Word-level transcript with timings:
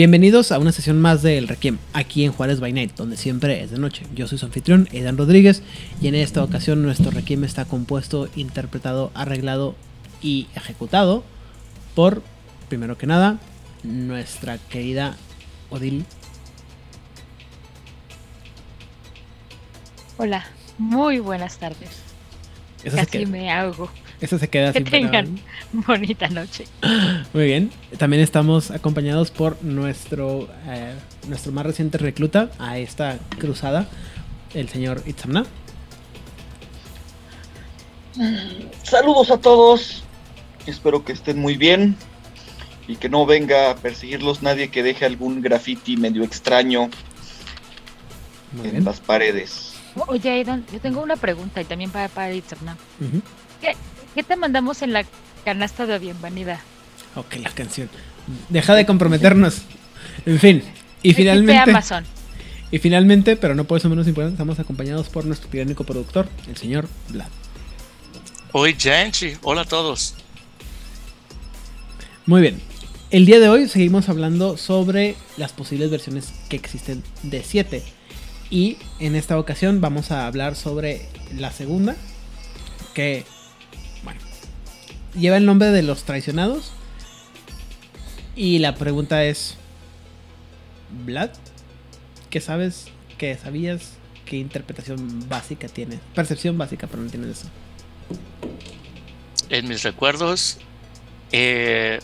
Bienvenidos 0.00 0.50
a 0.50 0.58
una 0.58 0.72
sesión 0.72 0.98
más 0.98 1.20
de 1.20 1.36
El 1.36 1.46
Requiem, 1.46 1.76
aquí 1.92 2.24
en 2.24 2.32
Juárez 2.32 2.58
by 2.58 2.72
Night, 2.72 2.92
donde 2.96 3.18
siempre 3.18 3.62
es 3.62 3.70
de 3.70 3.78
noche. 3.78 4.06
Yo 4.14 4.26
soy 4.26 4.38
su 4.38 4.46
anfitrión, 4.46 4.88
Aidan 4.94 5.18
Rodríguez, 5.18 5.62
y 6.00 6.08
en 6.08 6.14
esta 6.14 6.42
ocasión 6.42 6.80
nuestro 6.80 7.10
Requiem 7.10 7.44
está 7.44 7.66
compuesto, 7.66 8.26
interpretado, 8.34 9.10
arreglado 9.12 9.74
y 10.22 10.46
ejecutado 10.54 11.22
por, 11.94 12.22
primero 12.70 12.96
que 12.96 13.06
nada, 13.06 13.40
nuestra 13.82 14.56
querida 14.56 15.18
Odil. 15.68 16.06
Hola, 20.16 20.46
muy 20.78 21.18
buenas 21.18 21.58
tardes. 21.58 21.90
Casi 22.90 23.26
me 23.26 23.50
hago. 23.50 23.90
Esa 24.20 24.38
se 24.38 24.48
queda 24.48 24.72
Que 24.72 24.80
sin 24.80 24.84
palabras. 24.90 25.24
tengan 25.24 25.40
bonita 25.86 26.28
noche. 26.28 26.64
Muy 27.32 27.44
bien. 27.44 27.70
También 27.98 28.22
estamos 28.22 28.70
acompañados 28.70 29.30
por 29.30 29.62
nuestro, 29.62 30.48
eh, 30.66 30.94
nuestro 31.28 31.52
más 31.52 31.64
reciente 31.66 31.98
recluta 31.98 32.50
a 32.58 32.78
esta 32.78 33.18
cruzada, 33.38 33.88
el 34.54 34.68
señor 34.68 35.02
Itzamna. 35.06 35.44
Saludos 38.82 39.30
a 39.30 39.38
todos. 39.38 40.02
Espero 40.66 41.04
que 41.04 41.12
estén 41.12 41.38
muy 41.38 41.56
bien 41.56 41.96
y 42.86 42.96
que 42.96 43.08
no 43.08 43.24
venga 43.24 43.70
a 43.70 43.76
perseguirlos 43.76 44.42
nadie 44.42 44.68
que 44.70 44.82
deje 44.82 45.04
algún 45.06 45.40
graffiti 45.42 45.96
medio 45.96 46.22
extraño 46.24 46.90
Muy 48.52 48.66
en 48.66 48.70
bien. 48.72 48.84
las 48.84 49.00
paredes. 49.00 49.74
Oye, 50.08 50.30
Aidan, 50.30 50.64
yo 50.72 50.80
tengo 50.80 51.02
una 51.02 51.16
pregunta 51.16 51.60
y 51.60 51.64
también 51.64 51.90
para, 51.90 52.08
para 52.08 52.32
Itzamna. 52.34 52.76
¿Qué, 53.60 53.74
¿Qué 54.14 54.22
te 54.22 54.36
mandamos 54.36 54.82
en 54.82 54.92
la 54.92 55.04
canasta 55.44 55.86
de 55.86 55.98
bienvenida? 55.98 56.60
Ok, 57.14 57.36
la 57.42 57.50
canción. 57.50 57.88
Deja 58.48 58.74
de 58.74 58.84
comprometernos. 58.84 59.62
En 60.26 60.38
fin. 60.38 60.62
Y 61.02 61.14
finalmente, 61.14 61.58
Amazon. 61.58 62.04
y 62.70 62.78
finalmente, 62.78 63.36
pero 63.36 63.54
no 63.54 63.64
por 63.64 63.78
eso 63.78 63.88
menos 63.88 64.06
importante, 64.08 64.34
estamos 64.34 64.58
acompañados 64.58 65.08
por 65.08 65.24
nuestro 65.24 65.48
tiránico 65.48 65.84
productor, 65.84 66.28
el 66.48 66.56
señor 66.56 66.88
Vlad. 67.08 67.28
Oi, 68.52 68.74
gente. 68.76 69.38
Hola 69.42 69.62
a 69.62 69.64
todos. 69.64 70.14
Muy 72.26 72.40
bien. 72.40 72.60
El 73.10 73.26
día 73.26 73.40
de 73.40 73.48
hoy 73.48 73.68
seguimos 73.68 74.08
hablando 74.08 74.56
sobre 74.56 75.16
las 75.36 75.52
posibles 75.52 75.90
versiones 75.90 76.32
que 76.48 76.56
existen 76.56 77.02
de 77.22 77.42
7. 77.42 77.82
Y 78.50 78.76
en 78.98 79.14
esta 79.14 79.38
ocasión 79.38 79.80
vamos 79.80 80.10
a 80.10 80.26
hablar 80.26 80.56
sobre 80.56 81.08
la 81.36 81.52
segunda, 81.52 81.96
que, 82.94 83.24
lleva 85.14 85.36
el 85.36 85.46
nombre 85.46 85.70
de 85.70 85.82
los 85.82 86.04
traicionados. 86.04 86.72
Y 88.36 88.58
la 88.58 88.74
pregunta 88.74 89.24
es, 89.24 89.56
Vlad, 91.04 91.30
¿qué 92.30 92.40
sabes? 92.40 92.86
¿Qué 93.18 93.36
sabías? 93.36 93.94
¿Qué 94.24 94.36
interpretación 94.36 95.28
básica 95.28 95.68
tienes? 95.68 96.00
Percepción 96.14 96.56
básica, 96.56 96.86
pero 96.86 97.02
no 97.02 97.10
tienes 97.10 97.38
eso. 97.38 97.48
En 99.50 99.68
mis 99.68 99.82
recuerdos, 99.82 100.58
eh, 101.32 101.98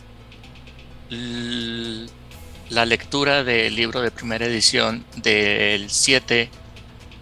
la 2.71 2.85
lectura 2.85 3.45
del 3.45 3.77
libro 3.77 4.01
de 4.01 4.11
primera 4.11 4.47
edición 4.47 5.05
del 5.23 5.89
7 5.89 6.51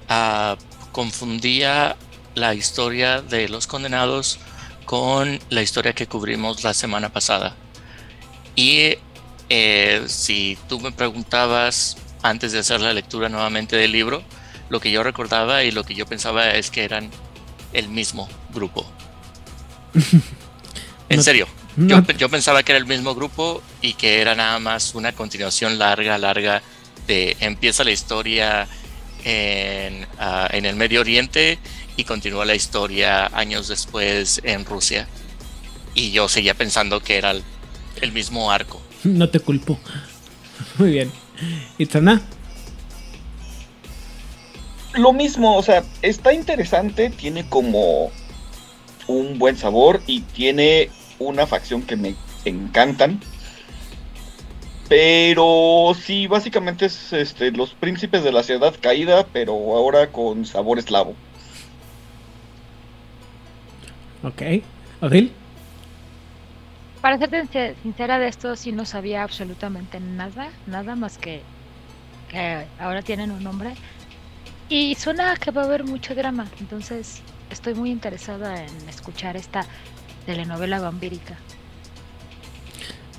ah, 0.09 0.57
confundía 0.93 1.97
la 2.35 2.55
historia 2.55 3.21
de 3.21 3.49
los 3.49 3.67
condenados 3.67 4.39
con 4.85 5.41
la 5.51 5.63
historia 5.63 5.93
que 5.93 6.07
cubrimos 6.07 6.63
la 6.65 6.75
semana 6.75 7.09
pasada. 7.13 7.55
Y 8.57 8.95
eh, 9.49 10.05
si 10.07 10.57
tú 10.69 10.81
me 10.81 10.93
preguntabas 10.93 11.97
antes 12.23 12.53
de 12.53 12.61
hacer 12.61 12.81
la 12.81 12.93
lectura 12.93 13.29
nuevamente 13.29 13.77
del 13.77 13.93
libro, 13.93 14.23
lo 14.71 14.81
que 14.81 14.91
yo 14.91 15.03
recordaba 15.03 15.65
y 15.65 15.71
lo 15.71 15.85
que 15.85 15.95
yo 15.95 16.07
pensaba 16.07 16.51
es 16.51 16.71
que 16.71 16.85
eran 16.85 17.11
el 17.73 17.89
mismo 17.89 18.29
grupo. 18.53 18.87
En 21.11 21.19
No- 21.19 21.23
serio, 21.23 21.47
no- 21.77 22.03
yo, 22.03 22.13
yo 22.17 22.29
pensaba 22.31 22.63
que 22.63 22.73
era 22.73 22.79
el 22.79 22.87
mismo 22.87 23.15
grupo 23.15 23.63
y 23.83 23.93
que 23.93 24.21
era 24.23 24.35
nada 24.35 24.59
más 24.59 24.95
una 24.95 25.13
continuación 25.13 25.79
larga, 25.79 26.17
larga 26.17 26.63
de 27.07 27.37
empieza 27.41 27.85
la 27.85 27.91
historia 27.91 28.67
en, 29.25 30.07
ah, 30.19 30.49
en 30.51 30.65
el 30.65 30.77
Medio 30.77 31.01
Oriente 31.03 31.59
y 31.97 32.05
continúa 32.05 32.45
la 32.45 32.55
historia 32.55 33.27
años 33.27 33.69
después 33.69 34.41
en 34.45 34.65
Rusia. 34.65 35.09
Y 35.95 36.11
yo 36.11 36.29
seguía 36.29 36.55
pensando 36.55 37.01
que 37.01 37.17
era 37.17 37.31
el, 37.31 37.43
el 38.01 38.13
mismo 38.13 38.51
arco. 38.51 38.81
No 39.05 39.29
te 39.29 39.39
culpo. 39.39 39.79
Muy 40.79 40.93
bien. 40.93 41.13
Itzana, 41.79 42.23
Lo 44.95 45.13
mismo, 45.13 45.57
o 45.57 45.63
sea, 45.63 45.85
está 46.01 46.33
interesante, 46.33 47.11
tiene 47.11 47.47
como 47.49 48.11
un 49.09 49.39
buen 49.39 49.57
sabor 49.57 50.01
y 50.07 50.21
tiene 50.21 50.91
una 51.19 51.47
facción 51.47 51.83
que 51.83 51.97
me 51.97 52.15
encantan. 52.45 53.21
Pero 54.89 55.93
sí, 56.01 56.27
básicamente 56.27 56.87
es 56.87 57.13
este, 57.13 57.51
los 57.51 57.71
príncipes 57.71 58.23
de 58.23 58.33
la 58.33 58.43
ciudad 58.43 58.75
caída, 58.81 59.27
pero 59.33 59.53
ahora 59.53 60.13
con 60.13 60.45
sabor 60.45 60.79
eslavo. 60.79 61.15
Ok. 64.25 64.43
Odil, 65.03 65.31
Para 67.01 67.19
serte 67.19 67.43
sincer- 67.43 67.75
sincera 67.83 68.19
de 68.19 68.29
esto, 68.29 68.57
sí 68.57 68.73
no 68.73 68.85
sabía 68.87 69.23
absolutamente 69.23 70.01
nada, 70.01 70.49
nada 70.67 70.97
más 70.97 71.19
que, 71.19 71.43
que 72.31 72.65
ahora 72.79 73.03
tienen 73.03 73.31
un 73.31 73.43
nombre. 73.45 73.75
Y 74.71 74.95
suena 74.95 75.37
que 75.37 75.51
va 75.51 75.63
a 75.63 75.65
haber 75.67 75.85
mucho 75.85 76.15
drama, 76.15 76.47
entonces 76.59 77.21
estoy 77.51 77.75
muy 77.75 77.91
interesada 77.91 78.65
en 78.65 78.89
escuchar 78.89 79.37
esta 79.37 79.67
telenovela 80.27 80.81
vampírica. 80.81 81.37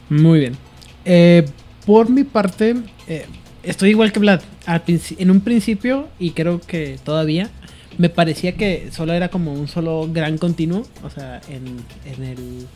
muy 0.09 0.39
bien. 0.39 0.57
Eh, 1.03 1.45
por 1.85 2.09
mi 2.09 2.23
parte, 2.23 2.75
eh, 3.07 3.27
estoy 3.63 3.91
igual 3.91 4.11
que 4.11 4.19
Vlad. 4.19 4.41
En 5.19 5.29
un 5.29 5.41
principio, 5.41 6.09
y 6.17 6.31
creo 6.31 6.59
que 6.59 6.97
todavía, 7.03 7.49
me 7.97 8.09
parecía 8.09 8.53
que 8.53 8.89
solo 8.91 9.13
era 9.13 9.29
como 9.29 9.53
un 9.53 9.67
solo 9.67 10.09
gran 10.11 10.37
continuo. 10.37 10.85
O 11.03 11.09
sea, 11.09 11.41
en, 11.49 11.77
en 12.05 12.23
el. 12.23 12.67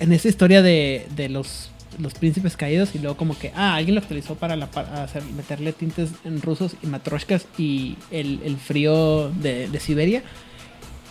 En 0.00 0.12
esa 0.12 0.28
historia 0.28 0.62
de, 0.62 1.06
de 1.16 1.28
los, 1.28 1.70
los 1.98 2.14
príncipes 2.14 2.56
caídos, 2.56 2.94
y 2.94 2.98
luego 2.98 3.16
como 3.16 3.36
que, 3.36 3.52
ah, 3.56 3.74
alguien 3.74 3.96
lo 3.96 4.00
actualizó 4.00 4.36
para, 4.36 4.54
la, 4.54 4.66
hacer, 4.66 5.24
meterle 5.36 5.72
tintes 5.72 6.10
en 6.24 6.40
rusos 6.40 6.76
y 6.82 6.86
matroshkas 6.86 7.46
y 7.58 7.96
el, 8.12 8.40
el 8.44 8.56
frío 8.58 9.30
de, 9.30 9.68
de 9.68 9.80
Siberia. 9.80 10.22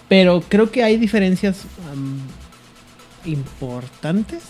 Pero 0.07 0.41
creo 0.47 0.71
que 0.71 0.83
hay 0.83 0.97
diferencias 0.97 1.65
am, 1.91 2.21
importantes. 3.25 4.43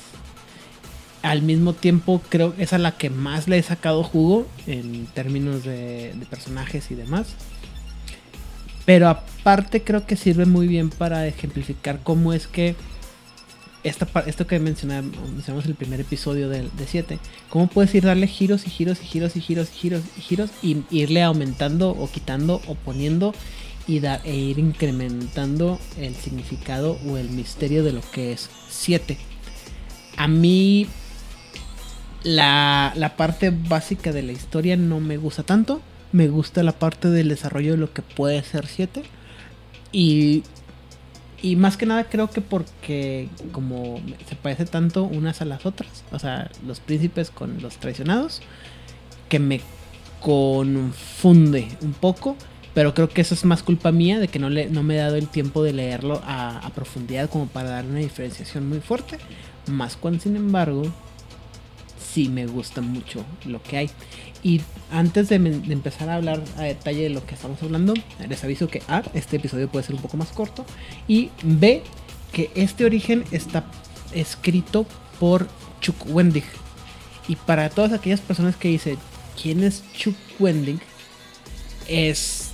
Al 1.24 1.42
mismo 1.42 1.74
tiempo, 1.74 2.22
creo 2.30 2.56
que 2.56 2.62
es 2.62 2.74
a 2.74 2.78
la 2.78 2.92
que 2.92 3.10
más 3.10 3.48
le 3.48 3.58
he 3.58 3.64
sacado 3.64 4.04
jugo 4.04 4.46
en 4.68 5.08
términos 5.08 5.64
de, 5.64 6.14
de 6.14 6.26
personajes 6.28 6.92
y 6.92 6.96
demás. 6.96 7.34
Pero 8.88 9.10
aparte, 9.10 9.84
creo 9.84 10.06
que 10.08 10.16
sirve 10.16 10.46
muy 10.46 10.66
bien 10.66 10.90
para 10.90 11.28
ejemplificar 11.28 12.00
cómo 12.04 12.32
es 12.32 12.48
que 12.48 12.74
esta, 13.84 14.08
esto 14.26 14.48
que 14.48 14.60
mencionamos, 14.60 15.12
mencionamos 15.30 15.66
en 15.66 15.72
el 15.72 15.76
primer 15.76 16.00
episodio 16.00 16.48
de 16.48 16.70
7, 16.88 17.20
cómo 17.50 17.68
puedes 17.68 17.94
ir 17.96 18.06
darle 18.06 18.28
giros 18.28 18.66
y 18.66 18.70
giros 18.70 19.02
y 19.04 19.06
giros 19.06 19.36
y 19.36 19.42
giros 19.42 19.68
y 19.70 19.74
giros 19.78 20.04
y 20.18 20.22
giros 20.22 20.50
y 20.64 20.84
irle 20.90 21.22
aumentando 21.22 21.90
o 21.92 22.10
quitando 22.10 22.62
o 22.66 22.76
poniendo 22.76 23.34
y 23.88 24.00
da- 24.00 24.22
e 24.24 24.36
ir 24.36 24.58
incrementando 24.58 25.80
el 25.98 26.16
significado 26.16 26.98
o 27.10 27.18
el 27.18 27.30
misterio 27.30 27.84
de 27.84 27.92
lo 27.92 28.02
que 28.14 28.32
es 28.32 28.50
7. 28.70 29.18
A 30.16 30.30
mí 30.30 30.88
la, 32.24 32.94
la 32.96 33.18
parte 33.18 33.50
básica 33.52 34.14
de 34.14 34.24
la 34.24 34.32
historia 34.32 34.78
no 34.78 35.02
me 35.02 35.18
gusta 35.18 35.44
tanto. 35.44 35.82
Me 36.12 36.28
gusta 36.28 36.64
la 36.64 36.74
parte 36.74 37.10
del 37.10 37.30
desarrollo 37.30 37.72
de 37.72 37.78
lo 37.78 37.94
que 37.94 38.02
puede 38.02 38.42
ser 38.44 38.68
7. 38.68 39.04
Y, 39.92 40.44
y 41.42 41.56
más 41.56 41.78
que 41.78 41.86
nada 41.86 42.06
creo 42.06 42.30
que 42.30 42.42
porque 42.42 43.30
como 43.52 44.02
se 44.28 44.36
parece 44.36 44.66
tanto 44.66 45.04
unas 45.04 45.42
a 45.42 45.46
las 45.46 45.66
otras. 45.66 46.04
O 46.12 46.20
sea, 46.20 46.50
los 46.66 46.80
príncipes 46.80 47.32
con 47.32 47.62
los 47.62 47.78
traicionados. 47.78 48.42
Que 49.30 49.40
me 49.40 49.62
confunde 50.22 51.68
un 51.82 51.94
poco. 51.94 52.36
Pero 52.74 52.94
creo 52.94 53.10
que 53.10 53.22
eso 53.22 53.34
es 53.34 53.44
más 53.44 53.64
culpa 53.64 53.92
mía 53.92 54.20
de 54.20 54.28
que 54.28 54.38
no, 54.38 54.52
le, 54.52 54.70
no 54.70 54.84
me 54.84 54.96
he 54.96 54.98
dado 55.00 55.16
el 55.16 55.28
tiempo 55.28 55.64
de 55.64 55.74
leerlo 55.74 56.22
a, 56.24 56.60
a 56.60 56.70
profundidad 56.70 57.28
como 57.28 57.48
para 57.48 57.70
dar 57.70 57.86
una 57.86 58.00
diferenciación 58.00 58.70
muy 58.70 58.82
fuerte. 58.82 59.18
Más 59.66 59.98
cuando, 59.98 60.20
sin 60.20 60.36
embargo, 60.36 60.84
sí 62.18 62.30
me 62.30 62.48
gusta 62.48 62.82
mucho 62.82 63.24
lo 63.46 63.62
que 63.62 63.78
hay. 63.78 63.90
Y 64.42 64.62
antes 64.92 65.30
de, 65.30 65.38
de, 65.38 65.74
empezar 65.74 66.10
a 66.10 66.16
hablar 66.16 66.42
a 66.58 66.64
detalle 66.64 67.04
de 67.04 67.10
lo 67.12 67.24
que 67.24 67.36
estamos 67.36 67.62
hablando, 67.62 67.94
les 68.28 68.44
aviso 68.44 68.68
que 68.68 68.82
A, 68.88 69.04
este 69.14 69.36
episodio 69.36 69.70
puede 69.70 69.86
ser 69.86 69.94
un 69.94 70.02
poco 70.02 70.18
más 70.18 70.30
corto. 70.30 70.66
Y 71.08 71.30
B, 71.44 71.84
que 72.32 72.50
este 72.56 72.86
origen 72.86 73.24
está 73.32 73.66
escrito 74.14 74.88
por 75.20 75.48
Chuck 75.80 76.08
Wendig. 76.08 76.46
Y 77.28 77.36
para 77.36 77.70
todas 77.70 77.94
aquellas 77.94 78.22
personas 78.22 78.56
que 78.56 78.70
dicen, 78.70 78.98
¿quién 79.40 79.64
es 79.64 79.84
Chuck 79.94 80.16
Wendig? 80.40 80.80
Es 81.88 82.50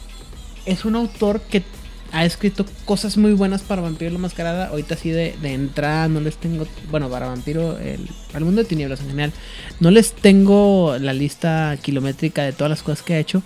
es 0.66 0.86
un 0.86 0.96
autor 0.96 1.42
que 1.42 1.64
ha 2.14 2.26
escrito 2.26 2.66
cosas 2.86 3.18
muy 3.18 3.34
buenas 3.34 3.64
para 3.64 3.82
Vampiro 3.82 4.12
la 4.12 4.20
Mascarada. 4.20 4.68
Ahorita 4.68 4.94
así 4.94 5.10
de, 5.10 5.36
de 5.42 5.54
entrada 5.54 6.08
no 6.08 6.20
les 6.22 6.38
tengo, 6.38 6.68
bueno, 6.92 7.10
para 7.10 7.28
Vampiro, 7.28 7.78
el, 7.80 8.08
el 8.34 8.46
mundo 8.46 8.62
de 8.62 8.70
tinieblas 8.70 9.02
en 9.02 9.08
general, 9.08 9.34
no 9.80 9.90
les 9.90 10.14
tengo 10.14 10.96
la 11.00 11.12
lista 11.12 11.76
kilométrica 11.82 12.44
de 12.44 12.54
todas 12.54 12.70
las 12.70 12.84
cosas 12.84 13.04
que 13.04 13.16
ha 13.16 13.20
hecho. 13.20 13.42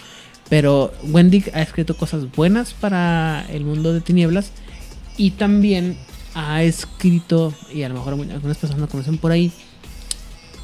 Pero 0.50 0.94
Wendy 1.04 1.46
ha 1.54 1.62
escrito 1.62 1.96
cosas 1.98 2.30
buenas 2.32 2.74
para 2.74 3.46
el 3.50 3.64
mundo 3.64 3.94
de 3.94 4.02
tinieblas. 4.02 4.52
Y 5.16 5.32
también 5.32 5.98
ha 6.36 6.62
escrito, 6.62 7.54
y 7.74 7.84
a 7.84 7.90
lo 7.90 7.96
mejor 7.96 8.14
algunas 8.14 8.58
personas 8.58 8.80
lo 8.80 8.88
conocen 8.88 9.18
por 9.18 9.32
ahí, 9.32 9.52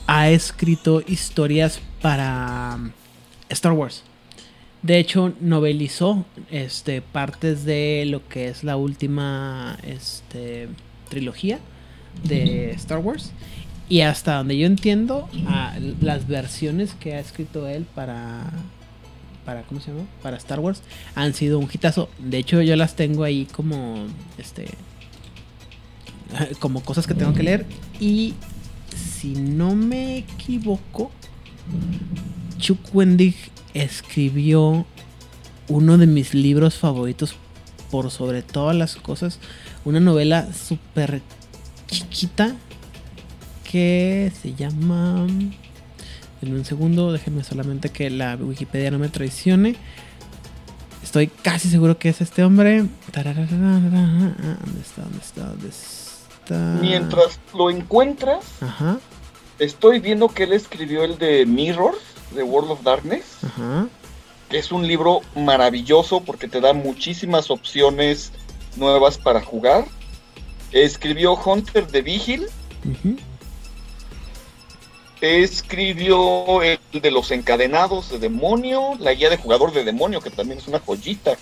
ha 0.07 0.29
escrito 0.29 1.01
historias 1.07 1.79
para 2.01 2.77
Star 3.49 3.71
Wars. 3.71 4.03
De 4.83 4.99
hecho, 4.99 5.33
novelizó 5.39 6.25
este, 6.51 7.01
partes 7.01 7.63
de 7.63 8.05
lo 8.05 8.27
que 8.27 8.49
es 8.49 8.65
la 8.65 8.75
última 8.75 9.77
este, 9.83 10.67
trilogía 11.09 11.59
de 12.23 12.71
Star 12.71 12.99
Wars. 12.99 13.31
Y 13.87 14.01
hasta 14.01 14.35
donde 14.35 14.57
yo 14.57 14.67
entiendo, 14.67 15.29
a 15.47 15.77
las 16.01 16.27
versiones 16.27 16.95
que 16.95 17.15
ha 17.15 17.19
escrito 17.19 17.67
él 17.67 17.85
para, 17.95 18.51
para. 19.45 19.63
¿Cómo 19.63 19.79
se 19.79 19.91
llama? 19.91 20.05
Para 20.21 20.35
Star 20.35 20.59
Wars 20.59 20.81
han 21.15 21.33
sido 21.33 21.59
un 21.59 21.69
hitazo. 21.71 22.09
De 22.19 22.37
hecho, 22.37 22.61
yo 22.61 22.75
las 22.75 22.95
tengo 22.95 23.23
ahí 23.23 23.45
como. 23.45 24.05
Este. 24.37 24.67
Como 26.59 26.81
cosas 26.83 27.05
que 27.05 27.13
tengo 27.13 27.33
que 27.33 27.43
leer. 27.43 27.65
Y 27.99 28.33
si 28.95 29.35
no 29.35 29.75
me 29.75 30.17
equivoco, 30.17 31.11
Chuck 32.57 32.79
Wendig 32.93 33.35
escribió 33.73 34.85
uno 35.67 35.97
de 35.97 36.07
mis 36.07 36.33
libros 36.33 36.75
favoritos 36.75 37.35
por 37.91 38.11
sobre 38.11 38.41
todas 38.41 38.75
las 38.75 38.95
cosas. 38.95 39.39
Una 39.85 39.99
novela 39.99 40.51
súper 40.53 41.21
chiquita 41.87 42.55
que 43.69 44.31
se 44.41 44.53
llama... 44.53 45.27
En 46.41 46.53
un 46.53 46.65
segundo, 46.65 47.13
déjenme 47.13 47.41
solamente 47.45 47.87
que 47.87 48.09
la 48.09 48.35
Wikipedia 48.35 48.91
no 48.91 48.99
me 48.99 49.07
traicione. 49.07 49.77
Estoy 51.01 51.27
casi 51.27 51.69
seguro 51.69 51.97
que 51.97 52.09
es 52.09 52.19
este 52.19 52.43
hombre. 52.43 52.79
¿Dónde 53.13 53.31
está? 54.81 55.01
¿Dónde 55.03 55.19
está? 55.21 55.45
¿Dónde 55.45 55.69
está? 55.69 56.77
Mientras 56.81 57.39
lo 57.53 57.69
encuentras, 57.69 58.43
Ajá, 58.59 58.99
estoy 59.59 59.99
viendo 59.99 60.27
que 60.27 60.43
él 60.43 60.53
escribió 60.53 61.05
el 61.05 61.17
de 61.17 61.45
Mirror, 61.45 61.95
de 62.33 62.43
World 62.43 62.71
of 62.71 62.83
Darkness. 62.83 63.23
ajá. 63.45 63.87
que 64.49 64.57
Es 64.59 64.71
un 64.71 64.87
libro 64.87 65.21
maravilloso 65.35 66.21
porque 66.21 66.47
te 66.47 66.61
da 66.61 66.73
muchísimas 66.73 67.49
opciones 67.51 68.31
nuevas 68.75 69.17
para 69.17 69.41
jugar. 69.41 69.85
Escribió 70.71 71.33
Hunter 71.35 71.87
de 71.87 72.01
Vigil. 72.01 72.47
Escribió 75.21 76.61
el 76.61 76.79
de 76.91 77.09
los 77.11 77.31
encadenados 77.31 78.09
de 78.09 78.19
demonio, 78.19 78.95
la 78.99 79.13
guía 79.13 79.29
de 79.29 79.37
jugador 79.37 79.71
de 79.71 79.85
demonio, 79.85 80.19
que 80.19 80.29
también 80.29 80.59
es 80.59 80.67
una 80.67 80.79
joyita. 80.79 81.35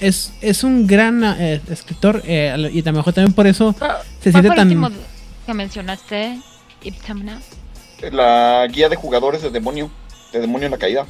Es, 0.00 0.32
es 0.40 0.64
un 0.64 0.86
gran 0.86 1.22
eh, 1.24 1.60
escritor 1.70 2.22
eh, 2.26 2.70
y 2.72 2.80
a 2.80 2.84
lo 2.84 2.92
mejor 2.92 3.12
también 3.14 3.32
por 3.34 3.46
eso 3.46 3.74
Ah, 3.80 4.02
se 4.22 4.30
¿Cuál 4.30 4.42
siente 4.44 4.56
tan... 4.56 4.68
último 4.68 4.90
que 5.44 5.54
mencionaste? 5.54 6.38
Iptamna. 6.82 7.40
La 8.12 8.66
guía 8.70 8.88
de 8.88 8.96
jugadores 8.96 9.42
de 9.42 9.50
demonio, 9.50 9.90
de 10.32 10.40
demonio 10.40 10.66
en 10.66 10.72
la 10.72 10.78
caída. 10.78 11.06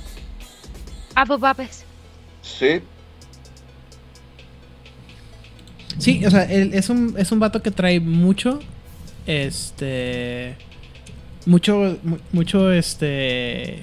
Abu 1.14 1.38
Babes. 1.38 1.84
Sí, 2.42 2.80
Sí, 5.98 6.24
o 6.26 6.30
sea, 6.30 6.42
él 6.44 6.72
es 6.74 6.90
un, 6.90 7.14
es 7.16 7.32
un 7.32 7.40
vato 7.40 7.62
que 7.62 7.70
trae 7.70 8.00
mucho, 8.00 8.60
este... 9.26 10.56
Mucho, 11.46 11.96
mu- 12.02 12.18
mucho, 12.32 12.70
este... 12.70 13.80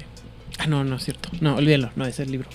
Ah, 0.59 0.67
no, 0.67 0.83
no 0.83 0.97
es 0.97 1.03
cierto. 1.05 1.29
No, 1.41 1.55
olvídalo, 1.55 1.89
no, 1.95 2.05
es 2.05 2.19
el 2.19 2.31
libro. 2.31 2.47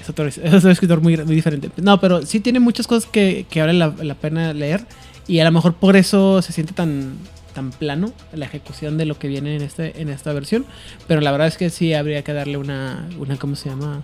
Es 0.00 0.08
otro, 0.10 0.26
es 0.26 0.38
otro 0.38 0.70
escritor 0.72 1.00
muy, 1.00 1.16
muy 1.18 1.36
diferente. 1.36 1.70
No, 1.76 2.00
pero 2.00 2.26
sí 2.26 2.40
tiene 2.40 2.58
muchas 2.58 2.88
cosas 2.88 3.08
que, 3.08 3.46
que 3.48 3.60
vale 3.60 3.74
la, 3.74 3.94
la 4.02 4.14
pena 4.16 4.52
leer. 4.52 4.84
Y 5.28 5.38
a 5.38 5.44
lo 5.44 5.52
mejor 5.52 5.74
por 5.74 5.94
eso 5.96 6.42
se 6.42 6.52
siente 6.52 6.72
tan, 6.72 7.16
tan 7.54 7.70
plano 7.70 8.12
la 8.32 8.46
ejecución 8.46 8.96
de 8.98 9.04
lo 9.04 9.18
que 9.18 9.28
viene 9.28 9.56
en, 9.56 9.62
este, 9.62 10.00
en 10.00 10.08
esta 10.08 10.32
versión. 10.32 10.66
Pero 11.08 11.20
la 11.20 11.30
verdad 11.32 11.46
es 11.48 11.56
que 11.56 11.70
sí 11.70 11.94
habría 11.94 12.22
que 12.22 12.32
darle 12.32 12.56
una, 12.56 13.08
una 13.18 13.36
¿cómo 13.36 13.56
se 13.56 13.68
llama? 13.68 14.02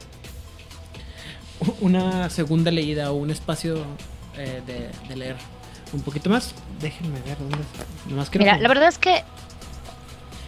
Una 1.81 2.29
segunda 2.29 2.71
leída 2.71 3.11
o 3.13 3.15
un 3.17 3.31
espacio 3.31 3.77
eh, 4.37 4.61
de, 4.67 4.91
de 5.09 5.17
leer 5.17 5.37
un 5.93 6.03
poquito 6.03 6.29
más. 6.29 6.55
Déjenme 6.81 7.19
ver 7.25 7.39
dónde 7.39 7.57
está. 7.57 7.85
Nomás 8.11 8.31
Mira, 8.39 8.57
que- 8.57 8.63
la 8.63 8.69
verdad 8.69 8.89
es 8.89 8.99
que 8.99 9.23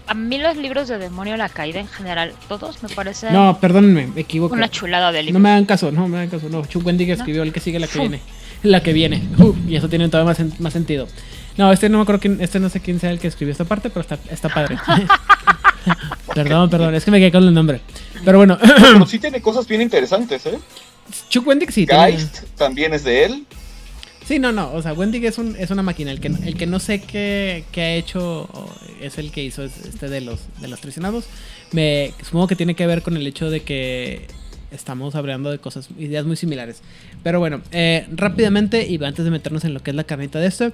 a 0.07 0.15
mí 0.15 0.39
los 0.39 0.57
libros 0.57 0.89
de 0.89 0.99
Demonio 0.99 1.37
la 1.37 1.49
Caída 1.49 1.81
en 1.81 1.89
general, 1.89 2.33
todos 2.49 2.83
me 2.83 2.89
parecen 2.89 3.33
No, 3.33 3.59
perdónenme, 3.61 4.07
me 4.09 4.21
equivoco. 4.23 4.55
una 4.55 4.71
chulada 4.71 5.13
de 5.13 5.19
No 5.21 5.27
libros. 5.27 5.43
me 5.43 5.51
hagan 5.51 5.65
caso, 5.67 5.91
no 5.93 6.09
me 6.09 6.19
hagan 6.19 6.31
caso. 6.31 6.49
No, 6.51 6.65
Chuck 6.67 6.85
Wendig 6.87 7.11
escribió 7.11 7.43
el 7.43 7.53
que 7.53 7.61
sigue, 7.61 7.79
la 7.79 7.87
que 7.87 7.99
viene. 8.01 8.21
La 8.63 8.83
que 8.83 8.93
viene. 8.93 9.23
Y 9.69 9.77
eso 9.77 9.89
tiene 9.89 10.09
todavía 10.09 10.35
más, 10.45 10.61
más 10.61 10.73
sentido. 10.73 11.07
No, 11.59 11.71
este 11.73 11.89
no 11.89 11.99
me 11.99 12.03
acuerdo 12.03 12.21
quién, 12.21 12.41
este 12.41 12.59
no 12.61 12.69
sé 12.71 12.81
quién 12.81 12.99
sea 13.01 13.11
el 13.11 13.19
que 13.19 13.29
escribió 13.29 13.53
esta 13.53 13.65
parte, 13.65 13.91
pero 13.91 14.01
está, 14.01 14.19
está 14.31 14.49
padre. 14.49 14.79
perdón, 16.35 16.71
perdón, 16.71 16.95
es 16.95 17.05
que 17.05 17.11
me 17.11 17.19
quedé 17.19 17.33
con 17.33 17.45
el 17.45 17.53
nombre. 17.55 17.81
Pero 18.25 18.39
bueno, 18.39 18.59
pero 18.61 19.07
sí 19.07 19.19
tiene 19.19 19.41
cosas 19.41 19.67
bien 19.67 19.81
interesantes, 19.83 20.47
¿eh? 20.47 20.59
Chuck 21.29 21.47
Wendig 21.47 21.71
sí. 21.73 21.87
tiene- 21.87 22.13
Geist 22.13 22.45
también 22.57 22.95
es 22.95 23.05
de 23.05 23.25
él. 23.25 23.47
Sí, 24.27 24.39
no, 24.39 24.53
no. 24.53 24.73
O 24.73 24.83
sea, 24.83 24.93
Wendig 24.93 25.25
es, 25.25 25.39
un, 25.39 25.57
es 25.59 25.71
una 25.71 25.83
máquina. 25.83 26.11
El 26.13 26.21
que, 26.21 26.29
no- 26.29 26.39
el 26.45 26.55
que 26.57 26.67
no 26.67 26.79
sé 26.81 27.01
qué, 27.01 27.65
qué 27.73 27.81
ha 27.81 27.95
hecho 27.95 28.49
es 29.01 29.17
el 29.19 29.33
que 29.33 29.43
hizo 29.43 29.65
es- 29.65 29.85
este 29.87 30.09
de 30.09 30.21
los, 30.21 30.41
de 30.61 30.69
los 30.69 30.81
traicionados. 30.81 31.25
Me 31.73 32.13
supongo 32.23 32.47
que 32.47 32.57
tiene 32.57 32.75
que 32.75 32.87
ver 32.87 33.03
con 33.03 33.17
el 33.17 33.27
hecho 33.27 33.51
de 33.51 33.61
que 33.63 34.27
estamos 34.71 35.15
hablando 35.15 35.51
de 35.51 35.59
cosas, 35.59 35.89
ideas 35.99 36.27
muy 36.27 36.37
similares. 36.37 36.83
Pero 37.23 37.41
bueno, 37.41 37.63
eh, 37.73 38.07
rápidamente 38.13 38.87
y 38.87 39.03
antes 39.03 39.25
de 39.25 39.31
meternos 39.31 39.65
en 39.65 39.73
lo 39.73 39.81
que 39.83 39.91
es 39.91 39.97
la 39.97 40.05
carnita 40.05 40.39
de 40.39 40.47
esto. 40.47 40.73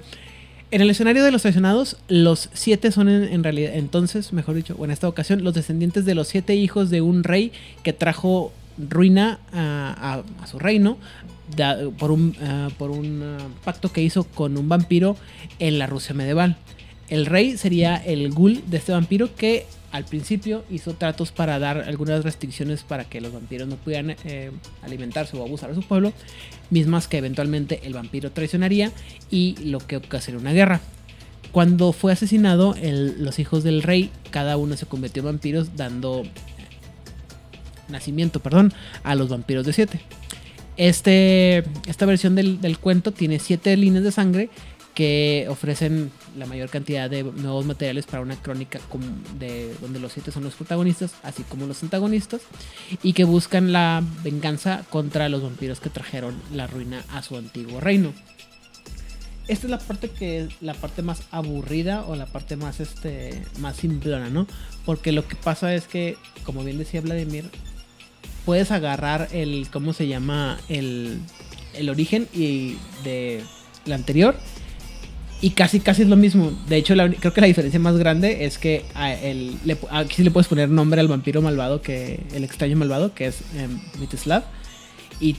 En 0.70 0.80
el 0.80 0.90
escenario 0.90 1.22
de 1.22 1.30
los 1.30 1.42
traicionados, 1.42 1.96
los 2.08 2.50
siete 2.52 2.90
son 2.90 3.08
en, 3.08 3.44
realidad, 3.44 3.74
entonces, 3.74 4.32
mejor 4.32 4.56
dicho, 4.56 4.74
o 4.78 4.84
en 4.84 4.90
esta 4.90 5.08
ocasión, 5.08 5.44
los 5.44 5.54
descendientes 5.54 6.04
de 6.04 6.14
los 6.14 6.28
siete 6.28 6.56
hijos 6.56 6.90
de 6.90 7.00
un 7.00 7.22
rey 7.22 7.52
que 7.82 7.92
trajo 7.92 8.52
ruina 8.76 9.38
a, 9.52 10.22
su 10.50 10.58
reino 10.58 10.98
por 11.98 12.10
un, 12.10 12.36
ah, 12.42 12.68
ah, 12.80 13.48
pacto 13.64 13.92
que 13.92 14.02
hizo 14.02 14.24
con 14.24 14.56
un 14.56 14.68
vampiro 14.68 15.16
en 15.60 15.78
la 15.78 15.86
Rusia 15.86 16.14
medieval. 16.14 16.56
El 17.08 17.26
rey 17.26 17.56
sería 17.56 17.96
el 17.96 18.30
ghoul 18.30 18.62
de 18.66 18.78
este 18.78 18.92
vampiro 18.92 19.34
que 19.36 19.66
al 19.94 20.04
principio 20.04 20.64
hizo 20.70 20.94
tratos 20.94 21.30
para 21.30 21.60
dar 21.60 21.78
algunas 21.86 22.24
restricciones 22.24 22.82
para 22.82 23.04
que 23.04 23.20
los 23.20 23.32
vampiros 23.32 23.68
no 23.68 23.76
pudieran 23.76 24.16
eh, 24.24 24.50
alimentarse 24.82 25.36
o 25.36 25.44
abusar 25.44 25.70
a 25.70 25.74
su 25.76 25.84
pueblo, 25.84 26.12
mismas 26.68 27.06
que 27.06 27.18
eventualmente 27.18 27.80
el 27.84 27.94
vampiro 27.94 28.32
traicionaría 28.32 28.90
y 29.30 29.54
lo 29.64 29.78
que 29.78 29.98
ocasionó 29.98 30.40
una 30.40 30.52
guerra. 30.52 30.80
Cuando 31.52 31.92
fue 31.92 32.10
asesinado, 32.10 32.74
los 32.82 33.38
hijos 33.38 33.62
del 33.62 33.84
rey, 33.84 34.10
cada 34.32 34.56
uno 34.56 34.76
se 34.76 34.86
convirtió 34.86 35.20
en 35.20 35.26
vampiros, 35.26 35.76
dando 35.76 36.24
nacimiento, 37.88 38.40
perdón, 38.40 38.72
a 39.04 39.14
los 39.14 39.28
vampiros 39.28 39.64
de 39.64 39.74
siete. 39.74 40.00
Este, 40.76 41.62
esta 41.86 42.04
versión 42.04 42.34
del, 42.34 42.60
del 42.60 42.80
cuento 42.80 43.12
tiene 43.12 43.38
siete 43.38 43.76
líneas 43.76 44.02
de 44.02 44.10
sangre 44.10 44.50
que 44.94 45.46
ofrecen 45.48 46.12
la 46.38 46.46
mayor 46.46 46.70
cantidad 46.70 47.10
de 47.10 47.24
nuevos 47.24 47.66
materiales 47.66 48.06
para 48.06 48.22
una 48.22 48.36
crónica 48.36 48.80
de, 49.38 49.74
donde 49.80 49.98
los 49.98 50.12
siete 50.12 50.30
son 50.30 50.44
los 50.44 50.54
protagonistas, 50.54 51.14
así 51.22 51.42
como 51.42 51.66
los 51.66 51.82
antagonistas, 51.82 52.42
y 53.02 53.12
que 53.12 53.24
buscan 53.24 53.72
la 53.72 54.02
venganza 54.22 54.84
contra 54.90 55.28
los 55.28 55.42
vampiros 55.42 55.80
que 55.80 55.90
trajeron 55.90 56.40
la 56.52 56.68
ruina 56.68 57.04
a 57.12 57.22
su 57.22 57.36
antiguo 57.36 57.80
reino. 57.80 58.12
esta 59.48 59.66
es 59.66 59.70
la 59.70 59.78
parte 59.78 60.10
que 60.10 60.48
la 60.60 60.74
parte 60.74 61.02
más 61.02 61.22
aburrida 61.32 62.04
o 62.06 62.14
la 62.14 62.26
parte 62.26 62.56
más 62.56 62.78
este 62.78 63.42
más 63.58 63.76
simplona, 63.76 64.30
¿no? 64.30 64.46
Porque 64.86 65.10
lo 65.10 65.26
que 65.26 65.34
pasa 65.34 65.74
es 65.74 65.88
que, 65.88 66.16
como 66.44 66.62
bien 66.62 66.78
decía 66.78 67.00
Vladimir, 67.00 67.50
puedes 68.46 68.70
agarrar 68.70 69.28
el 69.32 69.68
cómo 69.72 69.92
se 69.92 70.06
llama 70.06 70.58
el, 70.68 71.18
el 71.74 71.90
origen 71.90 72.28
y 72.32 72.76
de 73.02 73.42
la 73.86 73.96
anterior 73.96 74.36
y 75.44 75.50
casi 75.50 75.78
casi 75.78 76.00
es 76.00 76.08
lo 76.08 76.16
mismo. 76.16 76.52
De 76.68 76.76
hecho, 76.76 76.94
creo 76.94 77.34
que 77.34 77.40
la 77.42 77.46
diferencia 77.46 77.78
más 77.78 77.98
grande 77.98 78.46
es 78.46 78.56
que 78.56 78.82
aquí 79.90 80.14
sí 80.14 80.24
le 80.24 80.30
puedes 80.30 80.48
poner 80.48 80.70
nombre 80.70 81.02
al 81.02 81.08
vampiro 81.08 81.42
malvado 81.42 81.82
que 81.82 82.24
el 82.32 82.44
extraño 82.44 82.78
malvado 82.78 83.12
que 83.12 83.26
es 83.26 83.42
em, 83.54 83.78
Mitislav 84.00 84.42
y 85.20 85.36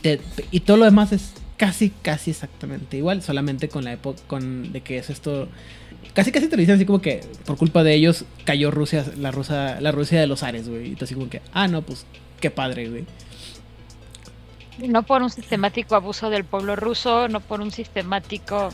y 0.52 0.60
todo 0.60 0.78
lo 0.78 0.86
demás 0.86 1.12
es 1.12 1.34
casi 1.58 1.90
casi 2.04 2.30
exactamente 2.30 2.98
igual, 2.98 3.24
solamente 3.24 3.68
con 3.68 3.84
la 3.84 3.94
época 3.94 4.22
con 4.28 4.72
de 4.72 4.82
que 4.82 5.00
es 5.00 5.10
esto 5.10 5.48
casi 6.14 6.32
casi 6.32 6.50
te 6.50 6.56
lo 6.56 6.60
dicen 6.60 6.76
así 6.76 6.86
como 6.86 7.02
que 7.02 7.22
por 7.44 7.58
culpa 7.58 7.82
de 7.82 7.96
ellos 7.96 8.26
cayó 8.44 8.70
Rusia 8.70 9.06
la 9.18 9.32
Rusia 9.32 9.82
la 9.82 9.92
Rusia 9.92 10.22
de 10.22 10.28
los 10.28 10.44
Ares, 10.44 10.70
güey. 10.70 10.92
Y 10.92 11.04
así 11.04 11.16
como 11.16 11.30
que, 11.32 11.42
ah, 11.52 11.68
no, 11.68 11.82
pues 11.82 12.06
qué 12.40 12.52
padre, 12.52 12.90
güey. 12.90 13.06
No 14.88 15.02
por 15.02 15.24
un 15.24 15.32
sistemático 15.32 15.96
abuso 15.96 16.30
del 16.30 16.44
pueblo 16.44 16.76
ruso, 16.76 17.28
no 17.28 17.40
por 17.40 17.60
un 17.62 17.72
sistemático 17.72 18.70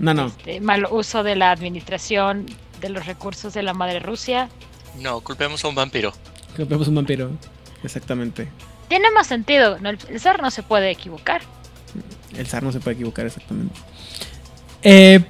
No, 0.00 0.14
no. 0.14 0.26
este, 0.28 0.60
mal 0.60 0.88
uso 0.90 1.22
de 1.22 1.36
la 1.36 1.52
administración 1.52 2.46
de 2.80 2.88
los 2.88 3.06
recursos 3.06 3.52
de 3.52 3.62
la 3.62 3.74
madre 3.74 4.00
Rusia. 4.00 4.48
No, 4.98 5.20
culpemos 5.20 5.62
a 5.64 5.68
un 5.68 5.74
vampiro. 5.74 6.12
Que 6.56 6.64
vemos 6.64 6.88
un 6.88 6.94
vampiro. 6.96 7.30
Exactamente. 7.84 8.48
Tiene 8.88 9.10
más 9.12 9.26
sentido, 9.26 9.78
¿no? 9.78 9.90
el 9.90 9.98
el 10.08 10.18
zar 10.18 10.42
no 10.42 10.50
se 10.50 10.62
puede 10.62 10.90
equivocar. 10.90 11.42
El 12.36 12.46
zar 12.46 12.62
no 12.62 12.72
se 12.72 12.80
puede 12.80 12.94
equivocar 12.94 13.26
exactamente. 13.26 13.74
Eh, 14.82 15.22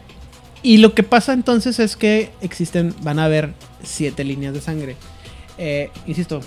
y 0.63 0.79
lo 0.79 0.95
que 0.95 1.03
pasa 1.03 1.33
entonces 1.33 1.79
es 1.81 1.97
que 1.97 2.31
existen, 2.41 2.95
van 3.03 3.19
a 3.19 3.25
haber 3.25 3.55
siete 3.83 4.25
líneas 4.25 4.55
de 4.55 4.61
sangre. 4.61 4.97
Eh, 5.59 5.91
insisto, 6.07 6.41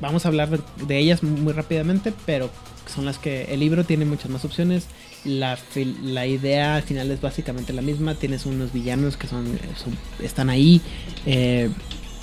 vamos 0.00 0.24
a 0.24 0.28
hablar 0.28 0.48
de, 0.48 0.60
de 0.86 0.98
ellas 0.98 1.22
muy 1.22 1.52
rápidamente, 1.52 2.12
pero 2.24 2.50
son 2.86 3.04
las 3.04 3.18
que 3.18 3.44
el 3.44 3.60
libro 3.60 3.84
tiene 3.84 4.04
muchas 4.04 4.30
más 4.30 4.44
opciones. 4.44 4.86
La, 5.24 5.56
la 6.02 6.26
idea 6.26 6.76
al 6.76 6.82
final 6.82 7.10
es 7.10 7.20
básicamente 7.20 7.72
la 7.72 7.82
misma. 7.82 8.14
Tienes 8.14 8.44
unos 8.46 8.72
villanos 8.72 9.16
que 9.16 9.26
son, 9.28 9.46
son- 9.82 9.96
están 10.24 10.50
ahí. 10.50 10.80
Eh, 11.26 11.70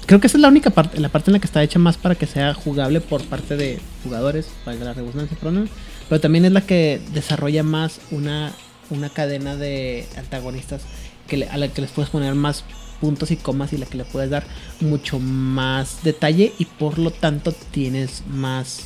creo 0.05 0.19
que 0.19 0.27
esa 0.27 0.37
es 0.37 0.41
la 0.41 0.47
única 0.49 0.69
parte, 0.71 0.99
la 0.99 1.09
parte 1.09 1.29
en 1.31 1.33
la 1.33 1.39
que 1.39 1.45
está 1.47 1.63
hecha 1.63 1.79
más 1.79 1.97
para 1.97 2.15
que 2.15 2.25
sea 2.25 2.53
jugable 2.53 2.99
por 3.01 3.23
parte 3.23 3.55
de 3.55 3.79
jugadores, 4.03 4.47
valga 4.65 4.85
la 4.85 4.93
redundancia, 4.93 5.37
perdón. 5.39 5.69
Pero 6.09 6.19
también 6.21 6.45
es 6.45 6.51
la 6.51 6.61
que 6.61 6.99
desarrolla 7.13 7.63
más 7.63 8.01
una, 8.11 8.51
una 8.89 9.09
cadena 9.09 9.55
de 9.55 10.07
antagonistas 10.17 10.81
que 11.27 11.45
a 11.45 11.57
la 11.57 11.67
que 11.67 11.81
les 11.81 11.91
puedes 11.91 12.09
poner 12.09 12.33
más 12.35 12.63
puntos 12.99 13.31
y 13.31 13.37
comas 13.37 13.71
y 13.71 13.77
la 13.77 13.85
que 13.85 13.97
le 13.97 14.03
puedes 14.05 14.29
dar 14.29 14.43
mucho 14.81 15.19
más 15.19 16.03
detalle 16.03 16.51
y 16.57 16.65
por 16.65 16.97
lo 16.97 17.11
tanto 17.11 17.51
tienes 17.53 18.23
más 18.27 18.81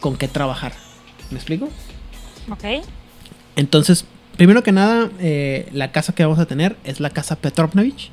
con 0.00 0.16
qué 0.16 0.26
trabajar. 0.28 0.72
¿Me 1.30 1.36
explico? 1.36 1.68
¿Ok? 2.50 2.64
Entonces, 3.56 4.04
primero 4.36 4.62
que 4.62 4.72
nada, 4.72 5.10
eh, 5.20 5.68
la 5.72 5.92
casa 5.92 6.14
que 6.14 6.24
vamos 6.24 6.38
a 6.38 6.46
tener 6.46 6.76
es 6.84 7.00
la 7.00 7.10
casa 7.10 7.36
Petrovnovich, 7.36 8.10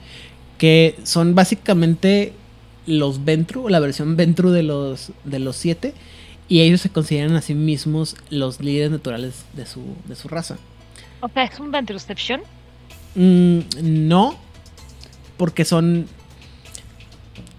que 0.58 0.96
son 1.04 1.36
básicamente 1.36 2.34
los 2.86 3.24
Ventru, 3.24 3.70
la 3.70 3.80
versión 3.80 4.16
Ventru 4.16 4.50
de 4.50 4.64
los, 4.64 5.12
de 5.24 5.40
los 5.40 5.56
siete, 5.56 5.94
y 6.48 6.62
ellos 6.62 6.82
se 6.82 6.90
consideran 6.90 7.36
a 7.36 7.42
sí 7.42 7.54
mismos 7.54 8.16
los 8.30 8.60
líderes 8.60 8.92
naturales 8.92 9.46
de 9.54 9.66
su, 9.66 9.82
de 10.06 10.16
su 10.16 10.28
raza. 10.28 10.58
O 11.22 11.30
sea, 11.30 11.44
es 11.44 11.60
un 11.60 11.72
Ventureception. 11.72 12.42
Mm, 13.16 13.60
no, 13.82 14.38
porque 15.38 15.66
son. 15.66 16.08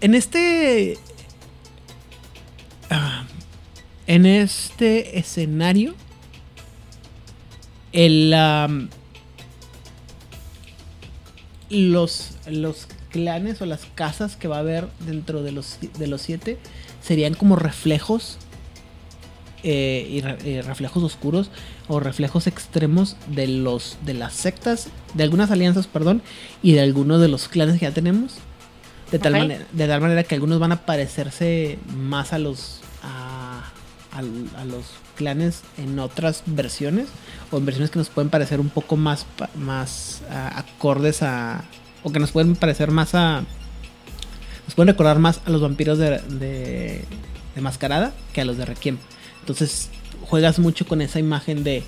En 0.01 0.13
este. 0.15 0.97
ah, 2.89 3.23
en 4.07 4.25
este 4.25 5.19
escenario. 5.19 5.95
El. 7.93 8.33
los, 11.69 12.31
los 12.47 12.87
clanes 13.09 13.61
o 13.61 13.65
las 13.65 13.85
casas 13.95 14.35
que 14.35 14.47
va 14.47 14.57
a 14.57 14.59
haber 14.59 14.87
dentro 15.05 15.43
de 15.43 15.51
los, 15.51 15.77
de 15.97 16.07
los 16.07 16.21
siete 16.21 16.57
serían 17.01 17.33
como 17.33 17.55
reflejos 17.55 18.37
eh, 19.63 20.07
y 20.09 20.21
re- 20.21 20.37
eh, 20.43 20.61
reflejos 20.61 21.03
oscuros 21.03 21.49
o 21.87 21.99
reflejos 21.99 22.47
extremos 22.47 23.15
de 23.27 23.47
los 23.47 23.97
de 24.05 24.13
las 24.15 24.33
sectas, 24.33 24.87
de 25.13 25.23
algunas 25.23 25.51
alianzas, 25.51 25.87
perdón, 25.87 26.21
y 26.63 26.71
de 26.73 26.81
algunos 26.81 27.21
de 27.21 27.27
los 27.27 27.47
clanes 27.47 27.79
que 27.79 27.85
ya 27.85 27.93
tenemos. 27.93 28.35
De 29.11 29.19
tal, 29.19 29.33
manera, 29.33 29.65
de 29.71 29.87
tal 29.87 29.99
manera 30.01 30.23
que 30.23 30.35
algunos 30.35 30.59
van 30.59 30.71
a 30.71 30.85
parecerse 30.85 31.77
más 31.95 32.31
a 32.33 32.39
los 32.39 32.79
a, 33.03 33.61
a 34.13 34.65
los 34.65 34.85
clanes 35.11 35.61
en 35.77 35.99
otras 35.99 36.43
versiones 36.45 37.07
o 37.51 37.57
en 37.57 37.65
versiones 37.65 37.91
que 37.91 37.99
nos 37.99 38.09
pueden 38.09 38.29
parecer 38.29 38.59
un 38.59 38.69
poco 38.69 38.97
más 38.97 39.25
más 39.55 40.21
ah, 40.29 40.53
acordes 40.57 41.21
a 41.23 41.63
o 42.03 42.11
que 42.11 42.19
nos 42.19 42.31
pueden 42.31 42.55
parecer 42.55 42.91
más 42.91 43.15
a 43.15 43.43
nos 44.65 44.75
pueden 44.75 44.87
recordar 44.87 45.19
más 45.19 45.41
a 45.45 45.49
los 45.49 45.61
vampiros 45.61 45.97
de, 45.97 46.19
de, 46.19 47.05
de 47.55 47.61
mascarada 47.61 48.13
que 48.33 48.41
a 48.41 48.45
los 48.45 48.57
de 48.57 48.65
Requiem. 48.65 48.97
Entonces 49.41 49.89
juegas 50.21 50.59
mucho 50.59 50.85
con 50.85 51.01
esa 51.01 51.19
imagen 51.19 51.63
de. 51.63 51.83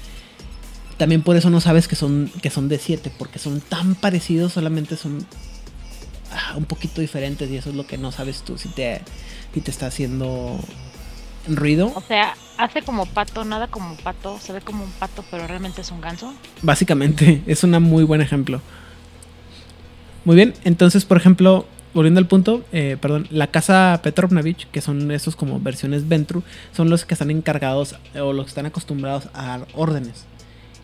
También 0.98 1.24
por 1.24 1.36
eso 1.36 1.50
no 1.50 1.60
sabes 1.60 1.88
que 1.88 1.96
son, 1.96 2.32
que 2.42 2.50
son 2.50 2.70
de 2.70 2.78
7, 2.78 3.12
porque 3.18 3.40
son 3.40 3.62
tan 3.62 3.96
parecidos, 3.96 4.54
solamente 4.54 4.96
son 4.96 5.26
ah, 6.32 6.56
un 6.56 6.66
poquito 6.66 7.02
diferentes 7.02 7.50
y 7.50 7.58
eso 7.58 7.70
es 7.70 7.76
lo 7.76 7.88
que 7.88 7.98
no 7.98 8.12
sabes 8.12 8.44
tú 8.44 8.58
si 8.58 8.70
te, 8.70 9.02
si 9.54 9.62
te 9.62 9.72
está 9.72 9.88
haciendo 9.88 10.60
ruido. 11.48 11.92
O 11.96 12.02
sea, 12.02 12.36
hace 12.58 12.82
como 12.82 13.06
pato, 13.06 13.44
nada 13.46 13.68
como 13.68 13.96
pato, 13.98 14.40
se 14.40 14.54
ve 14.54 14.62
como 14.62 14.84
un 14.84 14.92
pato, 14.92 15.24
pero 15.32 15.48
realmente 15.48 15.82
es 15.82 15.92
un 15.92 16.02
ganso. 16.02 16.34
Básicamente, 16.62 17.42
es 17.48 17.64
un 17.64 17.72
muy 17.84 18.04
buen 18.04 18.22
ejemplo. 18.22 18.62
Muy 20.26 20.36
bien, 20.36 20.54
entonces, 20.64 21.04
por 21.06 21.18
ejemplo, 21.18 21.66
volviendo 21.94 22.20
al 22.20 22.28
punto, 22.28 22.64
eh, 22.72 22.98
perdón, 23.00 23.28
la 23.30 23.48
casa 23.48 24.00
Petrovnovich, 24.02 24.68
que 24.72 24.82
son 24.82 25.12
esos 25.12 25.36
como 25.36 25.60
versiones 25.60 26.08
Ventru, 26.08 26.44
son 26.72 26.90
los 26.90 27.06
que 27.06 27.14
están 27.14 27.30
encargados 27.30 27.96
o 28.20 28.32
los 28.34 28.46
que 28.46 28.50
están 28.50 28.66
acostumbrados 28.66 29.28
a 29.34 29.48
dar 29.48 29.68
órdenes. 29.74 30.26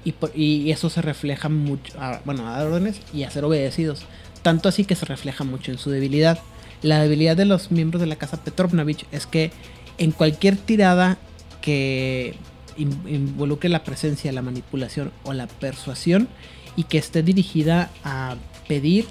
Y, 0.04 0.12
por- 0.14 0.32
y 0.38 0.72
eso 0.72 0.90
se 0.90 1.02
refleja 1.02 1.48
mucho, 1.50 1.94
a- 2.00 2.20
bueno, 2.26 2.48
a 2.48 2.52
dar 2.58 2.68
órdenes 2.68 3.00
y 3.14 3.24
a 3.24 3.32
ser 3.32 3.46
obedecidos. 3.46 4.04
Tanto 4.42 4.68
así 4.70 4.84
que 4.86 4.96
se 4.96 5.06
refleja 5.06 5.44
mucho 5.44 5.72
en 5.72 5.78
su 5.78 5.90
debilidad. 5.90 6.40
La 6.82 7.02
debilidad 7.02 7.36
de 7.36 7.46
los 7.46 7.72
miembros 7.72 8.00
de 8.02 8.08
la 8.08 8.16
casa 8.16 8.42
Petrovnovich 8.44 9.06
es 9.12 9.26
que 9.26 9.52
en 10.00 10.12
cualquier 10.12 10.58
tirada 10.58 11.18
que 11.62 12.36
in- 12.78 13.04
involucre 13.08 13.70
la 13.70 13.84
presencia, 13.84 14.32
la 14.32 14.42
manipulación 14.42 15.12
o 15.24 15.34
la 15.34 15.46
persuasión 15.48 16.28
y 16.76 16.84
que 16.86 16.98
esté 16.98 17.22
dirigida 17.24 17.90
a 18.04 18.36
pedir, 18.68 19.06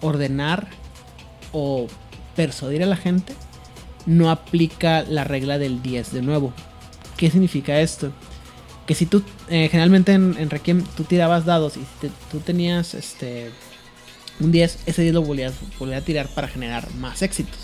ordenar 0.00 0.68
o 1.52 1.86
persuadir 2.36 2.82
a 2.82 2.86
la 2.86 2.96
gente, 2.96 3.34
no 4.06 4.30
aplica 4.30 5.02
la 5.02 5.24
regla 5.24 5.58
del 5.58 5.82
10 5.82 6.12
de 6.12 6.22
nuevo. 6.22 6.52
¿Qué 7.16 7.30
significa 7.30 7.80
esto? 7.80 8.12
Que 8.86 8.94
si 8.94 9.06
tú, 9.06 9.22
eh, 9.48 9.68
generalmente 9.70 10.12
en, 10.12 10.48
Requiem, 10.50 10.84
tú 10.96 11.02
tirabas 11.04 11.44
dados 11.44 11.76
y 11.76 11.80
te- 12.00 12.12
tú 12.30 12.38
tenías 12.38 12.94
este 12.94 13.50
un 14.38 14.52
10, 14.52 14.78
ese 14.86 15.02
10 15.02 15.14
lo 15.14 15.22
volvías, 15.22 15.54
volvías 15.78 16.02
a 16.02 16.04
tirar 16.04 16.28
para 16.28 16.46
generar 16.46 16.88
más 16.94 17.22
éxitos. 17.22 17.58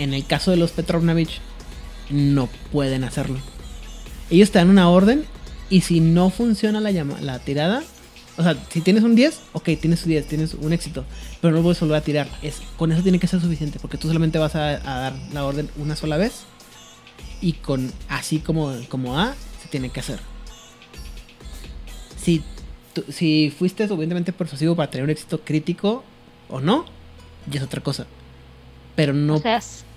En 0.00 0.14
el 0.14 0.24
caso 0.26 0.50
de 0.50 0.56
los 0.56 0.70
Petrovnovich, 0.70 1.40
no 2.08 2.48
pueden 2.72 3.04
hacerlo. 3.04 3.38
Ellos 4.30 4.50
te 4.50 4.58
dan 4.58 4.70
una 4.70 4.88
orden 4.88 5.26
y 5.68 5.82
si 5.82 6.00
no 6.00 6.30
funciona 6.30 6.80
la, 6.80 6.90
llama- 6.90 7.20
la 7.20 7.38
tirada, 7.38 7.82
o 8.38 8.42
sea, 8.42 8.56
si 8.70 8.80
tienes 8.80 9.02
un 9.02 9.14
10, 9.14 9.40
ok, 9.52 9.68
tienes 9.78 10.02
un 10.04 10.08
10, 10.08 10.26
tienes 10.26 10.54
un 10.54 10.72
éxito, 10.72 11.04
pero 11.42 11.54
no 11.54 11.62
puedes 11.62 11.78
volver 11.80 11.96
a 11.98 12.00
tirar. 12.00 12.28
Es, 12.42 12.62
con 12.78 12.90
eso 12.92 13.02
tiene 13.02 13.18
que 13.18 13.26
ser 13.26 13.40
suficiente 13.42 13.78
porque 13.78 13.98
tú 13.98 14.08
solamente 14.08 14.38
vas 14.38 14.54
a, 14.54 14.78
dar 14.78 15.12
la 15.32 15.44
orden 15.44 15.68
una 15.76 15.96
sola 15.96 16.16
vez 16.16 16.44
y 17.42 17.52
con 17.52 17.92
así 18.08 18.38
como, 18.38 18.74
como 18.88 19.18
A 19.18 19.34
se 19.62 19.68
tiene 19.68 19.90
que 19.90 20.00
hacer. 20.00 20.18
Si, 22.16 22.42
si 23.10 23.54
fuiste 23.56 23.86
suficientemente 23.86 24.32
persuasivo 24.32 24.74
para 24.76 24.90
tener 24.90 25.04
un 25.04 25.10
éxito 25.10 25.40
crítico 25.44 26.04
o 26.48 26.60
no, 26.60 26.86
ya 27.50 27.60
es 27.60 27.66
otra 27.66 27.82
cosa. 27.82 28.06
Pero 28.96 29.12
no 29.12 29.36
O 29.36 29.40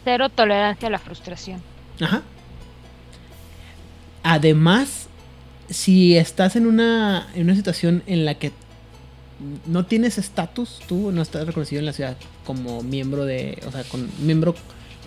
cero 0.04 0.30
tolerancia 0.30 0.88
a 0.88 0.92
la 0.92 1.00
frustración. 1.00 1.62
Ajá. 2.00 2.22
Además, 4.24 5.08
si 5.70 6.18
estás 6.18 6.56
en 6.56 6.66
una, 6.66 7.28
en 7.36 7.44
una 7.44 7.56
situación 7.56 8.04
en 8.06 8.26
la 8.26 8.36
que 8.36 8.52
no 9.66 9.86
tienes 9.86 10.18
estatus, 10.18 10.80
tú 10.88 11.12
no 11.12 11.22
estás 11.22 11.46
reconocido 11.46 11.80
en 11.80 11.86
la 11.86 11.94
ciudad 11.94 12.18
como 12.46 12.82
miembro 12.84 13.26
de, 13.26 13.62
o 13.68 13.72
sea, 13.72 13.84
con 13.84 14.10
miembro 14.20 14.56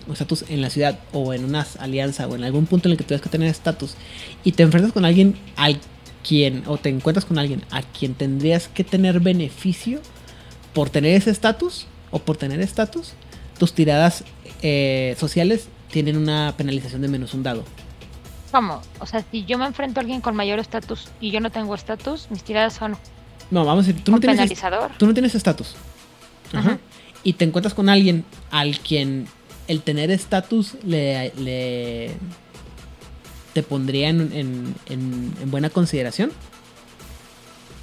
o 0.07 0.13
estatus 0.13 0.45
en 0.49 0.61
la 0.61 0.69
ciudad 0.69 0.99
o 1.11 1.33
en 1.33 1.43
una 1.43 1.65
alianza 1.79 2.27
o 2.27 2.35
en 2.35 2.43
algún 2.43 2.65
punto 2.65 2.87
en 2.87 2.93
el 2.93 2.97
que 2.97 3.03
tuvieras 3.03 3.21
que 3.21 3.29
tener 3.29 3.49
estatus 3.49 3.95
y 4.43 4.53
te 4.53 4.63
enfrentas 4.63 4.93
con 4.93 5.05
alguien 5.05 5.35
al 5.55 5.79
quien, 6.27 6.63
o 6.67 6.77
te 6.77 6.89
encuentras 6.89 7.25
con 7.25 7.39
alguien 7.39 7.63
a 7.71 7.81
quien 7.81 8.13
tendrías 8.13 8.67
que 8.67 8.83
tener 8.83 9.19
beneficio 9.19 10.01
por 10.73 10.89
tener 10.89 11.15
ese 11.15 11.31
estatus 11.31 11.87
o 12.11 12.19
por 12.19 12.37
tener 12.37 12.61
estatus, 12.61 13.13
tus 13.57 13.73
tiradas 13.73 14.23
eh, 14.61 15.15
sociales 15.19 15.67
tienen 15.91 16.17
una 16.17 16.53
penalización 16.57 17.01
de 17.01 17.07
menos 17.07 17.33
un 17.33 17.43
dado. 17.43 17.63
¿Cómo? 18.51 18.81
O 18.99 19.05
sea, 19.05 19.23
si 19.29 19.45
yo 19.45 19.57
me 19.57 19.65
enfrento 19.65 19.99
a 19.99 20.01
alguien 20.01 20.21
con 20.21 20.35
mayor 20.35 20.59
estatus 20.59 21.09
y 21.19 21.31
yo 21.31 21.39
no 21.39 21.49
tengo 21.51 21.75
estatus, 21.75 22.27
mis 22.31 22.43
tiradas 22.43 22.73
son 22.73 22.97
No, 23.51 23.65
vamos 23.65 23.85
a 23.85 23.87
decir, 23.87 24.03
tú 24.03 24.11
no 24.11 24.19
tienes, 24.19 24.37
penalizador. 24.37 24.91
tú 24.97 25.05
no 25.05 25.13
tienes 25.13 25.35
estatus. 25.35 25.75
Ajá. 26.53 26.77
Y 27.23 27.33
te 27.33 27.43
encuentras 27.45 27.73
con 27.73 27.89
alguien 27.89 28.23
al 28.51 28.79
quien 28.79 29.27
el 29.67 29.81
tener 29.81 30.11
estatus 30.11 30.75
le, 30.85 31.33
le- 31.35 32.15
te 33.53 33.63
pondría 33.63 34.09
en, 34.09 34.21
en- 34.33 34.75
en- 34.85 35.33
en 35.41 35.51
buena 35.51 35.69
consideración. 35.69 36.31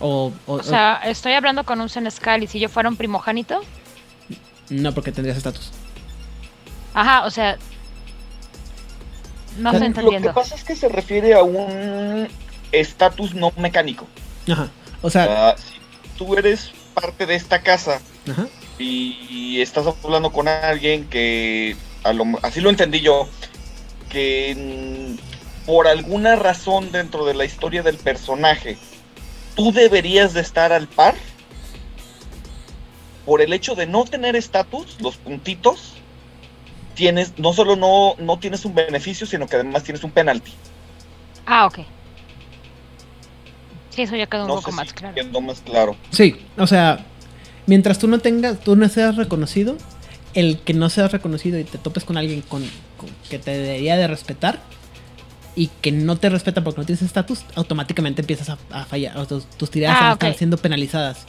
O, 0.00 0.32
o- 0.46 0.54
O 0.54 0.62
sea, 0.62 1.00
estoy 1.04 1.32
hablando 1.32 1.64
con 1.64 1.80
un 1.80 1.88
Senescal 1.88 2.42
y 2.42 2.46
si 2.46 2.58
yo 2.58 2.68
fuera 2.68 2.88
un 2.88 2.96
primogénito, 2.96 3.60
no, 4.70 4.92
porque 4.94 5.12
tendrías 5.12 5.36
estatus. 5.36 5.70
Ajá, 6.94 7.24
o 7.26 7.30
sea, 7.30 7.58
no 9.58 9.70
estoy 9.70 9.72
Lo 9.72 9.78
que 9.80 9.86
entendiendo. 10.00 10.34
pasa 10.34 10.54
es 10.54 10.64
que 10.64 10.74
se 10.76 10.88
refiere 10.88 11.34
a 11.34 11.42
un 11.42 12.28
estatus 12.72 13.34
no 13.34 13.52
mecánico. 13.56 14.06
Ajá. 14.50 14.68
O 15.02 15.10
sea, 15.10 15.50
Ah, 15.50 15.54
si 15.56 15.78
tú 16.18 16.34
eres 16.36 16.70
parte 16.94 17.26
de 17.26 17.34
esta 17.34 17.60
casa 17.62 18.00
ajá. 18.30 18.46
y 18.78 19.60
estás 19.60 19.86
hablando 19.86 20.30
con 20.32 20.48
alguien 20.48 21.04
que, 21.08 21.76
a 22.02 22.12
lo- 22.12 22.38
así 22.42 22.60
lo 22.60 22.70
entendí 22.70 23.00
yo, 23.00 23.28
que 24.08 25.16
mm, 25.16 25.66
por 25.66 25.86
alguna 25.88 26.36
razón 26.36 26.90
dentro 26.92 27.24
de 27.24 27.34
la 27.34 27.44
historia 27.44 27.82
del 27.82 27.96
personaje, 27.96 28.76
tú 29.54 29.72
deberías 29.72 30.34
de 30.34 30.40
estar 30.40 30.72
al 30.72 30.88
par, 30.88 31.14
por 33.24 33.40
el 33.40 33.52
hecho 33.52 33.74
de 33.74 33.86
no 33.86 34.04
tener 34.04 34.36
estatus, 34.36 34.96
los 35.00 35.16
puntitos, 35.16 35.94
tienes, 36.94 37.38
no 37.38 37.52
solo 37.52 37.76
no, 37.76 38.14
no 38.18 38.38
tienes 38.38 38.64
un 38.64 38.74
beneficio, 38.74 39.26
sino 39.26 39.46
que 39.46 39.56
además 39.56 39.82
tienes 39.82 40.02
un 40.04 40.10
penalty. 40.10 40.52
Ah, 41.46 41.66
ok. 41.66 41.80
Sí, 43.90 44.02
eso 44.02 44.16
ya 44.16 44.26
quedó 44.26 44.42
un 44.42 44.48
No 44.48 44.54
poco 44.56 44.70
sé 44.70 44.76
más 44.76 44.88
si 44.88 44.94
claro. 44.94 45.14
quedó 45.14 45.40
más 45.40 45.60
claro. 45.60 45.96
Sí, 46.10 46.36
o 46.58 46.66
sea, 46.66 47.04
mientras 47.66 47.98
tú 47.98 48.08
no 48.08 48.18
tengas, 48.18 48.60
tú 48.60 48.74
no 48.76 48.88
seas 48.88 49.16
reconocido, 49.16 49.76
el 50.34 50.58
que 50.58 50.74
no 50.74 50.88
seas 50.90 51.12
reconocido 51.12 51.58
y 51.58 51.64
te 51.64 51.78
topes 51.78 52.04
con 52.04 52.16
alguien 52.16 52.42
con, 52.42 52.62
con- 52.96 53.10
que 53.30 53.38
te 53.38 53.52
debería 53.52 53.96
de 53.96 54.08
respetar 54.08 54.58
y 55.54 55.68
que 55.80 55.92
no 55.92 56.16
te 56.16 56.28
respeta 56.28 56.64
porque 56.64 56.80
no 56.80 56.86
tienes 56.86 57.02
estatus, 57.02 57.44
automáticamente 57.54 58.22
empiezas 58.22 58.48
a, 58.50 58.58
a 58.72 58.84
fallar. 58.84 59.16
o 59.16 59.26
tus, 59.26 59.46
tus 59.50 59.70
tiradas 59.70 59.98
Ah, 60.00 60.12
están 60.14 60.32
ok. 60.32 60.38
siendo 60.38 60.56
penalizadas. 60.56 61.24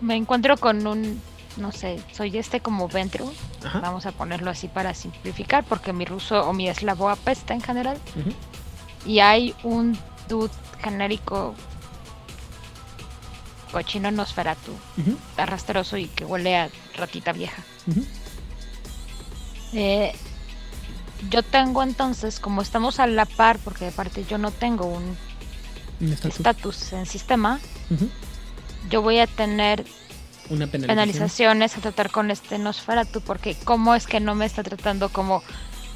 Me 0.00 0.14
encuentro 0.14 0.56
con 0.58 0.86
un, 0.86 1.20
no 1.56 1.72
sé, 1.72 2.00
soy 2.12 2.36
este 2.38 2.60
como 2.60 2.88
Ventru, 2.88 3.32
Ajá. 3.64 3.80
vamos 3.80 4.06
a 4.06 4.12
ponerlo 4.12 4.50
así 4.50 4.68
para 4.68 4.94
simplificar, 4.94 5.64
porque 5.64 5.92
mi 5.92 6.04
ruso 6.04 6.46
o 6.48 6.52
mi 6.52 6.68
eslavo 6.68 7.08
apesta 7.08 7.54
en 7.54 7.62
general. 7.62 7.98
Y 9.04 9.20
hay 9.20 9.54
un 9.62 9.98
dude 10.28 10.52
genérico 10.82 11.54
cochino 13.72 14.10
Nosferatu, 14.10 14.72
Ujú, 14.98 15.16
arrastroso 15.36 15.96
y 15.96 16.06
que 16.08 16.24
huele 16.24 16.56
a 16.56 16.70
ratita 16.96 17.32
vieja. 17.32 17.62
Eh, 19.72 20.12
yo 21.30 21.42
tengo 21.42 21.82
entonces, 21.82 22.40
como 22.40 22.62
estamos 22.62 23.00
a 23.00 23.06
la 23.06 23.24
par, 23.26 23.58
porque 23.58 23.88
aparte 23.88 24.24
yo 24.28 24.38
no 24.38 24.50
tengo 24.50 24.86
un 24.86 25.16
estatus. 26.00 26.92
en 26.92 27.06
sistema, 27.06 27.60
yo 28.90 29.02
voy 29.02 29.18
a 29.18 29.26
tener 29.26 29.84
Una 30.50 30.66
penalización. 30.66 30.86
penalizaciones 30.88 31.76
a 31.76 31.80
tratar 31.80 32.10
con 32.10 32.30
este 32.30 32.58
Nosferatu, 32.58 33.20
porque 33.20 33.56
cómo 33.64 33.94
es 33.94 34.06
que 34.06 34.20
no 34.20 34.34
me 34.34 34.46
está 34.46 34.62
tratando 34.62 35.08
como 35.08 35.42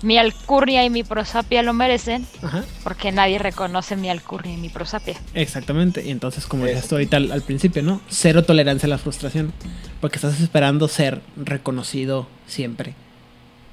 mi 0.02 0.16
alcurnia 0.16 0.82
y 0.84 0.88
mi 0.90 1.02
prosapia 1.04 1.62
lo 1.62 1.74
merecen, 1.74 2.26
Ajá, 2.42 2.64
porque 2.82 3.12
nadie 3.12 3.38
reconoce 3.38 3.96
mi 3.96 4.08
alcurnia 4.08 4.54
y 4.54 4.56
mi 4.56 4.70
prosapia. 4.70 5.16
exactamente. 5.34 6.02
Y 6.06 6.10
entonces, 6.10 6.46
como 6.46 6.64
Eso. 6.64 6.70
decías 6.74 6.88
tú 6.88 6.94
ahorita 6.94 7.16
al, 7.18 7.32
al 7.32 7.42
principio, 7.42 7.82
¿no? 7.82 8.00
Cero 8.08 8.42
tolerancia 8.44 8.86
a 8.86 8.90
la 8.90 8.98
frustración. 8.98 9.52
Porque 10.00 10.16
estás 10.16 10.40
esperando 10.40 10.88
ser 10.88 11.20
reconocido 11.36 12.26
siempre 12.46 12.94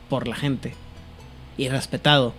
por 0.10 0.28
la 0.28 0.36
gente 0.36 0.74
y 1.58 1.70
respetado. 1.70 2.34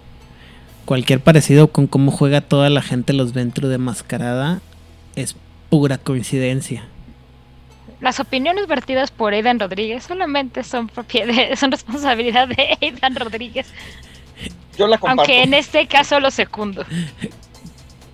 Cualquier 0.84 1.20
parecido 1.20 1.68
con 1.68 1.86
cómo 1.86 2.10
juega 2.10 2.42
toda 2.42 2.68
la 2.70 2.82
gente 2.82 3.12
los 3.14 3.32
Ventru 3.32 3.68
de 3.68 3.78
mascarada 3.78 4.60
es 5.16 5.34
pura 5.70 5.96
coincidencia. 5.98 6.84
Las 8.00 8.20
opiniones 8.20 8.66
vertidas 8.68 9.10
por 9.10 9.32
Aidan 9.32 9.58
Rodríguez 9.58 10.04
solamente 10.04 10.62
son 10.62 10.86
propiedad, 10.88 11.34
son 11.56 11.72
responsabilidad 11.72 12.48
de 12.48 12.76
Aidan 12.80 13.16
Rodríguez, 13.16 13.66
Yo 14.76 14.86
la 14.86 14.98
comparto. 14.98 15.22
aunque 15.22 15.42
en 15.42 15.54
este 15.54 15.86
caso 15.88 16.20
lo 16.20 16.30
secundo. 16.30 16.84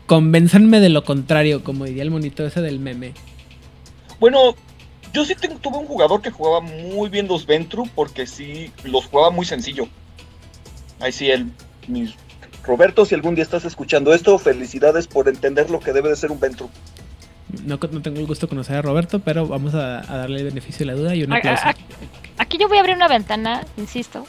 Convénzanme 0.06 0.80
de 0.80 0.90
lo 0.90 1.04
contrario, 1.04 1.64
como 1.64 1.84
diría 1.86 2.02
el 2.02 2.10
monito 2.10 2.46
ese 2.46 2.60
del 2.60 2.78
meme. 2.78 3.14
Bueno, 4.20 4.54
yo 5.12 5.24
sí 5.24 5.34
tengo- 5.34 5.56
tuve 5.58 5.78
un 5.78 5.86
jugador 5.86 6.20
que 6.20 6.30
jugaba 6.30 6.60
muy 6.60 7.08
bien 7.08 7.26
los 7.26 7.46
Ventru 7.46 7.86
porque 7.94 8.26
sí 8.26 8.70
los 8.84 9.06
jugaba 9.06 9.30
muy 9.30 9.46
sencillo. 9.46 9.88
Ahí 11.00 11.12
sí, 11.12 11.30
el 11.30 11.50
mis- 11.88 12.14
Roberto, 12.64 13.04
si 13.04 13.14
algún 13.14 13.34
día 13.34 13.44
estás 13.44 13.64
escuchando 13.66 14.14
esto, 14.14 14.38
felicidades 14.38 15.06
por 15.06 15.28
entender 15.28 15.68
lo 15.70 15.80
que 15.80 15.92
debe 15.92 16.08
de 16.08 16.16
ser 16.16 16.30
un 16.32 16.40
Ventru. 16.40 16.70
No, 17.64 17.78
no 17.90 18.02
tengo 18.02 18.20
el 18.20 18.26
gusto 18.26 18.46
de 18.46 18.50
conocer 18.50 18.76
a 18.76 18.82
Roberto, 18.82 19.20
pero 19.20 19.46
vamos 19.46 19.74
a, 19.74 20.00
a 20.00 20.16
darle 20.18 20.40
el 20.40 20.44
beneficio 20.44 20.86
de 20.86 20.92
la 20.92 20.98
duda 20.98 21.14
y 21.14 21.22
un 21.22 21.32
aplauso. 21.32 21.64
Aquí 22.38 22.58
yo 22.58 22.68
voy 22.68 22.78
a 22.78 22.80
abrir 22.80 22.96
una 22.96 23.08
ventana, 23.08 23.64
insisto. 23.76 24.26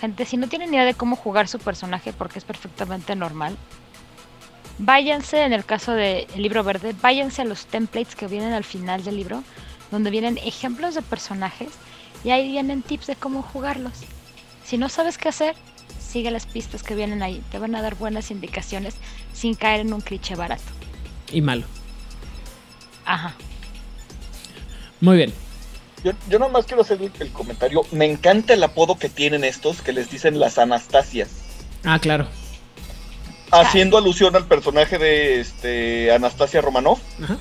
Gente, 0.00 0.24
si 0.24 0.36
no 0.36 0.48
tienen 0.48 0.72
idea 0.72 0.84
de 0.84 0.94
cómo 0.94 1.16
jugar 1.16 1.48
su 1.48 1.58
personaje, 1.58 2.12
porque 2.12 2.38
es 2.38 2.44
perfectamente 2.44 3.16
normal, 3.16 3.56
váyanse, 4.78 5.42
en 5.42 5.52
el 5.52 5.64
caso 5.64 5.92
del 5.92 6.26
libro 6.36 6.62
verde, 6.62 6.94
váyanse 7.02 7.42
a 7.42 7.44
los 7.44 7.66
templates 7.66 8.14
que 8.14 8.28
vienen 8.28 8.52
al 8.52 8.64
final 8.64 9.04
del 9.04 9.16
libro, 9.16 9.42
donde 9.90 10.10
vienen 10.10 10.38
ejemplos 10.38 10.94
de 10.94 11.02
personajes 11.02 11.70
y 12.24 12.30
ahí 12.30 12.48
vienen 12.48 12.82
tips 12.82 13.08
de 13.08 13.16
cómo 13.16 13.42
jugarlos. 13.42 14.04
Si 14.64 14.78
no 14.78 14.88
sabes 14.88 15.18
qué 15.18 15.28
hacer, 15.28 15.56
sigue 15.98 16.30
las 16.30 16.46
pistas 16.46 16.82
que 16.82 16.94
vienen 16.94 17.22
ahí. 17.22 17.42
Te 17.50 17.58
van 17.58 17.74
a 17.74 17.82
dar 17.82 17.94
buenas 17.94 18.30
indicaciones 18.30 18.94
sin 19.32 19.54
caer 19.54 19.80
en 19.80 19.92
un 19.92 20.00
cliché 20.00 20.34
barato. 20.34 20.62
Y 21.32 21.40
malo. 21.40 21.64
Ajá. 23.08 23.34
Muy 25.00 25.16
bien. 25.16 25.32
Yo, 26.04 26.12
yo 26.28 26.38
nomás 26.38 26.66
quiero 26.66 26.82
hacer 26.82 27.00
el, 27.02 27.10
el 27.18 27.32
comentario. 27.32 27.82
Me 27.90 28.04
encanta 28.04 28.52
el 28.54 28.62
apodo 28.62 28.98
que 28.98 29.08
tienen 29.08 29.44
estos 29.44 29.80
que 29.80 29.92
les 29.92 30.10
dicen 30.10 30.38
las 30.38 30.58
Anastasias. 30.58 31.30
Ah, 31.84 31.98
claro. 31.98 32.26
Haciendo 33.50 33.96
alusión 33.96 34.36
al 34.36 34.44
personaje 34.46 34.98
de 34.98 35.40
este 35.40 36.12
Anastasia 36.12 36.60
Romanoff. 36.60 37.00
Ajá. 37.22 37.38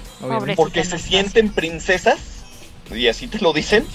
Porque 0.56 0.84
se 0.84 0.92
Anastasia. 0.92 0.98
sienten 1.10 1.50
princesas. 1.52 2.18
Y 2.96 3.08
así 3.10 3.28
te 3.28 3.40
lo 3.40 3.52
dicen. 3.52 3.86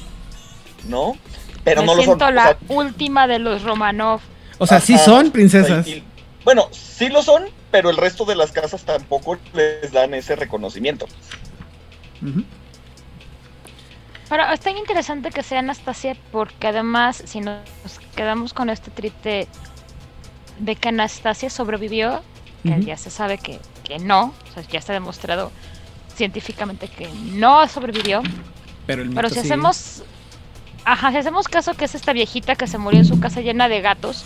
¿No? 0.89 1.17
Pero 1.65 1.81
Me 1.81 1.87
no 1.87 1.95
lo 1.95 2.03
son. 2.03 2.05
siento 2.05 2.27
o 2.27 2.31
la 2.31 2.43
sea, 2.45 2.59
última 2.69 3.27
de 3.27 3.39
los 3.39 3.63
Romanov. 3.63 4.21
O 4.59 4.67
sea, 4.67 4.81
sí 4.81 4.99
son 4.99 5.31
princesas. 5.31 5.87
y- 5.87 6.05
bueno, 6.45 6.69
sí 6.73 7.09
lo 7.09 7.23
son, 7.23 7.45
pero 7.71 7.89
el 7.89 7.97
resto 7.97 8.25
de 8.25 8.35
las 8.35 8.51
casas 8.51 8.83
tampoco 8.83 9.39
les 9.55 9.93
dan 9.93 10.13
ese 10.13 10.35
reconocimiento. 10.35 11.07
Pero 14.29 14.51
es 14.51 14.61
tan 14.61 14.79
interesante 14.79 15.31
que 15.31 15.43
sea 15.43 15.59
Anastasia 15.59 16.17
porque 16.31 16.69
además 16.69 17.23
si 17.27 17.41
nos 17.41 17.61
quedamos 18.17 18.55
con 18.55 18.71
este 18.71 18.91
trip 18.91 19.13
de, 19.23 19.47
que 20.77 20.89
Anastasia 20.89 21.51
sobrevivió, 21.51 22.23
que 22.63 22.83
ya 22.83 22.97
se 22.97 23.11
sabe 23.11 23.39
que, 23.39 23.61
que 23.85 23.99
no, 23.99 24.33
o 24.51 24.55
sea, 24.55 24.63
ya 24.63 24.79
está 24.79 24.93
demostrado 24.93 25.51
científicamente 26.15 26.89
que 26.89 27.09
no 27.33 27.67
sobrevivió, 27.69 28.23
Pero, 28.87 29.03
el 29.03 29.11
pero 29.11 29.29
mito 29.29 29.35
si 29.35 29.35
sigue. 29.43 29.55
hacemos, 29.55 30.03
ajá, 30.85 31.11
si 31.11 31.19
hacemos 31.19 31.49
caso 31.49 31.75
que 31.75 31.85
es 31.85 31.95
esta 31.95 32.13
viejita 32.13 32.55
que 32.55 32.67
se 32.67 32.79
murió 32.79 33.01
en 33.01 33.07
su 33.07 33.21
casa 33.21 33.41
llena 33.41 33.69
de 33.69 33.81
gatos, 33.81 34.25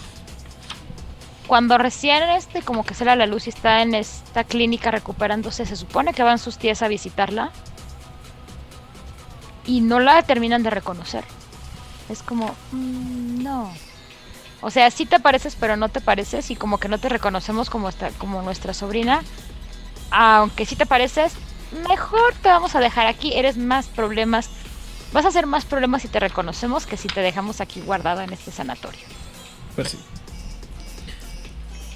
cuando 1.46 1.78
recién 1.78 2.22
este 2.30 2.62
como 2.62 2.84
que 2.84 2.94
sale 2.94 3.12
a 3.12 3.16
la 3.16 3.26
luz 3.26 3.46
y 3.46 3.50
está 3.50 3.82
en 3.82 3.94
esta 3.94 4.44
clínica 4.44 4.90
recuperándose, 4.90 5.64
se 5.66 5.76
supone 5.76 6.12
que 6.12 6.22
van 6.22 6.38
sus 6.38 6.58
tías 6.58 6.82
a 6.82 6.88
visitarla 6.88 7.50
y 9.66 9.80
no 9.80 10.00
la 10.00 10.22
terminan 10.22 10.62
de 10.62 10.70
reconocer. 10.70 11.24
Es 12.08 12.22
como, 12.22 12.54
mm, 12.72 13.42
no. 13.42 13.72
O 14.60 14.70
sea, 14.70 14.90
sí 14.90 15.06
te 15.06 15.20
pareces, 15.20 15.56
pero 15.58 15.76
no 15.76 15.88
te 15.88 16.00
pareces 16.00 16.50
y 16.50 16.56
como 16.56 16.78
que 16.78 16.88
no 16.88 16.98
te 16.98 17.08
reconocemos 17.08 17.68
como, 17.68 17.88
esta, 17.88 18.10
como 18.10 18.42
nuestra 18.42 18.72
sobrina. 18.74 19.22
Aunque 20.10 20.64
sí 20.64 20.76
te 20.76 20.86
pareces, 20.86 21.32
mejor 21.88 22.34
te 22.42 22.48
vamos 22.48 22.74
a 22.74 22.80
dejar 22.80 23.06
aquí. 23.06 23.34
Eres 23.34 23.56
más 23.56 23.86
problemas. 23.88 24.48
Vas 25.12 25.24
a 25.24 25.28
hacer 25.28 25.46
más 25.46 25.64
problemas 25.64 26.02
si 26.02 26.08
te 26.08 26.20
reconocemos 26.20 26.86
que 26.86 26.96
si 26.96 27.08
te 27.08 27.20
dejamos 27.20 27.60
aquí 27.60 27.80
guardada 27.80 28.24
en 28.24 28.32
este 28.32 28.50
sanatorio. 28.50 29.02
Pues 29.74 29.90
sí. 29.90 29.98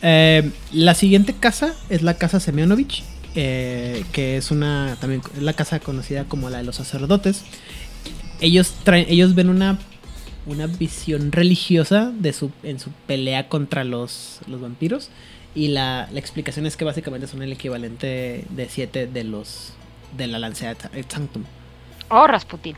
Eh, 0.03 0.51
la 0.73 0.95
siguiente 0.95 1.35
casa 1.35 1.75
es 1.89 2.03
la 2.03 2.15
casa 2.15 2.41
Semyonovich. 2.41 3.05
Eh, 3.35 4.05
que 4.13 4.37
es 4.37 4.51
una 4.51 4.97
también 5.01 5.23
es 5.37 5.43
la 5.43 5.53
casa 5.53 5.81
conocida 5.81 6.25
como 6.25 6.51
la 6.51 6.59
de 6.59 6.65
los 6.65 6.77
sacerdotes. 6.77 7.45
Ellos 8.41 8.75
traen, 8.85 9.07
ellos 9.09 9.35
ven 9.35 9.49
una 9.49 9.79
una 10.47 10.67
visión 10.67 11.33
religiosa 11.33 12.11
de 12.11 12.33
su 12.33 12.51
en 12.63 12.81
su 12.81 12.91
pelea 13.07 13.49
contra 13.49 13.85
los, 13.85 14.41
los 14.47 14.61
vampiros 14.61 15.11
y 15.55 15.69
la, 15.69 16.09
la 16.13 16.19
explicación 16.19 16.67
es 16.67 16.77
que 16.77 16.85
básicamente 16.85 17.27
son 17.27 17.43
el 17.43 17.53
equivalente 17.53 18.45
de 18.49 18.69
siete 18.69 19.07
de 19.07 19.25
los 19.25 19.75
de 20.17 20.27
la 20.27 20.39
lancea 20.39 20.77
et 20.93 21.11
sanctum. 21.11 21.45
Oh, 22.09 22.27
Rasputin. 22.27 22.77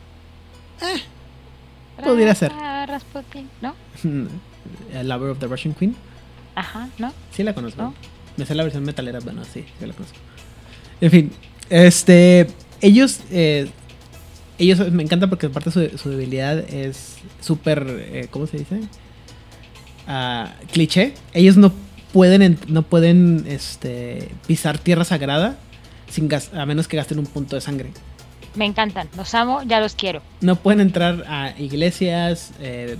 podría 2.03 2.35
ser. 2.35 2.53
Ah, 2.55 2.85
Rasputin, 2.87 3.49
¿no? 3.61 3.75
El 4.93 5.09
Lover 5.09 5.31
of 5.31 5.39
the 5.39 5.47
Russian 5.47 5.75
Queen. 5.75 5.97
Ajá, 6.55 6.89
¿no? 6.99 7.13
Sí 7.31 7.43
la 7.43 7.55
conozco. 7.55 7.83
¿No? 7.83 7.95
Me 8.37 8.47
sé 8.47 8.55
la 8.55 8.63
versión 8.63 8.85
metalera, 8.85 9.21
bueno, 9.21 9.45
sí, 9.45 9.65
sí 9.79 9.87
la 9.87 9.95
conozco. 9.95 10.19
En 11.03 11.11
fin, 11.11 11.33
este, 11.69 12.47
ellos, 12.81 13.21
eh, 13.31 13.69
ellos 14.59 14.91
me 14.93 15.03
encanta 15.03 15.27
porque 15.27 15.47
aparte 15.47 15.71
su, 15.71 15.99
su 15.99 16.09
debilidad 16.09 16.59
es 16.59 17.17
súper, 17.41 17.85
eh, 17.89 18.29
¿cómo 18.31 18.47
se 18.47 18.57
dice? 18.59 18.81
Ah, 20.07 20.55
cliché. 20.73 21.15
Ellos 21.35 21.57
no 21.57 21.73
pueden, 22.13 22.59
no 22.69 22.83
pueden, 22.83 23.45
este, 23.49 24.29
pisar 24.47 24.79
tierra 24.79 25.05
sagrada 25.05 25.57
sin 26.09 26.29
gas- 26.29 26.53
a 26.55 26.67
menos 26.67 26.89
que 26.89 26.97
gasten 26.97 27.19
un 27.19 27.27
punto 27.27 27.57
de 27.57 27.61
sangre. 27.63 27.91
Me 28.55 28.67
encantan, 28.67 29.09
los 29.17 29.35
amo, 29.35 29.63
ya 29.63 29.81
los 29.81 29.95
quiero. 29.95 30.23
No 30.41 30.57
pueden 30.57 30.81
entrar 30.81 31.25
a 31.27 31.55
iglesias, 31.59 32.53
eh, 32.61 32.97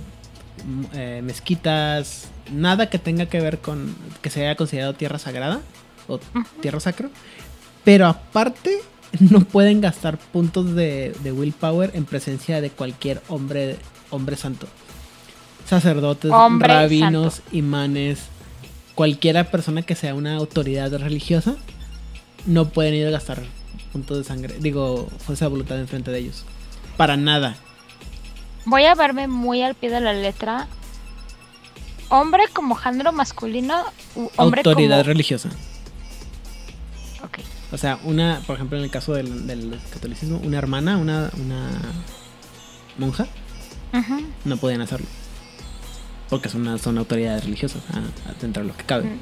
eh, 0.93 1.21
mezquitas, 1.23 2.27
nada 2.51 2.89
que 2.89 2.97
tenga 2.99 3.27
que 3.27 3.39
ver 3.39 3.59
con 3.59 3.95
que 4.21 4.29
sea 4.29 4.55
considerado 4.55 4.93
tierra 4.93 5.19
sagrada 5.19 5.61
o 6.07 6.19
tierra 6.61 6.79
sacro. 6.79 7.09
Pero 7.83 8.07
aparte, 8.07 8.79
no 9.19 9.41
pueden 9.41 9.81
gastar 9.81 10.17
puntos 10.17 10.73
de, 10.75 11.15
de 11.23 11.31
willpower 11.31 11.91
en 11.93 12.05
presencia 12.05 12.61
de 12.61 12.69
cualquier 12.69 13.21
hombre, 13.27 13.77
hombre 14.09 14.35
santo. 14.35 14.67
Sacerdotes, 15.67 16.31
Hombre 16.31 16.67
rabinos, 16.67 17.35
santo. 17.35 17.49
imanes, 17.55 18.19
cualquiera 18.95 19.45
persona 19.45 19.81
que 19.81 19.95
sea 19.95 20.13
una 20.13 20.35
autoridad 20.35 20.91
religiosa, 20.97 21.55
no 22.45 22.69
pueden 22.69 22.95
ir 22.95 23.07
a 23.07 23.11
gastar 23.11 23.41
puntos 23.91 24.17
de 24.17 24.23
sangre, 24.23 24.55
digo, 24.59 25.07
fuerza 25.19 25.45
de 25.45 25.49
voluntad 25.49 25.79
enfrente 25.79 26.11
de 26.11 26.19
ellos. 26.19 26.43
Para 26.97 27.15
nada. 27.15 27.55
Voy 28.65 28.85
a 28.85 28.95
verme 28.95 29.27
muy 29.27 29.61
al 29.61 29.75
pie 29.75 29.89
de 29.89 30.01
la 30.01 30.13
letra. 30.13 30.67
Hombre 32.09 32.43
como 32.53 32.75
género 32.75 33.11
masculino, 33.11 33.83
u 34.15 34.29
hombre 34.37 34.61
autoridad 34.61 34.97
como... 34.97 35.07
religiosa. 35.07 35.49
Ok. 37.23 37.39
O 37.73 37.77
sea, 37.77 37.99
una, 38.03 38.39
por 38.45 38.55
ejemplo, 38.55 38.77
en 38.77 38.83
el 38.83 38.91
caso 38.91 39.13
del, 39.13 39.47
del 39.47 39.79
catolicismo, 39.91 40.37
una 40.43 40.57
hermana, 40.59 40.97
una, 40.97 41.29
una 41.43 41.69
monja, 42.97 43.25
no 44.45 44.57
podían 44.57 44.81
hacerlo. 44.81 45.07
Porque 46.29 46.49
son, 46.49 46.61
una, 46.61 46.77
son 46.77 46.97
autoridades 46.99 47.43
religiosas, 47.43 47.81
a- 47.91 48.29
a- 48.29 48.33
dentro 48.39 48.61
de 48.63 48.69
lo 48.69 48.77
que 48.77 48.83
cabe. 48.83 49.17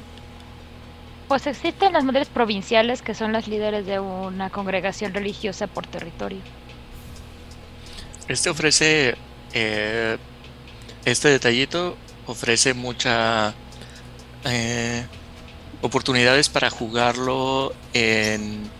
Pues 1.28 1.46
existen 1.46 1.94
las 1.94 2.04
madres 2.04 2.28
provinciales 2.28 3.00
que 3.00 3.14
son 3.14 3.32
las 3.32 3.48
líderes 3.48 3.86
de 3.86 3.98
una 4.00 4.50
congregación 4.50 5.14
religiosa 5.14 5.66
por 5.66 5.86
territorio. 5.86 6.38
Este 8.28 8.50
ofrece, 8.50 9.14
eh, 9.54 10.18
este 11.06 11.28
detallito 11.28 11.96
ofrece 12.26 12.74
mucha 12.74 13.54
eh, 14.44 15.04
oportunidades 15.82 16.48
para 16.48 16.70
jugarlo 16.70 17.74
en... 17.92 18.70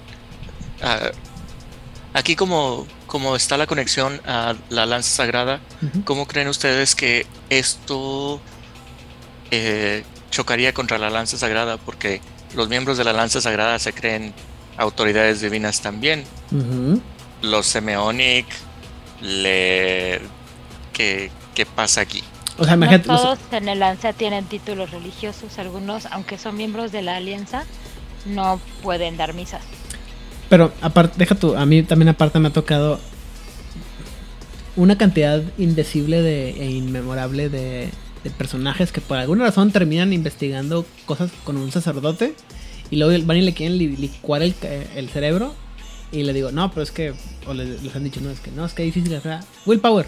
aquí 2.15 2.37
como, 2.37 2.87
como 3.07 3.37
está 3.37 3.57
la 3.57 3.67
conexión 3.67 4.21
a 4.27 4.55
la 4.71 4.87
lanza 4.87 5.11
sagrada, 5.11 5.61
Ujú. 5.83 6.05
¿cómo 6.05 6.27
creen 6.27 6.49
ustedes 6.49 6.95
que 6.95 7.27
esto 7.51 8.41
eh, 9.51 10.05
chocaría 10.31 10.73
contra 10.73 10.99
la 10.99 11.11
lanza 11.11 11.37
sagrada? 11.37 11.77
Porque 11.77 12.21
los 12.55 12.69
miembros 12.69 12.99
de 12.99 13.05
la 13.05 13.13
lanza 13.13 13.41
sagrada 13.41 13.79
se 13.79 13.93
creen 13.93 14.33
autoridades 14.79 15.41
divinas 15.41 15.81
también 15.83 16.25
los 17.43 17.67
Semeonic 17.67 18.47
le 19.21 20.21
¿qué, 20.93 21.31
qué 21.55 21.67
pasa 21.67 22.01
aquí? 22.01 22.23
O 22.59 22.65
sea, 22.65 22.77
No 22.77 22.85
imagínate. 22.85 23.09
los- 23.09 23.23
todos 23.23 23.39
en 23.53 23.69
el 23.69 23.83
ANSA 23.83 24.13
tienen 24.13 24.45
títulos 24.45 24.91
religiosos, 24.91 25.59
algunos, 25.59 26.07
aunque 26.07 26.39
son 26.39 26.57
miembros 26.57 26.93
de 26.93 27.03
la 27.03 27.17
alianza, 27.17 27.65
no 28.27 28.61
pueden 28.83 29.17
dar 29.17 29.35
misas. 29.35 29.63
pero 30.49 30.71
aparte, 30.83 31.15
deja 31.19 31.35
tú, 31.35 31.57
a 31.57 31.65
mí 31.65 31.83
también 31.83 32.11
aparte 32.11 32.39
me 32.39 32.49
ha 32.49 32.53
tocado 32.53 33.01
una 34.77 34.97
cantidad 34.97 35.43
indecible 35.59 36.23
de, 36.23 36.51
e 36.51 36.71
inmemorable 36.71 37.49
de, 37.49 37.89
de 38.25 38.31
personajes 38.31 38.93
que 38.93 39.01
por 39.01 39.19
alguna 39.19 39.45
razón 39.45 39.71
terminan 39.73 40.13
investigando 40.13 40.87
cosas 41.07 41.31
con 41.45 41.57
un 41.57 41.71
sacerdote 41.73 42.35
y 42.91 42.97
luego 42.97 43.25
van 43.27 43.37
y 43.39 43.43
le 43.43 43.55
quieren 43.55 43.77
li- 43.79 43.97
licuar 43.97 44.43
el, 44.43 44.55
el 44.95 45.09
cerebro 45.11 45.55
y 46.11 46.23
le 46.25 46.33
digo, 46.35 46.53
no, 46.53 46.71
pero 46.71 46.83
es 46.83 46.91
que, 46.91 47.15
o 47.47 47.55
le- 47.55 47.79
les, 47.81 47.97
han 47.97 48.05
dicho, 48.05 48.21
no, 48.21 48.31
es 48.31 48.41
que 48.41 48.51
no, 48.51 48.65
es 48.67 48.75
que 48.75 48.87
es 48.87 48.95
difícil, 48.95 49.15
o 49.17 49.21
sea, 49.23 49.41
willpower. 49.67 50.07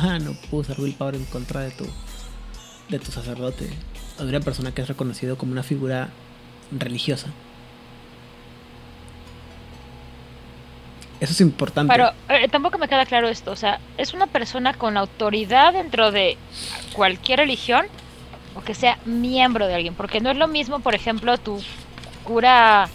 Ah, 0.00 0.18
no 0.20 0.32
puedo 0.48 0.62
usar 0.62 0.80
willpower 0.80 1.16
en 1.16 1.24
contra 1.24 1.60
de 1.60 1.72
tu, 1.72 1.84
de 2.88 2.98
tu 3.00 3.10
sacerdote 3.10 3.68
o 4.18 4.22
de 4.22 4.28
una 4.28 4.40
persona 4.40 4.72
que 4.72 4.82
es 4.82 4.88
reconocido 4.88 5.36
como 5.36 5.52
una 5.52 5.64
figura 5.64 6.10
religiosa. 6.70 7.28
Eso 11.20 11.32
es 11.32 11.40
importante. 11.40 11.92
Pero 11.92 12.12
eh, 12.28 12.46
tampoco 12.48 12.78
me 12.78 12.86
queda 12.86 13.04
claro 13.06 13.28
esto, 13.28 13.50
o 13.50 13.56
sea, 13.56 13.80
es 13.96 14.14
una 14.14 14.28
persona 14.28 14.72
con 14.72 14.96
autoridad 14.96 15.72
dentro 15.72 16.12
de 16.12 16.36
cualquier 16.92 17.40
religión 17.40 17.86
o 18.54 18.60
que 18.60 18.74
sea 18.74 18.98
miembro 19.04 19.66
de 19.66 19.74
alguien, 19.74 19.94
porque 19.94 20.20
no 20.20 20.30
es 20.30 20.36
lo 20.36 20.46
mismo, 20.46 20.78
por 20.78 20.94
ejemplo, 20.94 21.36
tu 21.38 21.60
cura 22.22 22.88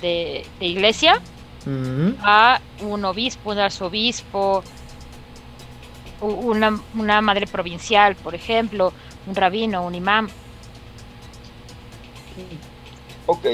de, 0.00 0.46
de 0.60 0.66
iglesia 0.66 1.20
a 2.22 2.60
un 2.80 3.04
obispo, 3.04 3.50
un 3.50 3.58
arzobispo, 3.58 4.62
una, 6.20 6.80
una 6.94 7.20
madre 7.20 7.46
provincial, 7.46 8.14
por 8.16 8.34
ejemplo, 8.34 8.92
un 9.26 9.34
rabino, 9.34 9.84
un 9.84 9.94
imán. 9.94 10.28
Ok, 13.26 13.46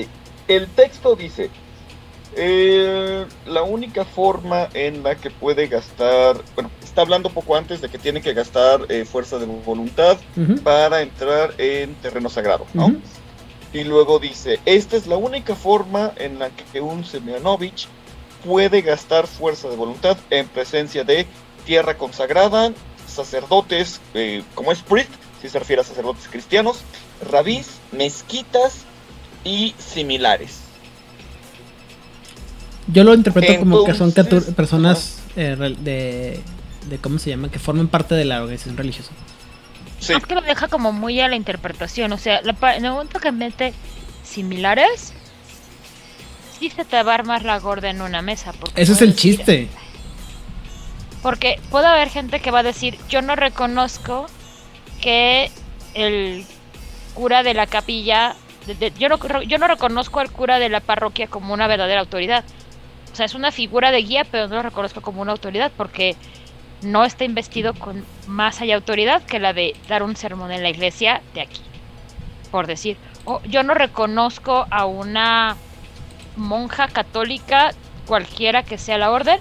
el 0.48 0.68
texto 0.68 1.16
dice, 1.16 1.50
eh, 2.34 3.26
la 3.46 3.62
única 3.62 4.04
forma 4.04 4.68
en 4.74 5.02
la 5.02 5.14
que 5.14 5.30
puede 5.30 5.66
gastar, 5.66 6.40
bueno, 6.54 6.70
está 6.82 7.02
hablando 7.02 7.30
poco 7.30 7.56
antes 7.56 7.80
de 7.80 7.88
que 7.88 7.98
tiene 7.98 8.22
que 8.22 8.32
gastar 8.32 8.86
eh, 8.88 9.04
fuerza 9.04 9.38
de 9.38 9.46
voluntad 9.46 10.18
para 10.64 11.02
entrar 11.02 11.54
en 11.58 11.94
terreno 11.96 12.28
sagrado, 12.28 12.66
¿no? 12.74 12.94
Y 13.72 13.84
luego 13.84 14.18
dice, 14.18 14.60
esta 14.66 14.96
es 14.96 15.06
la 15.06 15.16
única 15.16 15.54
forma 15.54 16.12
en 16.16 16.38
la 16.38 16.50
que 16.50 16.80
un 16.80 17.04
Semyonovich 17.04 17.88
puede 18.44 18.82
gastar 18.82 19.26
fuerza 19.26 19.68
de 19.68 19.76
voluntad 19.76 20.16
en 20.30 20.48
presencia 20.48 21.04
de 21.04 21.26
tierra 21.64 21.96
consagrada, 21.96 22.72
sacerdotes, 23.06 24.00
eh, 24.14 24.42
como 24.54 24.72
es 24.72 24.80
priest, 24.80 25.10
si 25.40 25.48
se 25.48 25.58
refiere 25.58 25.82
a 25.82 25.84
sacerdotes 25.84 26.28
cristianos, 26.28 26.80
rabís, 27.30 27.78
mezquitas 27.90 28.84
y 29.44 29.74
similares. 29.78 30.60
Yo 32.88 33.04
lo 33.04 33.14
interpreto 33.14 33.58
como 33.60 33.84
que 33.84 33.94
son 33.94 34.12
personas 34.12 35.20
eh, 35.36 35.56
de, 35.80 36.40
de. 36.88 36.98
¿Cómo 36.98 37.18
se 37.18 37.30
llama? 37.30 37.50
Que 37.50 37.58
forman 37.58 37.88
parte 37.88 38.14
de 38.14 38.24
la 38.24 38.42
organización 38.42 38.76
religiosa. 38.76 39.12
Sí, 40.00 40.12
Es 40.14 40.26
que 40.26 40.34
lo 40.34 40.40
deja 40.40 40.66
como 40.66 40.92
muy 40.92 41.20
a 41.20 41.28
la 41.28 41.36
interpretación, 41.36 42.12
o 42.12 42.18
sea, 42.18 42.40
la 42.42 42.56
en 42.74 42.84
el 42.84 42.90
momento 42.90 43.20
que 43.20 43.30
mete 43.30 43.72
similares, 44.24 45.12
sí 46.58 46.70
se 46.70 46.84
te 46.84 47.00
va 47.04 47.12
a 47.12 47.14
armar 47.14 47.44
la 47.44 47.58
gorda 47.60 47.88
en 47.88 48.02
una 48.02 48.20
mesa. 48.20 48.52
Porque 48.52 48.82
Ese 48.82 48.92
es 48.92 49.02
el 49.02 49.14
chiste. 49.14 49.68
Porque 51.22 51.60
puede 51.70 51.86
haber 51.86 52.08
gente 52.08 52.40
que 52.40 52.50
va 52.50 52.60
a 52.60 52.64
decir, 52.64 52.98
yo 53.08 53.22
no 53.22 53.36
reconozco 53.36 54.26
que 55.00 55.50
el 55.94 56.44
cura 57.14 57.42
de 57.42 57.54
la 57.54 57.66
capilla, 57.66 58.34
yo, 58.98 59.08
no, 59.08 59.42
yo 59.42 59.58
no 59.58 59.68
reconozco 59.68 60.20
al 60.20 60.30
cura 60.30 60.58
de 60.58 60.68
la 60.68 60.80
parroquia 60.80 61.28
como 61.28 61.54
una 61.54 61.66
verdadera 61.68 62.00
autoridad. 62.00 62.44
O 63.12 63.16
sea, 63.16 63.26
es 63.26 63.34
una 63.34 63.52
figura 63.52 63.90
de 63.90 64.02
guía, 64.02 64.26
pero 64.30 64.48
no 64.48 64.56
lo 64.56 64.62
reconozco 64.62 65.00
como 65.00 65.22
una 65.22 65.32
autoridad 65.32 65.70
porque 65.76 66.16
no 66.82 67.04
está 67.04 67.24
investido 67.24 67.74
con 67.74 68.04
más 68.26 68.60
allá 68.60 68.74
autoridad 68.74 69.22
que 69.22 69.38
la 69.38 69.52
de 69.52 69.76
dar 69.88 70.02
un 70.02 70.16
sermón 70.16 70.50
en 70.50 70.62
la 70.62 70.70
iglesia 70.70 71.22
de 71.34 71.42
aquí. 71.42 71.60
Por 72.50 72.66
decir, 72.66 72.96
o 73.24 73.40
yo 73.44 73.62
no 73.62 73.74
reconozco 73.74 74.66
a 74.70 74.86
una 74.86 75.56
monja 76.36 76.88
católica, 76.88 77.72
cualquiera 78.06 78.62
que 78.62 78.78
sea 78.78 78.98
la 78.98 79.10
orden, 79.10 79.38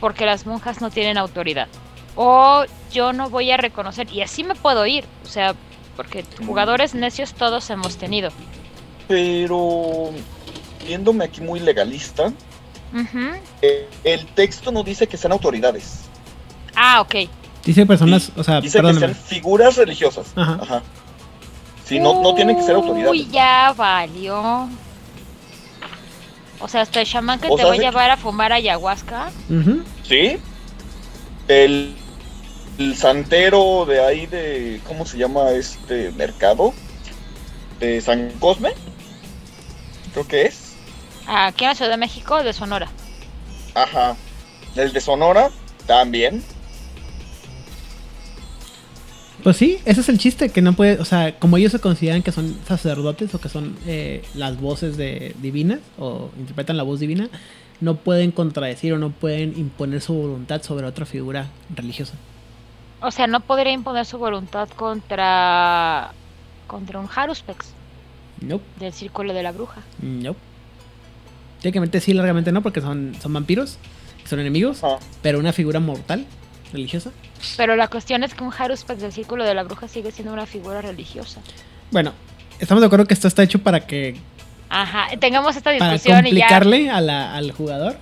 porque 0.00 0.26
las 0.26 0.46
monjas 0.46 0.80
no 0.80 0.90
tienen 0.90 1.18
autoridad. 1.18 1.68
O 2.16 2.64
yo 2.92 3.12
no 3.12 3.30
voy 3.30 3.50
a 3.50 3.56
reconocer, 3.56 4.10
y 4.12 4.22
así 4.22 4.42
me 4.44 4.54
puedo 4.54 4.84
ir, 4.86 5.04
o 5.24 5.28
sea, 5.28 5.54
porque 5.96 6.24
jugadores 6.46 6.94
necios 6.94 7.34
todos 7.34 7.68
hemos 7.70 7.96
tenido. 7.96 8.30
pero 9.06 10.10
viéndome 10.86 11.24
aquí 11.24 11.40
muy 11.40 11.60
legalista, 11.60 12.32
eh, 13.62 13.88
el 14.04 14.26
texto 14.28 14.72
no 14.72 14.82
dice 14.82 15.06
que 15.06 15.16
sean 15.16 15.32
autoridades. 15.32 16.00
Ah, 16.74 17.00
ok. 17.00 17.14
Dice 17.64 17.84
personas, 17.86 18.32
o 18.36 18.42
sea, 18.42 18.60
Dice 18.60 18.78
que 18.78 18.82
perdóname. 18.82 19.14
sean 19.14 19.24
figuras 19.26 19.76
religiosas. 19.76 20.32
Ajá. 20.34 20.58
Ajá. 20.62 20.82
Sí, 21.84 21.98
no, 21.98 22.22
no 22.22 22.34
tienen 22.34 22.56
que 22.56 22.62
ser 22.62 22.74
autoridades. 22.76 23.10
Uy, 23.10 23.28
ya 23.30 23.74
valió. 23.76 24.68
O 26.60 26.68
sea, 26.68 26.82
hasta 26.82 27.00
el 27.00 27.06
chamán 27.06 27.40
que 27.40 27.48
O 27.48 27.56
te 27.56 27.62
sea, 27.62 27.70
va 27.70 27.74
a 27.74 27.78
llevar 27.78 28.10
a 28.10 28.16
fumar 28.16 28.52
ayahuasca. 28.52 29.30
Sí. 30.06 30.38
El, 31.48 31.96
el 32.78 32.96
santero 32.96 33.86
de 33.86 34.04
ahí 34.04 34.26
de. 34.26 34.80
¿Cómo 34.86 35.06
se 35.06 35.18
llama 35.18 35.50
este 35.50 36.10
mercado? 36.12 36.74
De 37.78 38.00
San 38.00 38.30
Cosme. 38.38 38.72
Creo 40.12 40.28
que 40.28 40.42
es. 40.42 40.74
Aquí 41.26 41.64
en 41.64 41.70
la 41.70 41.74
Ciudad 41.74 41.90
de 41.90 41.96
México, 41.96 42.42
de 42.42 42.52
Sonora. 42.52 42.88
Ajá. 43.74 44.16
El 44.76 44.92
de 44.92 45.00
Sonora 45.00 45.50
también. 45.86 46.44
Pues 49.42 49.56
sí, 49.56 49.78
ese 49.84 50.00
es 50.02 50.08
el 50.08 50.18
chiste, 50.18 50.50
que 50.50 50.60
no 50.62 50.74
puede, 50.74 50.98
o 51.00 51.04
sea, 51.04 51.38
como 51.38 51.56
ellos 51.56 51.72
se 51.72 51.78
consideran 51.78 52.22
que 52.22 52.32
son 52.32 52.56
sacerdotes 52.66 53.34
o 53.34 53.40
que 53.40 53.48
son 53.48 53.76
eh, 53.86 54.22
las 54.34 54.60
voces 54.60 54.96
de 54.96 55.34
divinas 55.40 55.78
o 55.98 56.30
interpretan 56.38 56.76
la 56.76 56.82
voz 56.82 57.00
divina, 57.00 57.28
no 57.80 57.96
pueden 57.96 58.30
contradecir 58.32 58.92
o 58.92 58.98
no 58.98 59.10
pueden 59.10 59.58
imponer 59.58 60.00
su 60.02 60.14
voluntad 60.14 60.62
sobre 60.62 60.86
otra 60.86 61.06
figura 61.06 61.46
religiosa. 61.74 62.14
O 63.00 63.10
sea, 63.10 63.26
no 63.26 63.40
podría 63.40 63.72
imponer 63.72 64.04
su 64.04 64.18
voluntad 64.18 64.68
contra. 64.76 66.12
contra 66.66 66.98
un 67.00 67.08
Haruspex 67.14 67.72
Nope, 68.42 68.64
del 68.78 68.92
Círculo 68.92 69.32
de 69.32 69.42
la 69.42 69.52
Bruja. 69.52 69.80
nope. 70.02 70.38
Técnicamente 71.62 72.00
sí, 72.00 72.14
largamente 72.14 72.52
no, 72.52 72.62
porque 72.62 72.80
son, 72.80 73.14
son 73.20 73.32
vampiros, 73.34 73.76
son 74.24 74.40
enemigos, 74.40 74.80
Ah, 74.82 74.98
pero 75.22 75.38
una 75.38 75.52
figura 75.52 75.78
mortal, 75.80 76.24
religiosa. 76.72 77.10
Pero 77.56 77.76
la 77.76 77.88
cuestión 77.88 78.22
es 78.24 78.34
que 78.34 78.42
un 78.44 78.52
Haruspex 78.56 79.00
del 79.00 79.12
Círculo 79.12 79.44
de 79.44 79.54
la 79.54 79.62
Bruja 79.64 79.88
sigue 79.88 80.10
siendo 80.12 80.32
una 80.32 80.46
figura 80.46 80.80
religiosa. 80.82 81.40
Bueno, 81.90 82.12
estamos 82.58 82.80
de 82.80 82.86
acuerdo 82.86 83.06
que 83.06 83.14
esto 83.14 83.28
está 83.28 83.42
hecho 83.42 83.58
para 83.60 83.86
que 83.86 84.16
Ajá, 84.68 85.08
tengamos 85.18 85.56
esta 85.56 85.76
para 85.76 85.92
discusión 85.92 86.26
y 86.26 86.30
ya. 86.34 86.46
complicarle 86.46 86.90
a 86.90 87.00
la- 87.00 87.34
al 87.34 87.50
jugador. 87.52 87.96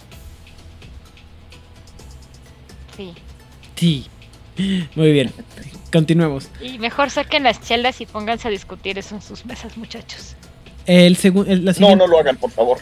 Sí. 2.97 3.15
Sí. 3.77 4.07
Muy 4.97 5.13
bien. 5.13 5.33
Continuemos. 5.93 6.49
Y 6.61 6.79
mejor 6.79 7.11
saquen 7.11 7.45
las 7.45 7.61
chelas 7.61 8.01
y 8.01 8.07
pónganse 8.07 8.49
a 8.49 8.51
discutir 8.51 8.99
eso 8.99 9.15
en 9.15 9.23
sus 9.23 9.47
mesas, 9.47 9.77
muchachos. 9.77 10.35
El 10.85 11.17
segundo, 11.17 11.55
no, 11.57 11.73
siguiente, 11.73 11.97
no 11.97 12.07
lo 12.07 12.19
hagan, 12.19 12.37
por 12.37 12.51
favor. 12.51 12.79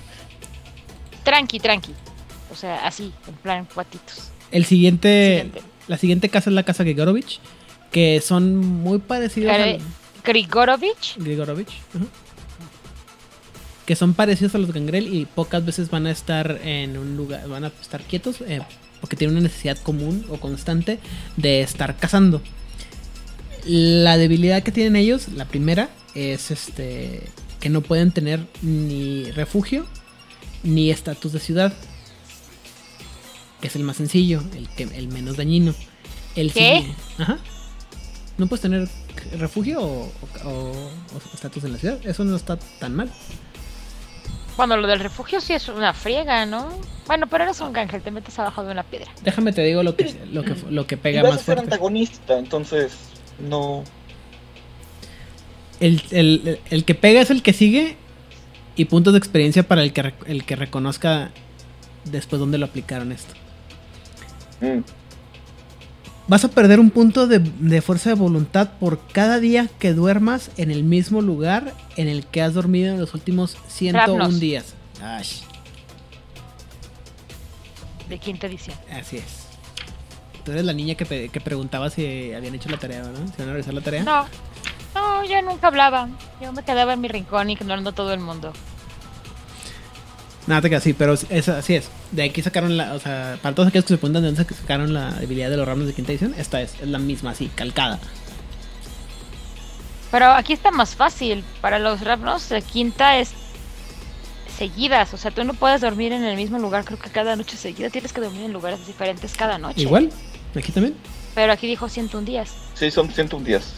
Tranqui, 1.23 1.61
tranqui. 1.61 1.93
O 2.51 2.55
sea, 2.55 2.87
así, 2.87 3.13
en 3.29 3.35
plan 3.35 3.69
cuatitos. 3.73 4.31
el 4.53 4.65
siguiente, 4.65 5.43
Siguiente. 5.45 5.63
La 5.89 5.99
siguiente 5.99 6.29
casa 6.29 6.51
es 6.51 6.55
la 6.55 6.63
casa 6.63 6.85
Grigorovich, 6.85 7.41
que 7.91 8.21
son 8.21 8.57
muy 8.57 8.99
parecidos 8.99 9.53
al 9.53 9.79
Grigorovich. 10.25 11.17
Grigorovich, 11.19 11.73
que 13.87 13.95
son 13.95 14.15
parecidos 14.15 14.55
a 14.55 14.59
los 14.59 14.73
Gangrel 14.73 15.15
y 15.15 15.27
pocas 15.27 15.65
veces 15.65 15.91
van 15.91 16.07
a 16.07 16.11
estar 16.11 16.61
en 16.65 16.99
un 16.99 17.17
lugar, 17.17 17.49
van 17.49 17.65
a 17.65 17.73
estar 17.81 18.03
quietos 18.03 18.41
eh, 18.41 18.61
porque 19.01 19.17
tienen 19.17 19.37
una 19.37 19.45
necesidad 19.45 19.79
común 19.79 20.27
o 20.29 20.39
constante 20.39 20.99
de 21.37 21.61
estar 21.61 21.97
cazando. 21.97 22.43
La 23.65 24.17
debilidad 24.17 24.63
que 24.63 24.73
tienen 24.73 24.97
ellos, 24.97 25.29
la 25.29 25.45
primera, 25.45 25.89
es 26.15 26.51
este 26.51 27.23
que 27.61 27.69
no 27.69 27.81
pueden 27.81 28.13
tener 28.13 28.41
ni 28.63 29.31
refugio 29.33 29.87
ni 30.63 30.91
estatus 30.91 31.33
de 31.33 31.41
ciudad. 31.41 31.73
Que 33.67 33.71
es 33.71 33.75
el 33.75 33.83
más 33.83 33.97
sencillo, 33.97 34.45
el 34.55 34.69
que 34.69 34.85
el 34.85 35.09
menos 35.09 35.37
dañino. 35.37 35.75
El 36.37 36.53
¿Qué? 36.53 36.87
Ajá. 37.19 37.39
No 38.39 38.47
puedes 38.47 38.63
tener 38.63 38.87
refugio 39.41 39.81
o 39.81 40.73
estatus 41.35 41.65
en 41.65 41.73
la 41.73 41.79
ciudad. 41.79 41.99
Eso 42.07 42.23
no 42.23 42.37
está 42.37 42.57
tan 42.79 42.95
mal. 42.95 43.11
Bueno, 44.57 44.77
lo 44.77 44.87
del 44.87 45.01
refugio 45.01 45.41
sí 45.41 45.53
es 45.53 45.69
una 45.69 45.93
friega, 45.95 46.47
¿no? 46.47 46.69
Bueno, 47.09 47.27
pero 47.27 47.43
eres 47.43 47.61
un 47.61 47.73
cángel, 47.73 48.03
te 48.03 48.13
metes 48.13 48.39
abajo 48.39 48.63
de 48.63 48.71
una 48.71 48.85
piedra. 48.85 49.11
Déjame 49.25 49.53
te 49.53 49.63
digo 49.65 49.83
lo 49.83 49.97
que 49.97 50.15
lo 50.33 50.45
que, 50.45 50.55
lo 50.71 50.87
que 50.87 50.95
Y 50.95 50.99
pega 50.99 51.23
vas 51.23 51.33
a 51.33 51.35
más 51.35 51.43
ser 51.45 51.57
fuerte. 51.57 51.75
antagonista, 51.75 52.39
entonces 52.39 52.93
no. 53.41 53.83
El, 55.81 56.01
el- 56.13 56.61
el 56.71 56.85
que 56.85 56.95
pega 56.95 57.21
es 57.21 57.31
el 57.31 57.43
que 57.43 57.53
sigue 57.53 57.97
y 58.77 58.85
puntos 58.85 59.13
de 59.13 59.19
experiencia 59.19 59.65
para 59.67 59.83
el 59.83 59.93
que, 59.93 60.15
el 60.29 60.45
que 60.45 60.55
reconozca 60.55 61.33
después 62.05 62.39
dónde 62.39 62.59
lo 62.59 62.67
aplicaron 62.67 63.11
esto. 63.11 63.35
Mm. 64.61 64.81
Vas 66.29 66.45
a 66.45 66.49
perder 66.49 66.81
un 66.81 66.91
punto 66.91 67.27
de, 67.29 67.39
de 67.39 67.81
fuerza 67.83 68.11
de 68.11 68.17
voluntad 68.17 68.71
por 68.81 68.99
cada 69.09 69.39
día 69.39 69.69
que 69.79 69.93
duermas 69.93 70.51
en 70.57 70.71
el 70.73 70.83
mismo 70.83 71.23
lugar 71.23 71.73
en 71.97 72.09
el 72.09 72.27
que 72.27 72.43
has 72.43 72.53
dormido 72.55 72.93
en 72.93 72.99
los 73.01 73.15
últimos 73.15 73.57
101 73.69 74.19
Ravnos. 74.19 74.41
días. 74.41 74.75
Ay, 75.01 75.25
De 78.09 78.19
quinta 78.19 78.47
edición. 78.47 78.77
así 78.91 79.19
es. 79.19 79.47
Tú 80.45 80.53
eres 80.53 80.65
la 80.65 80.73
niña 80.73 80.95
que 80.95 81.41
preguntaba 81.41 81.91
si 81.91 82.33
habían 82.33 82.55
hecho 82.55 82.69
la 82.71 82.79
tarea, 82.79 83.03
¿no? 83.03 83.27
Si 83.29 83.35
van 83.39 83.49
a 83.49 83.53
realizar 83.53 83.75
la 83.75 83.81
tarea. 83.81 84.05
No, 84.05 84.27
no, 84.95 85.25
yo 85.25 85.43
nunca 85.43 85.67
hablaba. 85.69 86.09
Yo 86.41 86.53
me 86.53 86.63
quedaba 86.65 86.93
en 86.93 87.01
mi 87.01 87.09
rincón 87.09 87.51
ignorando 87.51 87.91
a 87.91 87.93
todo 87.93 88.13
el 88.15 88.21
mundo. 88.21 88.53
Nada, 90.47 90.61
te 90.61 90.71
quedas 90.71 90.83
así, 90.83 90.93
pero 90.93 91.15
es, 91.15 91.49
así 91.49 91.75
es. 91.75 91.89
De 92.13 92.23
aquí 92.23 92.41
sacaron 92.41 92.77
la, 92.77 92.95
o 92.95 93.01
sea, 93.01 93.39
para 93.43 93.55
todos 93.55 93.69
aquellos 93.69 93.85
que 93.85 93.95
se 93.95 93.99
preguntan 93.99 94.23
de 94.23 94.33
dónde 94.33 94.55
sacaron 94.55 94.95
la 94.95 95.13
debilidad 95.15 95.51
de 95.51 95.57
los 95.57 95.67
ramos 95.67 95.87
de 95.87 95.93
quinta 95.93 96.13
edición, 96.13 96.35
esta 96.39 96.61
es, 96.61 96.75
es 96.81 96.89
la 96.89 96.99
misma, 96.99 97.31
así, 97.31 97.49
calcada. 97.55 97.99
Pero 100.11 100.31
aquí 100.31 100.53
está 100.53 100.71
más 100.71 100.95
fácil. 100.95 101.45
Para 101.61 101.79
los 101.79 102.01
Ravnos 102.01 102.49
de 102.49 102.63
quinta 102.63 103.19
es 103.19 103.33
seguidas. 104.57 105.13
O 105.15 105.17
sea, 105.17 105.31
tú 105.31 105.45
no 105.45 105.55
puedes 105.55 105.81
dormir 105.81 106.13
en 106.13 106.25
el 106.25 106.37
mismo 106.37 106.59
lugar, 106.59 106.85
creo 106.85 106.99
que 106.99 107.11
cada 107.11 107.37
noche 107.37 107.57
seguida. 107.57 107.91
Tienes 107.91 108.13
que 108.13 108.21
dormir 108.21 108.43
en 108.43 108.53
lugares 108.53 108.87
diferentes 108.87 109.35
cada 109.37 109.59
noche. 109.59 109.83
Igual, 109.83 110.11
aquí 110.55 110.73
también. 110.73 110.95
Pero 111.35 111.53
aquí 111.53 111.67
dijo 111.67 111.89
101 111.89 112.25
días. 112.25 112.51
Sí, 112.75 112.91
son 112.91 113.11
101 113.11 113.45
días. 113.45 113.73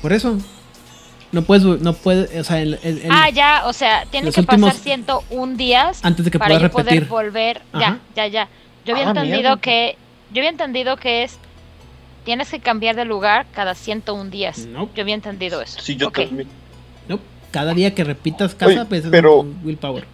Por 0.00 0.12
eso. 0.12 0.38
No 1.32 1.42
puedes, 1.42 1.64
no 1.64 1.92
puedes, 1.94 2.34
o 2.38 2.44
sea, 2.44 2.60
el- 2.60 2.78
el- 2.82 2.98
el- 3.02 3.10
ah, 3.10 3.30
ya, 3.30 3.62
o 3.66 3.72
sea, 3.72 4.04
tienen 4.10 4.26
los 4.26 4.34
que 4.34 4.42
últimos- 4.42 4.70
pasar 4.70 4.82
101 4.84 5.56
días 5.56 6.00
antes 6.04 6.24
de 6.26 6.30
que 6.30 6.38
para 6.38 6.50
puedas 6.58 6.62
yo 6.72 6.78
repetir. 6.78 7.06
poder 7.08 7.24
volver. 7.24 7.62
Ajá. 7.72 7.98
Ya, 8.14 8.26
ya, 8.26 8.26
ya. 8.26 8.48
Yo 8.84 8.94
había 8.94 9.06
Ah, 9.06 9.10
entendido 9.10 9.38
mierda. 9.40 9.56
que. 9.60 9.96
Yo 10.32 10.40
había 10.40 10.50
entendido 10.50 10.96
que 10.96 11.22
es. 11.24 11.38
Tienes 12.24 12.50
que 12.50 12.60
cambiar 12.60 12.94
de 12.96 13.04
lugar 13.04 13.46
cada 13.52 13.74
101 13.74 14.30
días. 14.30 14.68
Yo 14.94 15.02
había 15.02 15.14
entendido 15.14 15.60
eso. 15.62 15.80
Sí, 15.80 15.96
yo 15.96 16.08
Ok. 16.08 16.20
también. 16.26 16.48
no. 17.08 17.18
Cada 17.50 17.74
día 17.74 17.94
que 17.94 18.04
repitas 18.04 18.54
casa, 18.54 18.70
Oye, 18.72 18.84
pues 18.84 19.04
es 19.04 19.10
pero- 19.10 19.40
un 19.40 19.60
willpower. 19.64 20.04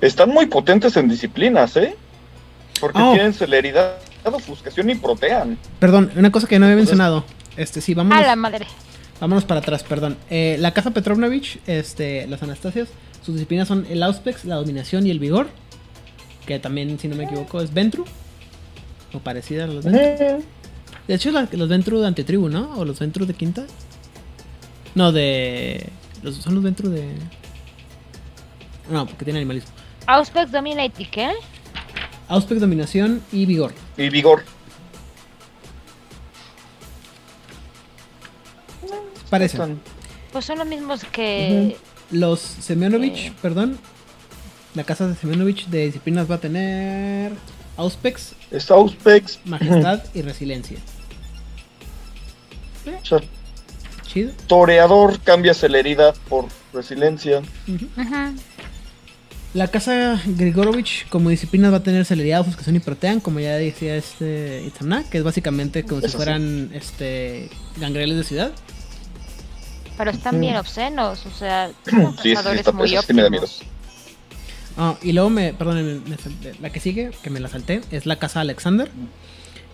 Están 0.00 0.30
muy 0.30 0.46
potentes 0.46 0.96
en 0.96 1.08
disciplinas, 1.08 1.76
¿eh? 1.76 1.96
Porque 2.80 3.00
Oh. 3.00 3.12
tienen 3.14 3.32
celeridad, 3.32 3.96
ofuscación 4.24 4.90
y 4.90 4.94
protean. 4.96 5.56
Perdón, 5.78 6.12
una 6.16 6.30
cosa 6.30 6.46
que 6.46 6.58
no 6.58 6.66
había 6.66 6.74
Entonces- 6.74 6.98
mencionado. 6.98 7.24
Este, 7.56 7.80
sí, 7.80 7.92
A 7.92 7.96
vámonos, 7.96 8.26
la 8.26 8.36
madre. 8.36 8.66
Vámonos 9.20 9.44
para 9.44 9.60
atrás, 9.60 9.82
perdón. 9.82 10.16
Eh, 10.30 10.56
la 10.60 10.72
casa 10.72 10.90
Petrovnovich, 10.90 11.58
este, 11.66 12.26
las 12.26 12.42
Anastasias, 12.42 12.88
sus 13.24 13.34
disciplinas 13.34 13.68
son 13.68 13.86
el 13.90 14.02
Auspex, 14.02 14.44
la 14.44 14.56
dominación 14.56 15.06
y 15.06 15.10
el 15.10 15.18
vigor. 15.18 15.48
Que 16.46 16.58
también, 16.58 16.98
si 16.98 17.08
no 17.08 17.16
me 17.16 17.24
equivoco, 17.24 17.60
es 17.60 17.72
Ventru. 17.74 18.04
O 19.12 19.18
parecida 19.18 19.64
a 19.64 19.66
los 19.66 19.84
Ventru. 19.84 20.44
De 21.08 21.14
hecho, 21.14 21.30
la- 21.30 21.48
los 21.52 21.68
Ventru 21.68 22.00
de 22.00 22.06
Antitribu, 22.06 22.48
¿no? 22.48 22.78
O 22.78 22.84
los 22.84 22.98
Ventru 22.98 23.26
de 23.26 23.34
Quinta. 23.34 23.64
No, 24.94 25.12
de. 25.12 25.88
Los, 26.22 26.36
son 26.36 26.54
los 26.54 26.62
Ventru 26.62 26.88
de. 26.90 27.08
No, 28.90 29.06
porque 29.06 29.24
tiene 29.24 29.40
animalismo. 29.40 29.70
Auspex 30.06 30.52
Dominate 30.52 31.02
y 31.02 31.06
qué? 31.06 31.30
Auspex, 32.28 32.60
dominación 32.60 33.22
y 33.32 33.46
vigor. 33.46 33.72
Y 33.96 34.08
vigor. 34.08 34.44
Parecen. 39.30 39.60
Están- 39.60 39.80
Pues 40.32 40.44
son 40.44 40.58
los 40.58 40.66
mismos 40.66 41.04
que. 41.04 41.76
Los 42.10 42.40
Semyonovich, 42.40 43.16
Eh. 43.28 43.32
perdón. 43.42 43.78
La 44.74 44.84
casa 44.84 45.08
de 45.08 45.14
Semyonovich 45.14 45.66
de 45.66 45.86
disciplinas 45.86 46.30
va 46.30 46.36
a 46.36 46.40
tener. 46.40 47.32
Auspex, 47.76 48.32
Es 48.50 48.70
Auspex. 48.70 49.38
majestad 49.44 50.02
y 50.14 50.22
resiliencia. 50.22 50.78
O 52.86 53.04
sea, 53.04 53.18
Chido. 54.06 54.32
toreador 54.46 55.18
cambia 55.20 55.52
celeridad 55.54 56.14
por 56.28 56.46
resiliencia. 56.72 57.40
Ujú. 57.66 57.86
La 59.54 59.68
casa 59.68 60.20
Grigorovich 60.26 61.08
como 61.08 61.30
disciplinas 61.30 61.72
va 61.72 61.78
a 61.78 61.82
tener 61.82 62.04
celeridad, 62.04 62.40
ofuscación 62.42 62.76
y 62.76 62.80
protean, 62.80 63.20
como 63.20 63.40
ya 63.40 63.56
decía 63.56 63.96
este 63.96 64.62
Itzamna, 64.66 65.02
que 65.08 65.18
es 65.18 65.24
básicamente 65.24 65.82
como 65.84 66.02
si 66.02 66.08
sí. 66.08 66.16
fueran 66.16 66.70
este 66.74 67.48
gangreles 67.78 68.16
de 68.18 68.24
ciudad. 68.24 68.52
Pero 69.96 70.10
están 70.10 70.40
bien 70.40 70.56
obscenos, 70.56 71.24
o 71.26 71.30
sea, 71.30 71.70
son 71.90 72.12
Sí, 72.18 72.22
sí, 72.30 72.34
cazadores 72.34 72.60
está, 72.60 72.72
muy 72.72 72.88
sí 72.88 73.12
me 73.14 73.22
da 73.22 73.30
miedo. 73.30 73.44
óptimos. 73.44 73.72
Ah, 74.78 74.96
y 75.02 75.12
luego 75.12 75.30
me, 75.30 75.54
perdón, 75.54 76.02
me- 76.06 76.16
la 76.60 76.70
que 76.70 76.80
sigue, 76.80 77.10
que 77.22 77.30
me 77.30 77.40
la 77.40 77.48
salté, 77.48 77.80
es 77.90 78.04
la 78.06 78.16
casa 78.16 78.40
Alexander. 78.40 78.90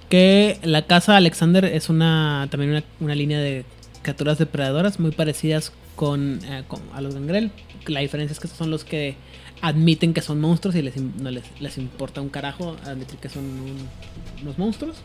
Que 0.09 0.59
la 0.63 0.87
casa 0.87 1.17
Alexander 1.17 1.65
es 1.65 1.89
una 1.89 2.47
también 2.51 2.71
una, 2.73 2.85
una 3.01 3.15
línea 3.15 3.39
de 3.41 3.65
criaturas 4.03 4.39
depredadoras 4.39 5.01
muy 5.01 5.11
parecidas 5.11 5.73
con, 5.97 6.41
eh, 6.45 6.65
con- 6.69 6.83
a 6.95 7.01
los 7.01 7.15
gangrel. 7.15 7.51
La 7.87 8.01
diferencia 8.01 8.33
es 8.33 8.39
que 8.41 8.47
estos 8.47 8.59
son 8.59 8.71
los 8.71 8.85
que 8.85 9.17
admiten 9.61 10.13
que 10.13 10.21
son 10.21 10.41
monstruos 10.41 10.75
y 10.77 10.83
les, 10.83 10.97
no 10.97 11.31
les, 11.31 11.45
les 11.61 11.79
importa 11.79 12.21
un 12.21 12.29
carajo 12.29 12.77
admitir 12.85 13.19
que 13.19 13.29
son 13.29 13.45
un- 13.45 13.89
unos 14.43 14.59
monstruos. 14.59 14.97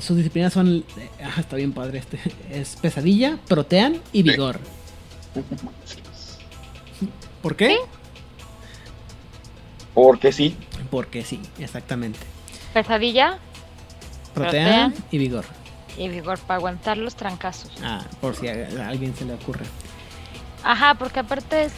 Sus 0.00 0.16
disciplinas 0.16 0.52
son. 0.52 0.84
eh, 0.96 1.10
ah, 1.22 1.40
está 1.40 1.56
bien 1.56 1.72
padre 1.72 1.98
este. 1.98 2.18
Es 2.50 2.76
pesadilla, 2.76 3.38
protean 3.48 4.00
y 4.12 4.22
vigor. 4.22 4.58
¿Por 7.42 7.56
qué? 7.56 7.76
Porque 9.94 10.32
sí. 10.32 10.56
Porque 10.90 11.24
sí, 11.24 11.40
exactamente. 11.58 12.18
Pesadilla 12.72 13.38
Protean, 14.34 14.90
Protean. 14.92 15.06
y 15.12 15.18
vigor. 15.18 15.44
y 15.96 16.08
vigor 16.08 16.38
para 16.40 16.56
aguantar 16.56 16.96
los 16.98 17.14
trancazos. 17.14 17.70
Ah, 17.82 18.04
por 18.20 18.34
si 18.34 18.48
a, 18.48 18.68
a 18.84 18.88
alguien 18.88 19.14
se 19.14 19.24
le 19.24 19.34
ocurre. 19.34 19.64
Ajá, 20.64 20.94
porque 20.94 21.20
aparte 21.20 21.64
es... 21.64 21.72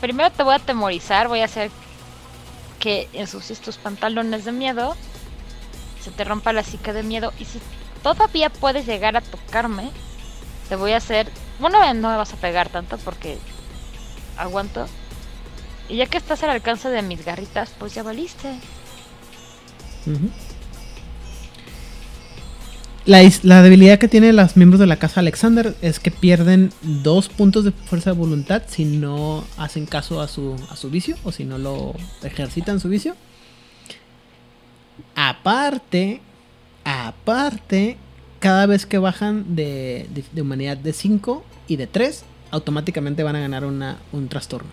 Primero 0.00 0.30
te 0.30 0.42
voy 0.42 0.52
a 0.52 0.56
atemorizar, 0.56 1.28
voy 1.28 1.40
a 1.40 1.44
hacer 1.44 1.70
que 2.80 3.08
ensucies 3.12 3.60
tus 3.60 3.76
pantalones 3.78 4.44
de 4.44 4.50
miedo, 4.52 4.96
se 6.02 6.10
te 6.10 6.24
rompa 6.24 6.52
la 6.52 6.62
psique 6.62 6.92
de 6.92 7.02
miedo 7.02 7.32
y 7.38 7.44
si 7.44 7.60
todavía 8.02 8.50
puedes 8.50 8.86
llegar 8.86 9.16
a 9.16 9.20
tocarme, 9.20 9.90
te 10.68 10.76
voy 10.76 10.92
a 10.92 10.98
hacer... 10.98 11.28
Bueno, 11.60 11.78
no 11.94 12.10
me 12.10 12.16
vas 12.16 12.32
a 12.32 12.36
pegar 12.36 12.68
tanto 12.68 12.98
porque 12.98 13.38
aguanto. 14.36 14.86
Y 15.88 15.96
ya 15.96 16.06
que 16.06 16.18
estás 16.18 16.42
al 16.42 16.50
alcance 16.50 16.88
de 16.88 17.02
mis 17.02 17.24
garritas, 17.24 17.72
pues 17.78 17.94
ya 17.94 18.02
valiste. 18.02 18.48
La 23.04 23.62
debilidad 23.62 23.98
que 23.98 24.08
tienen 24.08 24.36
los 24.36 24.56
miembros 24.56 24.78
de 24.78 24.86
la 24.86 24.96
casa 24.96 25.20
Alexander 25.20 25.74
es 25.82 25.98
que 25.98 26.10
pierden 26.10 26.72
dos 26.82 27.28
puntos 27.28 27.64
de 27.64 27.72
fuerza 27.72 28.10
de 28.10 28.16
voluntad 28.16 28.62
si 28.68 28.84
no 28.84 29.44
hacen 29.56 29.86
caso 29.86 30.20
a 30.20 30.28
su, 30.28 30.56
a 30.70 30.76
su 30.76 30.88
vicio 30.88 31.16
o 31.24 31.32
si 31.32 31.44
no 31.44 31.58
lo 31.58 31.94
ejercitan 32.22 32.80
su 32.80 32.88
vicio. 32.88 33.16
Aparte, 35.14 36.20
aparte, 36.84 37.96
cada 38.40 38.66
vez 38.66 38.86
que 38.86 38.98
bajan 38.98 39.54
de, 39.54 40.06
de- 40.10 40.24
de 40.32 40.42
humanidad 40.42 40.76
de 40.76 40.92
5 40.92 41.44
y 41.68 41.76
de 41.76 41.86
3, 41.86 42.24
automáticamente 42.50 43.22
van 43.22 43.36
a 43.36 43.40
ganar 43.40 43.64
una, 43.64 43.98
un 44.12 44.28
trastorno. 44.28 44.70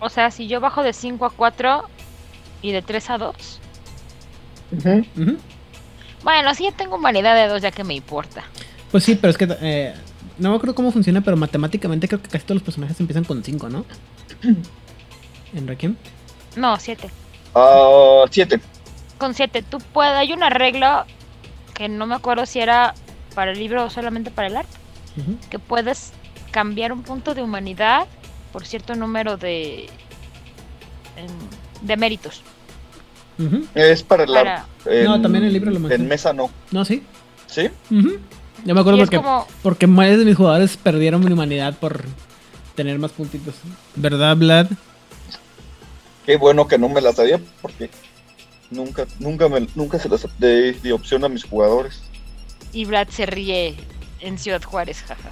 O 0.00 0.08
sea, 0.08 0.30
si 0.30 0.48
yo 0.48 0.60
bajo 0.60 0.82
de 0.82 0.92
5 0.92 1.24
a 1.26 1.30
4 1.30 1.84
y 2.60 2.72
de 2.72 2.82
3 2.82 3.10
a 3.10 3.18
2. 3.18 3.60
Ujú. 4.72 5.36
Bueno, 6.24 6.54
si 6.54 6.64
ya 6.64 6.72
tengo 6.72 6.96
humanidad 6.96 7.36
de 7.36 7.48
2, 7.48 7.62
ya 7.62 7.70
que 7.70 7.84
me 7.84 7.94
importa. 7.94 8.42
Pues 8.90 9.04
sí, 9.04 9.14
pero 9.16 9.30
es 9.30 9.38
que 9.38 9.46
eh, 9.60 9.94
no 10.38 10.50
me 10.50 10.56
acuerdo 10.56 10.74
cómo 10.74 10.90
funciona, 10.92 11.20
pero 11.20 11.36
matemáticamente 11.36 12.08
creo 12.08 12.20
que 12.22 12.28
casi 12.28 12.44
todos 12.44 12.56
los 12.56 12.62
personajes 12.64 12.98
empiezan 13.00 13.24
con 13.24 13.42
5, 13.44 13.68
¿no? 13.68 13.84
En 15.54 15.66
Requiem. 15.66 15.96
No, 16.56 16.78
7. 16.78 17.10
Ah, 17.54 18.24
siete. 18.30 18.60
Con 19.18 19.34
7, 19.34 19.62
tú 19.62 19.78
puedes. 19.92 20.12
Hay 20.14 20.32
un 20.32 20.42
arreglo 20.42 21.04
que 21.74 21.88
no 21.88 22.06
me 22.06 22.14
acuerdo 22.14 22.46
si 22.46 22.60
era 22.60 22.94
para 23.34 23.52
el 23.52 23.58
libro 23.58 23.84
o 23.84 23.90
solamente 23.90 24.30
para 24.30 24.48
el 24.48 24.56
arte. 24.56 24.76
Que 25.50 25.58
puedes 25.58 26.12
cambiar 26.50 26.92
un 26.92 27.02
punto 27.02 27.34
de 27.34 27.42
humanidad 27.42 28.06
por 28.52 28.66
cierto 28.66 28.94
número 28.94 29.36
de. 29.36 29.84
em, 31.16 31.26
de 31.82 31.96
méritos. 31.96 32.42
Es 33.74 34.02
para 34.02 34.26
la. 34.26 34.64
Para- 34.84 35.02
No, 35.04 35.20
también 35.20 35.44
el 35.44 35.52
libro 35.52 35.70
lo. 35.70 35.90
En 35.90 36.08
mesa 36.08 36.32
no. 36.32 36.50
No, 36.70 36.84
sí. 36.84 37.02
¿Sí? 37.46 37.68
Ujú. 37.90 38.18
Yo 38.64 38.74
me 38.74 38.80
acuerdo 38.80 39.00
porque, 39.00 39.16
como. 39.16 39.46
porque 39.62 39.86
varios 39.86 40.18
de 40.18 40.24
mis 40.24 40.36
jugadores 40.36 40.76
perdieron 40.76 41.24
mi 41.24 41.32
humanidad 41.32 41.74
por 41.78 42.04
tener 42.74 42.98
más 42.98 43.10
puntitos. 43.10 43.54
¿Verdad, 43.96 44.36
Vlad? 44.36 44.68
Qué 46.26 46.36
bueno 46.36 46.68
que 46.68 46.78
no 46.78 46.88
me 46.88 47.00
las 47.00 47.16
sabía 47.16 47.40
porque 47.60 47.90
nunca, 48.70 49.06
nunca, 49.18 49.48
me, 49.48 49.66
nunca 49.74 49.98
se 49.98 50.08
las 50.08 50.26
de, 50.38 50.72
de 50.72 50.92
opción 50.92 51.24
a 51.24 51.28
mis 51.28 51.44
jugadores. 51.44 52.00
Y 52.72 52.84
Brad 52.84 53.08
se 53.08 53.26
ríe 53.26 53.76
en 54.20 54.38
Ciudad 54.38 54.62
Juárez, 54.62 55.02
jaja. 55.02 55.30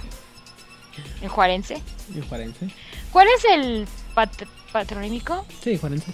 En 1.21 1.29
Juarense. 1.29 1.81
En 2.13 2.21
Juarense. 2.27 2.67
¿Cuál 3.11 3.27
es 3.35 3.45
el 3.45 3.87
pat- 4.13 4.45
patronímico? 4.71 5.45
Sí, 5.63 5.77
Juarense. 5.77 6.11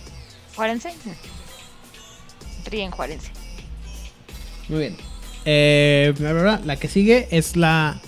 ¿Juarense? 0.56 0.94
Ríe 2.66 2.84
en 2.84 2.92
Juarense. 2.92 3.32
Muy 4.70 4.80
bien. 4.80 4.98
Eh. 5.46 6.14
La 6.66 6.76
que 6.78 6.88
sigue 6.88 7.28
es 7.32 7.56
la 7.56 8.00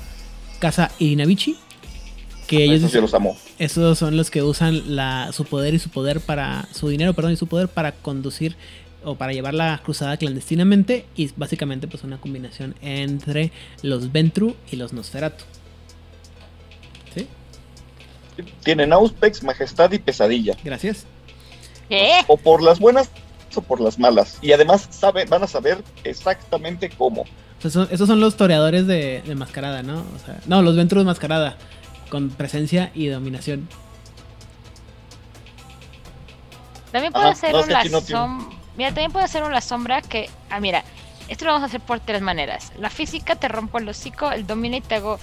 casa 0.59 0.91
Irinavichi. 0.99 1.57
Que 2.47 2.63
ellos 2.63 2.77
Esos 2.79 2.91
sí 2.91 2.99
los 2.99 3.13
amo. 3.13 3.37
Esos 3.59 3.97
son 3.99 4.15
los 4.17 4.31
que 4.31 4.41
usan 4.41 4.95
la, 4.95 5.31
su 5.33 5.43
poder 5.45 5.73
y 5.73 5.79
su 5.79 5.89
poder 5.89 6.21
para. 6.21 6.67
su 6.73 6.87
dinero, 6.89 7.13
perdón, 7.13 7.33
y 7.33 7.35
su 7.35 7.45
poder 7.47 7.67
para 7.67 7.91
conducir 7.91 8.55
o 9.03 9.15
para 9.15 9.33
llevar 9.33 9.53
la 9.53 9.81
cruzada 9.83 10.17
clandestinamente. 10.17 11.05
Y 11.15 11.29
básicamente, 11.35 11.87
pues 11.87 12.03
una 12.03 12.19
combinación 12.21 12.73
entre 12.81 13.51
los 13.81 14.11
Ventru 14.11 14.55
y 14.71 14.77
los 14.77 14.93
Nosferatu. 14.93 15.43
¿Sí? 17.13 17.27
Tienen 18.63 18.93
Auspex, 18.93 19.43
Majestad 19.43 19.91
y 19.91 19.99
Pesadilla. 19.99 20.55
Gracias. 20.63 21.05
¿Qué? 21.89 22.11
O 22.27 22.37
por 22.37 22.61
las 22.63 22.79
buenas 22.79 23.09
o 23.55 23.61
por 23.61 23.81
las 23.81 23.99
malas. 23.99 24.37
Y 24.41 24.53
además 24.53 24.87
sabe, 24.91 25.25
van 25.25 25.43
a 25.43 25.47
saber 25.47 25.83
exactamente 26.03 26.89
cómo. 26.89 27.21
O 27.23 27.61
sea, 27.61 27.71
son- 27.71 27.87
esos 27.91 28.07
son 28.07 28.21
los 28.21 28.37
toreadores 28.37 28.87
de, 28.87 29.21
de 29.25 29.35
mascarada, 29.35 29.83
¿no? 29.83 29.99
O 30.15 30.25
sea, 30.25 30.39
no, 30.47 30.61
los 30.61 30.77
Ventru 30.77 30.99
de 30.99 31.05
mascarada. 31.05 31.57
Con 32.09 32.29
presencia 32.29 32.91
y 32.93 33.07
dominación. 33.07 33.67
También 36.91 37.13
puede 37.13 37.29
Ajá, 37.29 37.51
no, 37.51 37.63
que 37.63 37.69
una 37.69 37.83
no 37.83 38.01
sombra. 38.01 38.57
Mira, 38.77 38.89
también 38.89 39.11
puede 39.11 39.27
ser 39.27 39.43
una 39.43 39.61
sombra 39.61 40.01
que. 40.01 40.29
Ah, 40.49 40.59
mira. 40.59 40.83
Esto 41.27 41.45
lo 41.45 41.51
vamos 41.51 41.65
a 41.65 41.67
hacer 41.67 41.81
por 41.81 41.99
tres 41.99 42.21
maneras. 42.21 42.71
La 42.79 42.89
física 42.89 43.35
te 43.35 43.47
rompo 43.47 43.77
el 43.77 43.87
hocico, 43.87 44.31
el 44.31 44.47
dominate 44.47 44.87
te 44.87 44.95
hago 44.95 45.19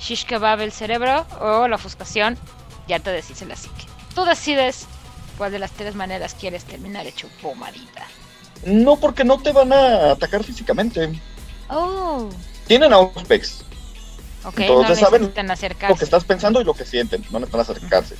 shish 0.00 0.24
kebab 0.24 0.60
el 0.60 0.72
cerebro, 0.72 1.26
o 1.40 1.68
la 1.68 1.76
ofuscación 1.76 2.38
ya 2.88 2.98
te 3.00 3.10
deshice 3.10 3.44
la 3.44 3.54
psique. 3.54 3.84
Tú 4.14 4.24
decides 4.24 4.86
cuál 5.36 5.52
de 5.52 5.58
las 5.58 5.72
tres 5.72 5.94
maneras 5.94 6.34
quieres 6.34 6.64
terminar 6.64 7.06
hecho 7.06 7.28
pomadita. 7.42 8.06
No, 8.64 8.96
porque 8.96 9.24
no 9.24 9.38
te 9.38 9.52
van 9.52 9.72
a 9.72 10.12
atacar 10.12 10.42
físicamente. 10.42 11.20
Oh, 11.68 12.30
Tienen 12.66 12.92
Auspex. 12.92 13.64
Ok, 14.44 14.58
Entonces 14.60 14.98
no 15.00 15.04
saben 15.06 15.20
necesitan 15.22 15.46
Lo 15.46 15.52
acercarse. 15.52 15.98
que 15.98 16.04
estás 16.04 16.24
pensando 16.24 16.60
y 16.60 16.64
lo 16.64 16.74
que 16.74 16.84
sienten. 16.84 17.22
No 17.30 17.38
necesitan 17.40 17.60
acercarse. 17.76 18.16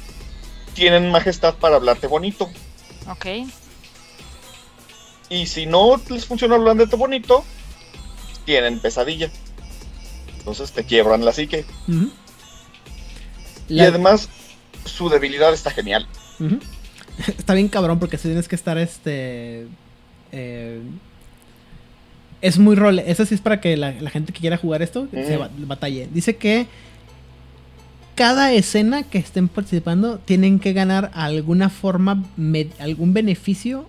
Tienen 0.74 1.10
Majestad 1.10 1.54
para 1.56 1.76
hablarte 1.76 2.06
bonito. 2.06 2.50
Ok, 3.08 3.26
Y 5.28 5.46
si 5.46 5.66
no 5.66 6.00
les 6.08 6.26
funciona 6.26 6.54
hablarte 6.56 6.96
bonito, 6.96 7.44
tienen 8.44 8.80
Pesadilla. 8.80 9.30
Entonces 10.38 10.72
te 10.72 10.84
quiebran 10.84 11.24
la 11.24 11.32
psique. 11.32 11.64
Ujú. 11.88 12.10
Y 13.68 13.74
La- 13.76 13.84
además, 13.84 14.28
su 14.84 15.08
debilidad 15.08 15.52
está 15.54 15.70
genial. 15.70 16.06
Está 17.38 17.54
bien 17.54 17.68
cabrón 17.68 17.98
porque 17.98 18.16
si 18.18 18.24
tienes 18.28 18.48
que 18.48 18.56
estar 18.56 18.78
este. 18.78 19.66
eh, 20.32 20.80
es 22.42 22.58
muy 22.58 22.76
role. 22.76 23.02
Eso 23.06 23.24
sí 23.24 23.34
es 23.34 23.40
para 23.40 23.60
que 23.60 23.76
la, 23.76 23.92
la 23.92 24.10
gente 24.10 24.32
que 24.32 24.40
quiera 24.40 24.56
jugar 24.58 24.82
esto 24.82 25.08
se 25.12 25.30
Ujú. 25.36 25.38
ba- 25.40 25.50
batalle. 25.66 26.08
Dice 26.12 26.36
que 26.36 26.66
cada 28.14 28.52
escena 28.52 29.04
que 29.04 29.18
estén 29.18 29.48
participando 29.48 30.18
tienen 30.18 30.58
que 30.58 30.72
ganar 30.74 31.10
alguna 31.14 31.70
forma, 31.70 32.22
algún 32.78 33.14
beneficio 33.14 33.86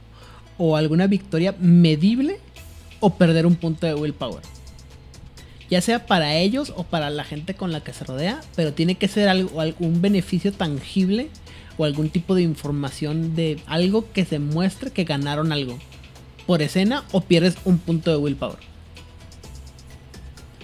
o 0.57 0.77
alguna 0.77 1.07
victoria 1.07 1.53
medible 1.59 2.37
o 2.99 3.15
perder 3.15 3.45
un 3.45 3.55
punto 3.55 3.85
de 3.85 3.95
willpower. 3.95 4.41
Ya 5.69 5.81
sea 5.81 6.05
para 6.05 6.35
ellos 6.35 6.71
o 6.75 6.83
para 6.83 7.09
la 7.09 7.23
gente 7.23 7.55
con 7.55 7.71
la 7.71 7.81
que 7.81 7.91
se 7.93 8.05
rodea, 8.05 8.39
pero 8.55 8.73
tiene 8.73 8.95
que 8.95 9.07
ser 9.07 9.27
algo, 9.27 9.59
algún 9.59 10.01
beneficio 10.01 10.53
tangible 10.53 11.29
o 11.77 11.83
algún 11.85 12.09
tipo 12.09 12.35
de 12.35 12.43
información 12.43 13.35
de 13.35 13.59
algo 13.65 14.05
que 14.13 14.23
se 14.25 14.37
muestre 14.39 14.91
que 14.91 15.03
ganaron 15.03 15.51
algo 15.51 15.79
por 16.45 16.61
escena 16.61 17.03
o 17.11 17.21
pierdes 17.21 17.55
un 17.65 17.77
punto 17.77 18.11
de 18.11 18.17
willpower. 18.17 18.57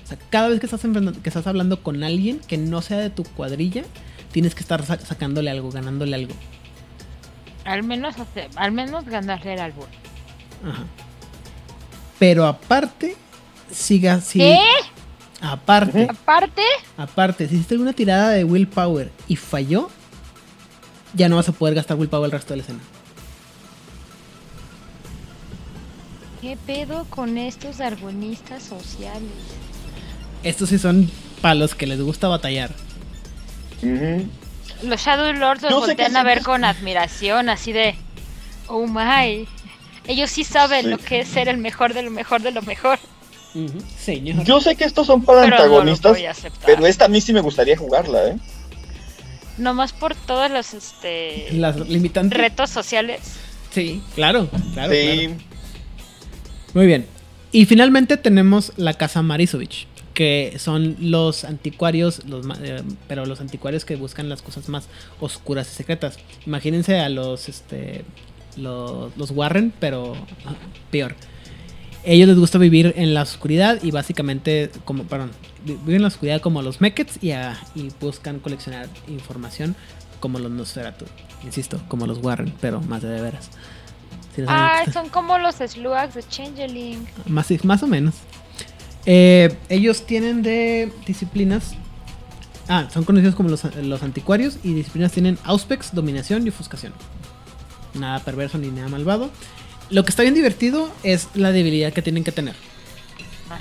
O 0.03 0.07
sea, 0.07 0.17
cada 0.29 0.49
vez 0.49 0.59
que 0.59 0.65
estás, 0.65 0.81
que 0.81 1.29
estás 1.29 1.47
hablando 1.47 1.83
con 1.83 2.03
alguien 2.03 2.39
que 2.39 2.57
no 2.57 2.81
sea 2.81 2.97
de 2.97 3.09
tu 3.09 3.23
cuadrilla, 3.23 3.83
tienes 4.31 4.55
que 4.55 4.61
estar 4.61 4.83
sa- 4.85 4.99
sacándole 4.99 5.49
algo, 5.51 5.71
ganándole 5.71 6.15
algo. 6.15 6.33
al 7.65 7.83
menos, 7.83 8.17
hace- 8.17 8.49
al 8.55 8.71
menos 8.71 9.05
ganarle 9.05 9.53
el. 9.53 9.61
Ajá. 9.61 10.83
Pero 12.17 12.47
aparte, 12.47 13.15
siga 13.71 14.21
si 14.21 14.39
¿Qué? 14.39 14.59
Aparte. 15.41 16.07
Aparte, 16.09 16.63
aparte, 16.97 17.47
si 17.47 17.55
hiciste 17.55 17.77
una 17.77 17.93
tirada 17.93 18.29
de 18.31 18.43
willpower 18.43 19.11
y 19.27 19.35
falló, 19.35 19.89
ya 21.13 21.29
no 21.29 21.35
vas 21.35 21.47
a 21.47 21.51
poder 21.51 21.75
gastar 21.75 21.97
willpower 21.97 22.25
el 22.25 22.31
resto 22.31 22.53
de 22.53 22.57
la 22.57 22.63
escena. 22.63 22.79
¿Qué 26.41 26.57
pedo 26.65 27.05
con 27.09 27.37
estos 27.37 27.79
argonistas 27.81 28.63
sociales? 28.63 29.29
Estos 30.43 30.69
sí 30.69 30.79
son 30.79 31.09
para 31.41 31.55
los 31.55 31.75
que 31.75 31.87
les 31.87 32.01
gusta 32.01 32.27
batallar. 32.27 32.71
Los 34.83 35.01
Shadow 35.01 35.33
Lords 35.33 35.63
los 35.63 35.73
voltean 35.73 36.15
a 36.15 36.23
ver 36.23 36.41
con 36.43 36.63
admiración, 36.63 37.49
así 37.49 37.71
de, 37.71 37.95
oh 38.67 38.87
my. 38.87 39.47
Ellos 40.07 40.29
sí 40.31 40.43
saben 40.43 40.85
Sí. 40.85 40.89
lo 40.89 40.97
que 40.97 41.19
es 41.21 41.27
ser 41.27 41.47
el 41.49 41.57
mejor 41.57 41.93
de 41.93 42.01
lo 42.03 42.11
mejor 42.11 42.41
de 42.41 42.51
lo 42.51 42.61
mejor. 42.61 42.97
Señor. 43.99 44.43
Yo 44.43 44.61
sé 44.61 44.75
que 44.75 44.85
estos 44.85 45.07
son 45.07 45.23
para 45.23 45.41
Pero 45.43 45.55
antagonistas, 45.57 46.17
pero 46.65 46.85
esta 46.85 47.05
a 47.05 47.07
mí 47.07 47.19
sí 47.19 47.33
me 47.33 47.41
gustaría 47.41 47.77
jugarla, 47.77 48.27
¿eh? 48.29 48.37
Nomás 49.57 49.91
por 49.91 50.15
todos 50.15 50.49
los 50.51 50.73
este 50.73 51.49
Las 51.51 51.75
limitantes. 51.77 52.37
retos 52.39 52.69
sociales. 52.69 53.21
Sí, 53.73 54.01
claro, 54.15 54.47
claro, 54.73 54.93
sí. 54.93 55.27
claro. 55.27 55.48
Muy 56.73 56.85
bien. 56.85 57.05
Y 57.51 57.65
finalmente 57.65 58.17
tenemos 58.17 58.73
la 58.77 58.93
casa 58.93 59.21
Marisovich, 59.21 59.87
que 60.13 60.55
son 60.59 60.95
los 60.99 61.43
anticuarios, 61.43 62.23
los, 62.25 62.45
eh, 62.61 62.83
pero 63.07 63.25
los 63.25 63.41
anticuarios 63.41 63.85
que 63.85 63.95
buscan 63.95 64.29
las 64.29 64.41
cosas 64.41 64.69
más 64.69 64.87
oscuras 65.19 65.71
y 65.71 65.75
secretas. 65.75 66.17
Imagínense 66.45 66.99
a 66.99 67.09
los, 67.09 67.49
este, 67.49 68.05
los, 68.55 69.15
los 69.17 69.31
Warren, 69.31 69.73
pero 69.79 70.13
ah, 70.45 70.53
peor. 70.91 71.15
Ellos 72.05 72.27
les 72.29 72.37
gusta 72.37 72.57
vivir 72.59 72.93
en 72.97 73.13
la 73.13 73.23
oscuridad 73.23 73.79
y 73.83 73.91
básicamente, 73.91 74.69
como, 74.85 75.03
perdón, 75.05 75.31
vi- 75.65 75.73
viven 75.73 75.95
en 75.97 76.01
la 76.03 76.07
oscuridad 76.09 76.39
como 76.39 76.61
los 76.61 76.81
Meckets 76.81 77.17
y, 77.21 77.31
ah, 77.31 77.59
y 77.73 77.89
buscan 77.99 78.39
coleccionar 78.39 78.87
información 79.07 79.75
como 80.19 80.37
los 80.39 80.51
Nosferatu. 80.51 81.05
Insisto, 81.43 81.81
como 81.87 82.05
los 82.05 82.19
Warren, 82.19 82.53
pero 82.61 82.79
más 82.81 83.01
de 83.01 83.21
veras. 83.21 83.49
Ah, 84.47 84.83
son 84.91 85.09
como 85.09 85.37
los 85.37 85.55
slugs 85.55 86.13
de 86.13 86.23
Changeling. 86.27 87.07
más, 87.25 87.47
más 87.63 87.83
o 87.83 87.87
menos. 87.87 88.15
Eh, 89.05 89.55
ellos 89.69 90.05
tienen 90.05 90.41
de 90.41 90.91
disciplinas. 91.05 91.73
Ah, 92.67 92.87
son 92.93 93.03
conocidos 93.03 93.35
como 93.35 93.49
los, 93.49 93.63
los 93.83 94.03
anticuarios. 94.03 94.59
Y 94.63 94.73
disciplinas 94.73 95.11
tienen 95.11 95.37
Auspex, 95.43 95.93
dominación 95.93 96.45
y 96.45 96.49
ofuscación. 96.49 96.93
Nada 97.93 98.19
perverso 98.19 98.57
ni 98.57 98.67
nada 98.69 98.87
malvado. 98.89 99.31
Lo 99.89 100.03
que 100.03 100.11
está 100.11 100.21
bien 100.21 100.35
divertido 100.35 100.89
es 101.03 101.29
la 101.33 101.51
debilidad 101.51 101.91
que 101.93 102.01
tienen 102.01 102.23
que 102.23 102.31
tener. 102.31 102.55
Ah. 103.49 103.57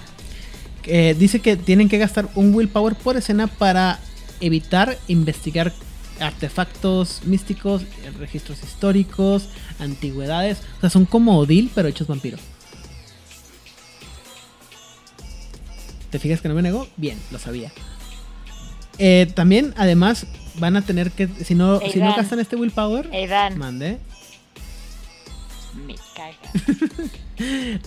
Eh, 0.85 1.16
dice 1.18 1.41
que 1.41 1.57
tienen 1.57 1.89
que 1.89 1.99
gastar 1.99 2.29
un 2.35 2.55
willpower 2.55 2.95
por 2.95 3.16
escena 3.16 3.47
para 3.47 3.99
evitar 4.41 4.99
investigar 5.09 5.72
artefactos 6.21 7.23
místicos, 7.25 7.83
registros 8.19 8.62
históricos, 8.62 9.49
antigüedades. 9.79 10.59
O 10.79 10.81
sea, 10.81 10.91
son 10.91 11.05
como 11.05 11.39
Odil, 11.39 11.71
pero 11.75 11.89
hechos 11.89 12.07
vampiros. 12.07 12.41
¿Te 16.11 16.19
fijas 16.19 16.41
que 16.41 16.49
no 16.49 16.55
me 16.55 16.62
negó? 16.62 16.87
Bien, 16.97 17.19
lo 17.31 17.39
sabía. 17.39 17.71
Eh, 18.99 19.31
también, 19.35 19.75
además, 19.77 20.27
van 20.59 20.77
a 20.77 20.83
tener 20.83 21.11
que. 21.12 21.29
Si 21.29 21.55
no, 21.55 21.81
Ey, 21.81 21.93
si 21.93 21.99
no 22.01 22.14
gastan 22.16 22.41
este 22.41 22.57
willpower, 22.57 23.09
Eidan, 23.12 23.59
mande. 23.59 23.99
me 25.87 25.95
caga. 26.16 26.39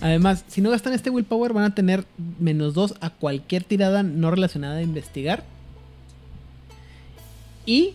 Además, 0.00 0.44
si 0.48 0.60
no 0.60 0.70
gastan 0.70 0.94
este 0.94 1.10
willpower, 1.10 1.52
van 1.52 1.64
a 1.64 1.74
tener 1.74 2.06
menos 2.38 2.74
2 2.74 2.94
a 3.00 3.10
cualquier 3.10 3.64
tirada 3.64 4.02
no 4.02 4.30
relacionada 4.30 4.76
a 4.76 4.82
investigar. 4.82 5.44
Y 7.66 7.94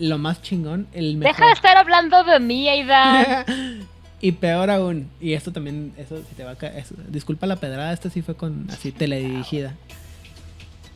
lo 0.00 0.18
más 0.18 0.42
chingón, 0.42 0.88
el 0.92 1.16
mejor. 1.16 1.34
Deja 1.36 1.46
de 1.46 1.52
estar 1.52 1.76
hablando 1.76 2.24
de 2.24 2.40
mí, 2.40 2.68
Aidan. 2.68 3.44
y 4.20 4.32
peor 4.32 4.70
aún, 4.70 5.08
y 5.20 5.34
esto 5.34 5.52
también, 5.52 5.92
eso 5.96 6.18
si 6.28 6.34
te 6.34 6.44
va 6.44 6.52
a 6.52 6.56
caer, 6.56 6.78
eso- 6.78 6.94
disculpa 7.08 7.46
la 7.46 7.56
pedrada, 7.56 7.92
esta 7.92 8.10
sí 8.10 8.22
fue 8.22 8.34
con 8.36 8.66
así 8.70 8.92
teledirigida. 8.92 9.76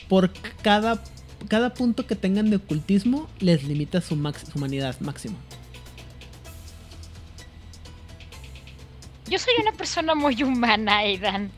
Por 0.09 0.31
cada, 0.61 1.01
cada 1.47 1.73
punto 1.73 2.05
que 2.05 2.15
tengan 2.15 2.49
de 2.49 2.57
ocultismo, 2.57 3.27
les 3.39 3.63
limita 3.63 4.01
su, 4.01 4.15
max, 4.15 4.43
su 4.51 4.57
humanidad 4.57 4.99
máximo. 4.99 5.35
Yo 9.27 9.39
soy 9.39 9.53
una 9.61 9.71
persona 9.71 10.13
muy 10.13 10.41
humana, 10.43 10.97
Aidan. 10.99 11.49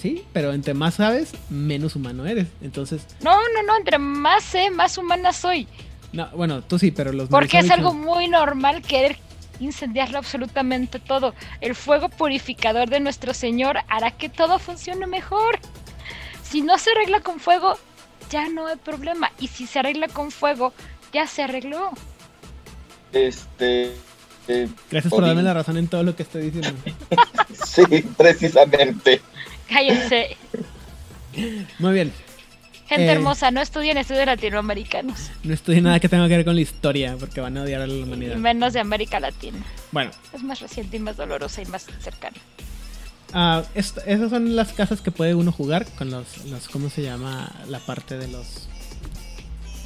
Sí, 0.00 0.24
pero 0.32 0.52
entre 0.52 0.74
más 0.74 0.94
sabes, 0.94 1.32
menos 1.50 1.96
humano 1.96 2.26
eres. 2.26 2.48
Entonces, 2.62 3.06
No, 3.22 3.32
no, 3.54 3.62
no, 3.66 3.76
entre 3.76 3.98
más 3.98 4.42
sé, 4.44 4.70
más 4.70 4.96
humana 4.98 5.32
soy. 5.32 5.66
No, 6.14 6.28
bueno, 6.30 6.62
tú 6.62 6.78
sí, 6.78 6.92
pero 6.92 7.12
los 7.12 7.28
Porque 7.28 7.58
es 7.58 7.70
algo 7.70 7.92
no. 7.92 7.98
muy 8.14 8.28
normal 8.28 8.82
querer 8.82 9.18
incendiarlo 9.58 10.18
absolutamente 10.18 11.00
todo. 11.00 11.34
El 11.60 11.74
fuego 11.74 12.08
purificador 12.08 12.88
de 12.88 13.00
nuestro 13.00 13.34
Señor 13.34 13.78
hará 13.88 14.12
que 14.12 14.28
todo 14.28 14.60
funcione 14.60 15.08
mejor. 15.08 15.58
Si 16.42 16.62
no 16.62 16.78
se 16.78 16.92
arregla 16.92 17.20
con 17.20 17.40
fuego, 17.40 17.76
ya 18.30 18.48
no 18.48 18.68
hay 18.68 18.76
problema. 18.76 19.32
Y 19.40 19.48
si 19.48 19.66
se 19.66 19.80
arregla 19.80 20.06
con 20.06 20.30
fuego, 20.30 20.72
ya 21.12 21.26
se 21.26 21.42
arregló. 21.42 21.90
Este. 23.12 23.96
eh, 24.46 24.68
Gracias 24.90 25.12
por 25.12 25.24
darme 25.26 25.42
la 25.42 25.54
razón 25.54 25.78
en 25.78 25.88
todo 25.88 26.04
lo 26.04 26.14
que 26.14 26.22
estoy 26.22 26.50
diciendo. 26.50 26.80
sí, 27.66 27.84
precisamente. 28.16 29.20
Cállense. 29.68 30.36
Muy 31.80 31.92
bien. 31.92 32.12
Gente 32.88 33.06
Eh. 33.06 33.12
hermosa, 33.12 33.50
no 33.50 33.62
estudien 33.62 33.96
estudios 33.96 34.26
latinoamericanos. 34.26 35.30
No 35.42 35.54
estudié 35.54 35.80
nada 35.80 35.98
que 36.00 36.08
tenga 36.08 36.28
que 36.28 36.36
ver 36.36 36.44
con 36.44 36.54
la 36.54 36.60
historia, 36.60 37.16
porque 37.18 37.40
van 37.40 37.56
a 37.56 37.62
odiar 37.62 37.80
a 37.80 37.86
la 37.86 37.94
Y 37.94 38.02
humanidad. 38.02 38.36
menos 38.36 38.72
de 38.74 38.80
América 38.80 39.20
Latina. 39.20 39.58
Bueno, 39.90 40.10
Es 40.34 40.42
más 40.42 40.60
reciente 40.60 40.98
y 40.98 41.00
más 41.00 41.16
dolorosa 41.16 41.62
y 41.62 41.66
más 41.66 41.86
cercana. 42.00 42.36
est- 43.74 43.98
esas 44.06 44.30
son 44.30 44.54
las 44.54 44.72
casas 44.74 45.00
que 45.00 45.10
puede 45.10 45.34
uno 45.34 45.50
jugar 45.50 45.86
con 45.96 46.10
los, 46.10 46.44
los, 46.46 46.68
¿cómo 46.68 46.88
se 46.90 47.02
llama? 47.02 47.50
La 47.68 47.78
parte 47.80 48.16
de 48.18 48.28
los, 48.28 48.68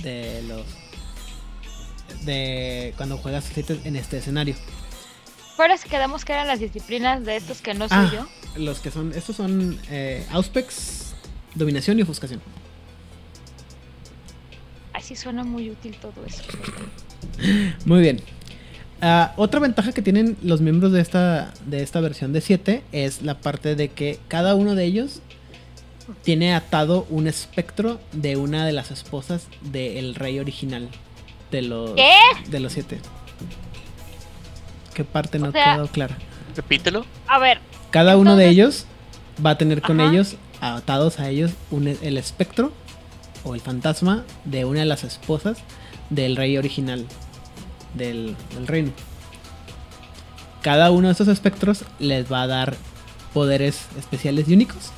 de 0.03 0.43
los, 0.43 0.67
de 2.25 2.93
cuando 2.97 3.17
juegas 3.17 3.47
en 3.85 3.97
este 3.97 4.19
escenario. 4.19 4.55
Ahora 5.57 5.77
sí 5.77 5.89
quedamos 5.89 6.25
que 6.25 6.33
eran 6.33 6.47
las 6.47 6.61
disciplinas 6.61 7.25
de 7.25 7.37
estos 7.37 7.61
que 7.63 7.75
no 7.75 7.89
soy 7.89 7.99
Ah, 7.99 8.11
yo. 8.13 8.29
los 8.63 8.81
que 8.81 8.91
son, 8.91 9.13
estos 9.13 9.37
son 9.37 9.79
eh, 9.91 10.27
Auspex, 10.31 11.15
dominación 11.55 11.99
y 11.99 12.03
ofuscación. 12.03 12.41
Así 15.09 15.17
suena 15.17 15.43
muy 15.43 15.71
útil 15.71 15.97
todo 16.03 16.23
eso. 16.27 16.43
Muy 17.87 18.01
bien. 18.03 18.21
Ah, 19.01 19.33
otra 19.39 19.59
ventaja 19.59 19.93
que 19.93 20.03
tienen 20.03 20.37
los 20.43 20.61
miembros 20.61 20.93
de 20.93 21.01
esta, 21.01 21.55
de 21.65 21.83
esta 21.83 22.01
versión 22.01 22.35
de 22.35 22.43
7 22.43 22.83
es 22.93 23.23
la 23.23 23.39
parte 23.39 23.75
de 23.75 23.89
que 23.89 24.19
cada 24.29 24.55
uno 24.55 24.75
de 24.75 24.85
ellos 24.85 25.23
tiene 26.25 26.55
atado 26.55 27.07
un 27.09 27.27
espectro 27.27 27.99
de 28.13 28.37
una 28.37 28.67
de 28.67 28.73
las 28.73 28.91
esposas 28.91 29.47
del 29.63 30.15
rey 30.15 30.41
original 30.41 30.91
de 31.51 31.63
los, 31.63 31.93
¿Qué? 31.93 32.13
de 32.51 32.61
los 32.61 32.75
7. 32.75 32.99
¿Qué 34.93 35.05
parte 35.05 35.39
O 35.39 35.41
no 35.41 35.53
sea- 35.53 35.77
quedó 35.77 35.87
clara? 35.87 36.19
Repítelo. 36.55 37.07
A 37.29 37.39
ver, 37.39 37.61
Cada 37.89 38.19
uno 38.19 38.37
de 38.37 38.47
ellos 38.51 38.85
va 39.43 39.53
a 39.53 39.57
tener 39.57 39.81
con 39.81 40.03
Ajá. 40.03 40.11
ellos, 40.13 40.37
atados 40.61 41.19
a 41.19 41.31
ellos, 41.31 41.53
un- 41.71 41.89
el 42.03 42.19
espectro 42.19 42.75
o 43.49 43.55
el 43.55 43.61
fantasma 43.61 44.25
de 44.45 44.65
una 44.65 44.81
de 44.81 44.87
las 44.87 45.05
esposas 45.05 45.59
del 46.11 46.37
rey 46.37 46.57
original 46.59 47.07
del, 47.95 48.37
del 48.55 48.67
reino. 48.67 48.93
Cada 50.63 50.91
uno 50.91 51.09
de 51.09 51.13
estos 51.13 51.29
espectros 51.29 51.85
les 51.99 52.31
va 52.31 52.43
a 52.43 52.47
dar 52.47 52.77
poderes 53.33 53.87
especiales 53.99 54.49
y 54.49 54.55
únicos. 54.55 54.91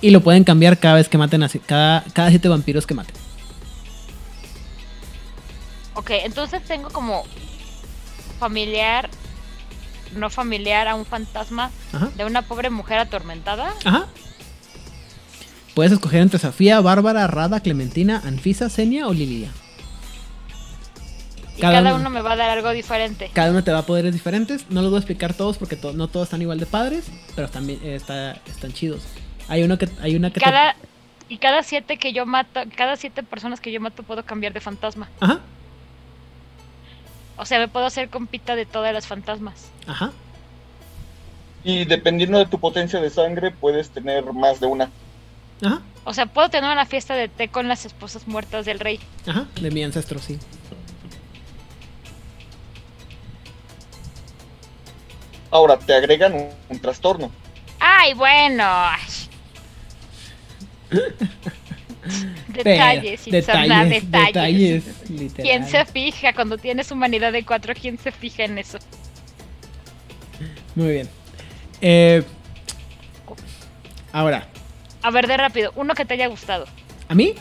Y 0.00 0.10
lo 0.10 0.20
pueden 0.20 0.44
cambiar 0.44 0.78
cada 0.78 0.96
vez 0.96 1.08
que 1.08 1.18
maten 1.18 1.42
a 1.42 1.48
cada, 1.48 2.04
cada 2.12 2.28
siete 2.30 2.48
vampiros 2.48 2.86
que 2.86 2.94
maten. 2.94 3.14
ok, 5.94 6.10
entonces 6.24 6.62
tengo 6.64 6.90
como 6.90 7.24
familiar, 8.38 9.08
no 10.14 10.28
familiar 10.28 10.88
a 10.88 10.94
un 10.94 11.06
fantasma 11.06 11.70
Ajá. 11.92 12.10
de 12.16 12.24
una 12.24 12.42
pobre 12.42 12.68
mujer 12.68 12.98
atormentada. 12.98 13.72
Ajá. 13.84 14.06
Puedes 15.74 15.92
escoger 15.92 16.20
entre 16.22 16.38
Sofía, 16.38 16.80
Bárbara, 16.80 17.26
Rada, 17.26 17.60
Clementina, 17.60 18.22
Anfisa, 18.24 18.68
Senia 18.68 19.08
o 19.08 19.12
Lilia. 19.12 19.50
Y 21.56 21.60
Cada 21.60 21.74
cada, 21.78 21.90
uno- 21.94 22.00
uno 22.00 22.10
me 22.10 22.20
va 22.20 22.32
a 22.32 22.36
dar 22.36 22.50
algo 22.50 22.70
diferente. 22.70 23.30
Cada 23.32 23.50
uno 23.50 23.62
te 23.64 23.70
da 23.70 23.82
poderes 23.82 24.12
diferentes. 24.12 24.66
No 24.70 24.82
los 24.82 24.90
voy 24.90 24.98
a 24.98 25.00
explicar 25.00 25.34
todos 25.34 25.56
porque 25.58 25.76
to- 25.76 25.92
no 25.92 26.08
todos 26.08 26.26
están 26.26 26.42
igual 26.42 26.58
de 26.58 26.66
padres, 26.66 27.06
pero 27.34 27.48
también 27.48 27.80
eh, 27.82 27.94
está- 27.96 28.32
están 28.46 28.72
chidos. 28.72 29.02
Hay 29.48 29.62
uno 29.62 29.78
que 29.78 29.88
hay 30.00 30.16
una 30.16 30.30
que 30.30 30.40
te- 30.40 30.46
Cada, 30.46 30.74
y 31.28 31.38
cada 31.38 31.62
siete 31.62 31.96
que 31.96 32.12
yo 32.12 32.26
mato, 32.26 32.60
cada 32.76 32.96
siete 32.96 33.22
personas 33.22 33.60
que 33.60 33.70
yo 33.72 33.80
mato 33.80 34.02
puedo 34.02 34.24
cambiar 34.24 34.52
de 34.52 34.60
fantasma. 34.60 35.08
Ajá, 35.20 35.40
O 37.36 37.44
sea, 37.46 37.58
me 37.58 37.66
puedo 37.66 37.84
hacer 37.86 38.10
compita 38.10 38.54
de 38.54 38.64
todas 38.66 38.92
las 38.94 39.06
fantasmas. 39.08 39.70
ajá. 39.88 40.12
Y 41.64 41.84
dependiendo 41.86 42.38
de 42.38 42.46
tu 42.46 42.60
potencia 42.60 43.00
de 43.00 43.08
sangre, 43.10 43.50
puedes 43.50 43.88
tener 43.90 44.32
más 44.34 44.60
de 44.60 44.66
una. 44.66 44.90
Ajá, 45.62 45.80
O 46.04 46.12
sea, 46.12 46.26
puedo 46.26 46.48
tener 46.50 46.70
una 46.70 46.84
fiesta 46.86 47.14
de 47.14 47.28
té 47.28 47.48
con 47.48 47.68
las 47.68 47.84
esposas 47.86 48.26
muertas 48.28 48.64
del 48.66 48.80
rey. 48.80 49.00
ajá, 49.26 49.46
de 49.60 49.70
mi 49.70 49.82
ancestro, 49.84 50.18
sí. 50.20 50.38
Ahora, 55.50 55.78
te 55.78 55.94
agregan 55.94 56.34
un, 56.34 56.48
un 56.68 56.78
trastorno. 56.80 57.30
Ay, 57.78 58.12
bueno. 58.14 58.64
detalles, 62.48 63.26
Insarna, 63.26 63.84
detalles, 63.84 64.10
detalles. 64.10 64.84
detalles, 64.84 65.10
literal. 65.10 65.42
¿Quién 65.50 65.66
se 65.68 65.84
fija 65.86 66.32
cuando 66.34 66.58
tienes 66.58 66.90
humanidad 66.90 67.32
de 67.32 67.44
4? 67.44 67.74
¿Quién 67.80 67.98
se 67.98 68.10
fija 68.12 68.44
en 68.44 68.58
eso? 68.58 68.78
Muy 70.74 70.88
bien. 70.92 71.08
Eh, 71.80 72.22
ahora, 74.12 74.48
A 75.04 75.10
ver, 75.10 75.26
de 75.26 75.36
rápido, 75.36 75.70
uno 75.76 75.94
que 75.94 76.06
te 76.06 76.14
haya 76.14 76.28
gustado 76.28 76.64
¿a 77.08 77.14
mí? 77.14 77.34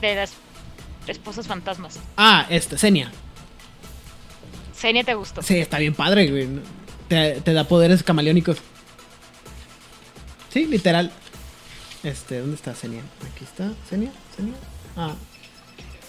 de 0.00 0.16
las 0.16 0.32
esposas 1.06 1.46
fantasmas. 1.46 2.00
Ah, 2.16 2.44
este, 2.50 2.76
Senia. 2.76 3.08
Senia 4.74 5.04
te 5.04 5.14
gustó. 5.14 5.42
Sí, 5.42 5.58
está 5.58 5.78
bien 5.78 5.94
padre, 5.94 6.28
güey. 6.28 6.48
Te, 7.06 7.40
te 7.40 7.52
da 7.52 7.62
poderes 7.62 8.02
camaleónicos. 8.02 8.58
Sí, 10.52 10.66
literal. 10.66 11.12
Este, 12.02 12.40
¿dónde 12.40 12.56
está 12.56 12.74
Senia? 12.74 13.02
Aquí 13.32 13.44
está. 13.44 13.70
¿Senia? 13.88 14.10
¿Senia? 14.36 14.54
Ah. 14.96 15.14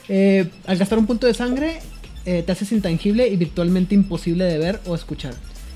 Eh, 0.10 0.50
al 0.66 0.78
gastar 0.80 0.98
un 0.98 1.06
punto 1.06 1.28
de 1.28 1.36
sangre, 1.36 1.82
eh, 2.26 2.42
te 2.42 2.52
haces 2.52 2.72
intangible 2.72 3.28
y 3.28 3.38
virtualmente 3.38 3.94
imposible 3.94 4.46
de 4.46 4.58
ver 4.58 4.82
o 4.88 4.96
escuchar. 4.96 5.36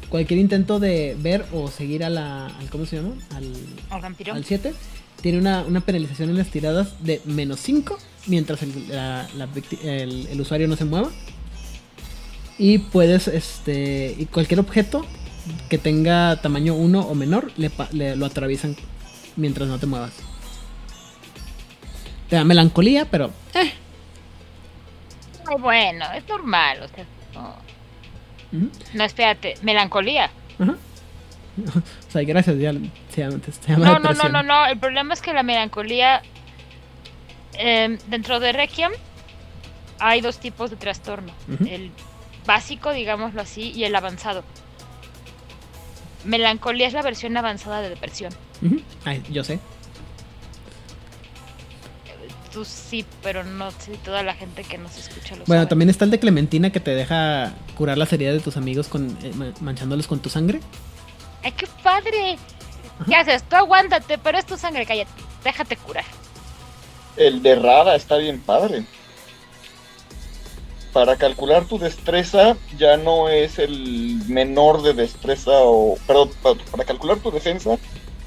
Cualquier 0.10 0.40
intento 0.40 0.80
de 0.80 1.16
ver 1.20 1.46
o 1.54 1.68
seguir 1.70 2.04
a 2.04 2.10
la. 2.10 2.48
Al, 2.48 2.70
¿Cómo 2.70 2.86
se 2.86 2.96
llama? 2.98 3.14
Al, 3.36 3.52
Al 3.90 4.02
vampiro. 4.02 4.34
al 4.34 4.46
7 4.46 4.74
tiene 5.22 5.38
una, 5.40 5.64
una 5.64 5.82
penalización 5.82 6.30
en 6.30 6.38
las 6.38 6.48
tiradas 6.48 7.04
de 7.04 7.22
menos 7.26 7.60
5 7.60 7.98
mientras 8.28 8.62
el, 8.64 8.88
la- 8.90 9.28
la 9.36 9.48
victi- 9.48 9.84
el- 9.84 10.28
el 10.28 10.42
usuario 10.42 10.68
no 10.68 10.76
se 10.76 10.86
mueva. 10.86 11.10
Y 12.58 12.78
puedes, 12.80 13.28
este, 13.28 14.16
y 14.18 14.26
cualquier 14.28 14.60
objeto 14.60 15.06
que 15.70 15.78
tenga 15.78 16.42
tamaño 16.42 16.74
1 16.76 17.02
o 17.02 17.14
menor, 17.16 17.52
le, 17.58 17.70
le- 17.92 18.16
lo 18.16 18.26
atraviesan 18.26 18.76
mientras 19.36 19.68
no 19.68 19.78
te 19.80 19.86
muevas. 19.88 20.14
Te 22.30 22.36
da 22.36 22.44
melancolía, 22.44 23.06
pero... 23.10 23.32
Eh. 23.54 23.72
Bueno, 25.60 26.06
es 26.14 26.28
normal. 26.28 26.80
O 26.84 26.88
sea, 26.96 27.06
no. 27.34 27.56
No, 28.52 29.04
espérate, 29.04 29.56
melancolía. 29.62 30.30
o 30.60 32.12
sea, 32.12 32.24
gracias, 32.24 32.58
ya 32.58 32.72
se 33.10 33.22
llama, 33.22 33.40
se 33.44 33.72
llama 33.72 33.86
No, 33.86 34.00
no, 34.00 34.14
no, 34.14 34.30
no, 34.30 34.44
no. 34.44 34.66
El 34.66 34.78
problema 34.78 35.14
es 35.14 35.22
que 35.22 35.34
la 35.34 35.44
melancolía. 35.44 36.22
em, 37.54 37.98
dentro 38.08 38.40
de 38.40 38.52
Requiem 38.52 38.92
hay 40.00 40.22
dos 40.22 40.40
tipos 40.40 40.70
de 40.70 40.76
trastorno: 40.76 41.34
el 41.70 41.92
básico, 42.46 42.94
digámoslo 42.94 43.42
así, 43.42 43.72
y 43.72 43.84
el 43.84 43.96
avanzado. 43.96 44.44
Melancolía 46.24 46.88
es 46.88 46.94
la 46.94 47.02
versión 47.02 47.36
avanzada 47.38 47.82
de 47.82 47.90
depresión. 47.90 48.34
Ay, 49.06 49.24
yo 49.30 49.44
sé. 49.44 49.60
Tú 52.58 52.66
sí, 52.66 53.06
pero 53.22 53.44
no 53.44 53.70
sé 53.70 53.92
si 53.92 53.98
toda 53.98 54.24
la 54.24 54.34
gente 54.34 54.64
que 54.64 54.80
nos 54.80 54.98
escucha 54.98 55.36
lo 55.36 55.46
Bueno, 55.46 55.62
sabe. 55.62 55.70
también 55.70 55.92
está 55.92 56.06
el 56.06 56.10
de 56.10 56.18
Clementina 56.20 56.72
que 56.72 56.80
te 56.80 56.90
deja 56.96 57.54
curar 57.76 58.00
las 58.00 58.12
heridas 58.12 58.34
de 58.34 58.40
tus 58.40 58.58
amigos 58.58 58.88
con 58.88 59.16
eh, 59.22 59.32
ma- 59.36 59.54
manchándolos 59.62 60.08
con 60.08 60.18
tu 60.22 60.30
sangre. 60.30 60.60
¡Ay, 61.44 61.52
qué 61.52 61.68
padre! 61.84 62.40
¿Qué 63.08 63.14
haces? 63.16 63.44
Tú 63.44 63.58
aguántate, 63.58 64.18
pero 64.18 64.40
es 64.40 64.46
tu 64.48 64.58
sangre, 64.58 64.88
cállate. 64.88 65.12
Déjate 65.44 65.78
curar. 65.78 66.04
El 67.16 67.44
de 67.44 67.54
Rada 67.58 67.96
está 67.96 68.18
bien 68.18 68.42
padre. 68.42 68.86
Para 70.94 71.16
calcular 71.16 71.66
tu 71.66 71.78
destreza 71.78 72.58
ya 72.80 72.98
no 72.98 73.30
es 73.30 73.60
el 73.60 74.20
menor 74.28 74.82
de 74.82 74.94
destreza 74.94 75.52
o... 75.62 76.00
Perdón, 76.08 76.32
pa- 76.42 76.56
para 76.72 76.86
calcular 76.86 77.18
tu 77.20 77.30
defensa 77.30 77.78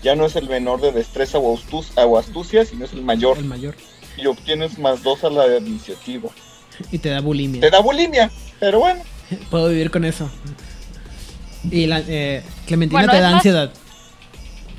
ya 0.05 0.15
no 0.15 0.25
es 0.25 0.37
el 0.37 0.49
menor 0.49 0.81
de 0.81 0.93
destreza 0.93 1.39
o 1.39 1.59
astucia, 2.17 2.65
sino 2.65 2.85
es 2.85 2.93
el 2.93 3.03
mayor. 3.03 3.37
El 3.39 3.45
mayor. 3.47 3.75
Y 4.23 4.27
obtienes 4.27 4.79
más 4.79 5.03
dos 5.03 5.25
a 5.25 5.31
la 5.31 5.57
iniciativa. 5.59 6.29
Y 6.91 6.99
te 6.99 7.09
da 7.11 7.21
bulimia. 7.21 7.61
Te 7.61 7.71
da 7.71 7.81
bulimia, 7.81 8.31
pero 8.59 8.81
bueno. 8.81 9.03
Puedo 9.51 9.69
vivir 9.69 9.91
con 9.91 10.05
eso. 10.05 10.31
Y 11.71 11.87
la 11.87 12.03
eh, 12.09 12.43
Clementina 12.67 13.01
Bueno, 13.01 13.13
te 13.13 13.21
da 13.21 13.29
más- 13.29 13.35
ansiedad. 13.37 13.73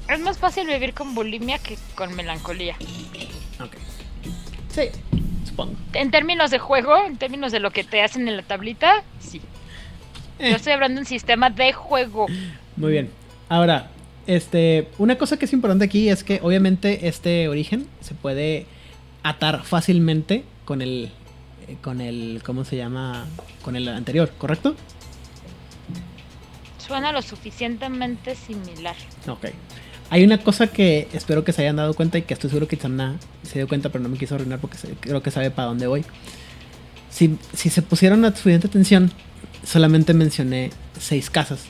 Es 0.10 0.20
más 0.20 0.38
fácil 0.38 0.68
vivir 0.68 0.94
con 0.94 1.16
bulimia 1.16 1.58
que 1.60 1.78
con 1.96 2.14
melancolía. 2.16 2.76
Ok. 3.64 3.76
Sí, 4.70 4.82
supongo. 5.48 5.74
En 5.94 6.12
términos 6.12 6.52
de 6.52 6.60
juego, 6.60 6.98
en 7.06 7.18
términos 7.18 7.52
de 7.52 7.60
lo 7.60 7.72
que 7.72 7.84
te 7.84 8.02
hacen 8.02 8.28
en 8.28 8.36
la 8.36 8.44
tablita, 8.44 9.04
sí. 9.20 9.42
Eh, 10.40 10.50
Yo 10.50 10.56
estoy 10.58 10.74
hablando 10.74 11.00
en 11.00 11.06
sistema 11.06 11.50
de 11.50 11.72
juego. 11.72 12.26
Muy 12.76 12.92
bien. 12.92 13.10
Ahora, 13.48 13.90
este, 14.28 14.88
una 14.98 15.18
cosa 15.18 15.38
que 15.38 15.46
es 15.46 15.54
importante 15.54 15.86
aquí 15.86 16.10
es 16.10 16.24
que 16.24 16.40
obviamente 16.44 17.08
este 17.08 17.48
origen 17.48 17.88
se 18.02 18.14
puede 18.16 18.66
atar 19.24 19.64
fácilmente 19.64 20.44
con 20.66 20.82
el 20.82 21.12
eh, 21.68 21.78
con 21.82 22.02
el 22.02 22.42
¿cómo 22.46 22.66
se 22.66 22.78
llama? 22.78 23.26
con 23.62 23.76
el 23.76 23.88
anterior, 23.88 24.32
¿correcto? 24.38 24.76
Suena 26.78 27.12
lo 27.12 27.22
suficientemente 27.22 28.36
similar. 28.36 28.96
Ok. 29.28 29.48
Hay 30.10 30.26
una 30.26 30.40
cosa 30.40 30.68
que 30.68 31.08
espero 31.14 31.46
que 31.46 31.54
se 31.54 31.62
hayan 31.62 31.78
dado 31.78 31.94
cuenta 31.94 32.18
y 32.18 32.24
que 32.24 32.34
estoy 32.34 32.50
seguro 32.50 32.68
que 32.68 32.76
Itzamna 32.76 33.18
se 33.44 33.60
dio 33.60 33.68
cuenta, 33.68 33.90
pero 33.90 34.04
no 34.04 34.10
me 34.10 34.18
quiso 34.18 34.36
arruinar 34.36 34.60
porque 34.60 34.78
creo 35.00 35.24
que 35.24 35.32
sabe 35.32 35.52
para 35.52 35.70
dónde 35.70 35.88
voy. 35.88 36.04
Si, 37.10 37.38
si 37.54 37.70
se 37.70 37.82
pusieron 37.82 38.26
a 38.26 38.36
suficiente 38.36 38.68
atención, 38.68 39.12
solamente 39.66 40.14
mencioné 40.14 40.72
seis 41.00 41.30
casas 41.30 41.64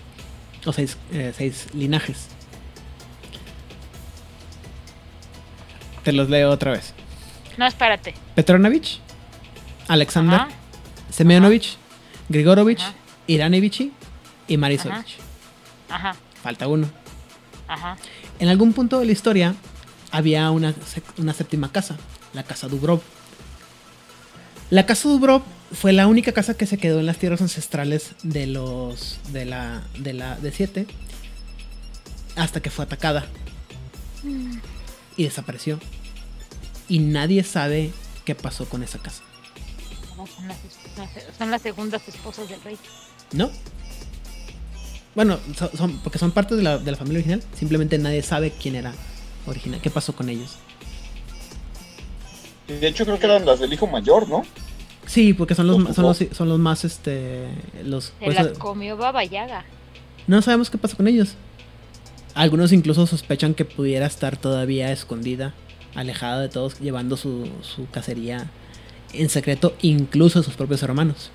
o 0.66 0.74
seis, 0.74 0.98
eh, 1.14 1.34
seis 1.38 1.68
linajes. 1.74 2.30
Te 6.04 6.12
los 6.12 6.30
leo 6.30 6.50
otra 6.50 6.72
vez. 6.72 6.96
No, 7.58 7.66
espérate. 7.68 8.14
Petronovich, 8.36 9.00
Alexander, 9.88 10.42
Ajá, 10.42 10.50
Semyonovich, 11.10 11.78
Grigorovich, 12.30 12.82
Ajá. 12.82 12.94
Iranevichi 13.28 13.92
y 14.48 14.58
Marisovich. 14.58 15.18
ajá, 15.90 16.16
Falta 16.42 16.68
uno. 16.68 16.90
ajá. 17.68 17.98
En 18.40 18.48
algún 18.50 18.74
punto 18.74 19.00
de 19.00 19.06
la 19.06 19.12
historia 19.12 19.56
había 20.12 20.50
una, 20.52 20.74
una 21.18 21.34
séptima 21.34 21.72
casa, 21.72 21.98
la 22.34 22.44
casa 22.44 22.68
Dubrov. 22.68 23.02
La 24.70 24.86
casa 24.86 25.10
Dubrov 25.10 25.44
fue 25.74 25.92
la 25.94 26.08
única 26.08 26.32
casa 26.32 26.56
que 26.56 26.66
se 26.66 26.78
quedó 26.78 27.00
en 27.00 27.06
las 27.06 27.18
tierras 27.18 27.42
ancestrales 27.42 28.12
de 28.24 28.48
los 28.48 29.20
de 29.32 29.46
la 29.46 29.84
de 30.00 30.14
la 30.14 30.36
de 30.36 30.52
7 30.52 30.88
hasta 32.36 32.62
que 32.62 32.70
fue 32.70 32.86
atacada 32.86 33.26
y 35.18 35.24
desapareció. 35.24 35.80
Y 36.92 37.00
nadie 37.00 37.44
sabe 37.44 37.92
qué 38.26 38.36
pasó 38.36 38.66
con 38.66 38.84
esa 38.84 39.00
casa. 39.00 39.24
Son 40.36 40.48
las, 40.48 40.58
son 41.38 41.50
las 41.52 41.62
segundas 41.62 42.06
esposas 42.08 42.50
del 42.50 42.62
rey. 42.62 42.78
¿No? 43.32 43.50
Bueno, 45.16 45.40
son, 45.58 45.70
son- 45.78 45.98
porque 46.00 46.20
son 46.20 46.32
partes 46.32 46.58
de 46.58 46.64
la, 46.64 46.78
de 46.78 46.92
la 46.92 46.98
familia 46.98 47.20
original. 47.20 47.42
Simplemente 47.58 47.98
nadie 47.98 48.22
sabe 48.24 48.52
quién 48.52 48.76
era 48.76 48.94
original. 49.48 49.80
¿Qué 49.82 49.90
pasó 49.90 50.14
con 50.14 50.28
ellos? 50.28 50.58
De 52.68 52.88
hecho, 52.88 53.06
creo 53.06 53.20
que 53.20 53.26
eran 53.26 53.46
las 53.46 53.60
del 53.60 53.72
hijo 53.74 53.88
mayor, 53.88 54.28
¿no? 54.30 54.44
Sí, 55.06 55.34
porque 55.34 55.56
son 55.56 55.68
los, 55.68 55.96
son 55.96 56.06
los, 56.06 56.18
son 56.32 56.50
los 56.50 56.60
más, 56.60 56.86
este, 56.86 57.48
los... 57.84 58.06
Se 58.20 58.26
por 58.26 58.34
las 58.34 58.46
eso- 58.48 58.60
comió 58.60 58.96
Baba 58.98 59.24
Yaga. 59.24 59.66
no 60.28 60.42
sabemos 60.42 60.70
qué 60.70 60.78
pasó 60.78 60.96
con 60.96 61.08
ellos. 61.08 61.36
Algunos 62.34 62.72
incluso 62.72 63.06
sospechan 63.08 63.54
que 63.54 63.66
pudiera 63.66 64.06
estar 64.06 64.38
todavía 64.38 64.92
escondida, 64.92 65.54
alejada 65.96 66.42
de 66.42 66.50
todos, 66.50 66.80
llevando 66.80 67.18
su, 67.18 67.50
su 67.62 67.90
cacería 67.90 68.50
en 69.14 69.30
secreto, 69.30 69.76
incluso 69.82 70.40
de 70.40 70.46
sus 70.46 70.56
propios 70.56 70.84
hermanos. 70.84 71.32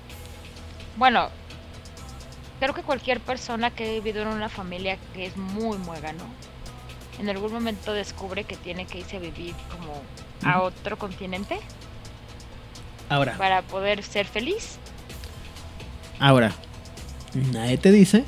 Bueno, 0.97 1.29
creo 2.59 2.73
que 2.73 2.81
cualquier 2.81 3.19
persona 3.19 3.69
que 3.71 3.87
ha 3.87 3.93
vivido 3.93 4.21
en 4.23 4.29
una 4.29 4.49
familia 4.49 4.97
que 5.13 5.25
es 5.27 5.37
muy 5.37 5.77
muégano, 5.77 6.23
en 7.19 7.29
algún 7.29 7.51
momento 7.51 7.93
descubre 7.93 8.43
que 8.43 8.55
tiene 8.55 8.85
que 8.85 8.99
irse 8.99 9.17
a 9.17 9.19
vivir 9.19 9.53
como 9.71 10.01
a 10.43 10.61
otro 10.61 10.97
continente 10.97 11.59
Ahora, 13.09 13.37
para 13.37 13.61
poder 13.63 14.03
ser 14.03 14.25
feliz. 14.27 14.77
ahora, 16.19 16.53
nadie 17.33 17.77
te 17.77 17.91
dice, 17.91 18.23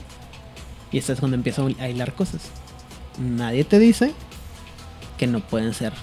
y 0.92 0.98
esta 0.98 1.14
es 1.14 1.20
cuando 1.20 1.36
empieza 1.36 1.64
a 1.80 1.90
hilar 1.90 2.14
cosas, 2.14 2.42
nadie 3.20 3.64
te 3.64 3.78
dice 3.78 4.14
que 5.18 5.28
no 5.28 5.40
pueden 5.42 5.74
ser 5.74 5.94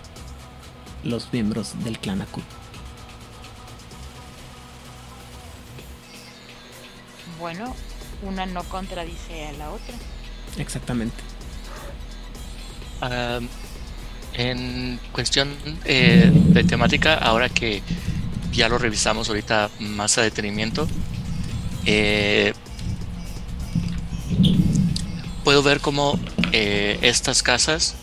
los 1.06 1.32
miembros 1.32 1.72
del 1.84 1.98
clan 1.98 2.22
Aku. 2.22 2.40
Bueno, 7.38 7.74
una 8.22 8.46
no 8.46 8.64
contradice 8.64 9.46
a 9.46 9.52
la 9.52 9.70
otra. 9.70 9.94
Exactamente. 10.58 11.16
Ah, 13.00 13.40
en 14.34 14.98
cuestión 15.12 15.54
eh, 15.84 16.30
de 16.32 16.64
temática, 16.64 17.14
ahora 17.14 17.48
que 17.48 17.82
ya 18.52 18.68
lo 18.68 18.78
revisamos 18.78 19.28
ahorita 19.28 19.70
más 19.80 20.18
a 20.18 20.22
detenimiento, 20.22 20.88
eh, 21.84 22.52
puedo 25.44 25.62
ver 25.62 25.80
cómo 25.80 26.18
eh, 26.52 26.98
estas 27.02 27.42
casas 27.42 27.94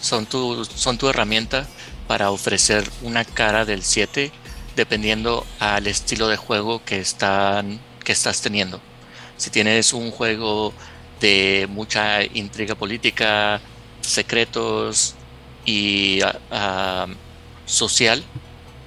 son, 0.00 0.26
tu, 0.26 0.64
son 0.64 0.98
tu 0.98 1.08
herramienta 1.08 1.66
para 2.06 2.30
ofrecer 2.30 2.90
una 3.02 3.24
cara 3.24 3.64
del 3.64 3.82
7 3.82 4.32
dependiendo 4.76 5.46
al 5.58 5.86
estilo 5.86 6.28
de 6.28 6.36
juego 6.36 6.82
que, 6.84 7.00
están, 7.00 7.80
que 8.04 8.12
estás 8.12 8.40
teniendo. 8.40 8.80
Si 9.36 9.50
tienes 9.50 9.92
un 9.92 10.10
juego 10.10 10.72
de 11.20 11.66
mucha 11.70 12.22
intriga 12.22 12.74
política, 12.74 13.60
secretos 14.00 15.14
y 15.64 16.20
ah, 16.50 17.06
social, 17.66 18.24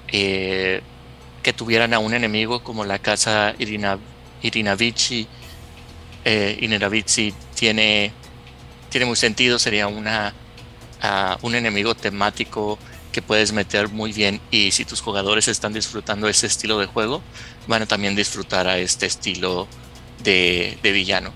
eh, 0.07 0.82
que 1.41 1.53
tuvieran 1.53 1.93
a 1.93 1.99
un 1.99 2.14
enemigo 2.14 2.64
como 2.64 2.86
la 2.86 2.99
casa 2.99 3.53
Irina, 3.59 3.99
Irinavici, 4.41 5.28
eh, 6.26 6.57
tiene, 7.55 8.11
tiene 8.89 9.05
muy 9.05 9.16
sentido, 9.16 9.59
sería 9.59 9.88
una, 9.88 10.34
un 11.41 11.56
enemigo 11.56 11.95
temático 11.95 12.80
que 13.12 13.22
puedes 13.22 13.51
meter 13.51 13.89
muy 13.89 14.12
bien 14.14 14.41
y 14.51 14.72
si 14.72 14.86
tus 14.86 15.01
jugadores 15.01 15.47
están 15.47 15.74
disfrutando 15.74 16.28
ese 16.28 16.47
estilo 16.47 16.80
de 16.80 16.88
juego, 16.88 17.22
van 17.68 17.84
a 17.84 17.86
también 17.86 18.16
disfrutar 18.16 18.68
a 18.68 18.78
este 18.78 19.06
estilo 19.06 19.68
de, 20.24 20.78
villano. 20.82 21.32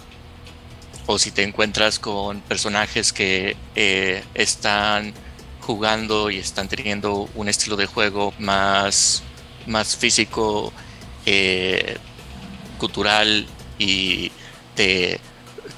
O 1.05 1.20
si 1.20 1.32
te 1.32 1.43
encuentras 1.43 1.99
con 1.99 2.41
personajes 2.41 3.13
que 3.13 3.55
eh, 3.76 4.24
están 4.34 5.13
jugando 5.61 6.30
y 6.32 6.38
están 6.38 6.68
teniendo 6.68 7.30
un 7.36 7.47
estilo 7.47 7.76
de 7.76 7.86
juego 7.86 8.34
más, 8.39 9.24
más 9.68 9.95
físico, 9.95 10.74
eh, 11.26 11.97
cultural 12.78 13.45
y 13.78 14.32
de 14.76 15.20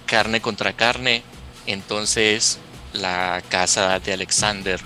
carne 0.05 0.41
contra 0.41 0.73
carne, 0.73 1.23
entonces 1.65 2.59
la 2.93 3.43
casa 3.49 3.99
de 3.99 4.13
Alexander 4.13 4.79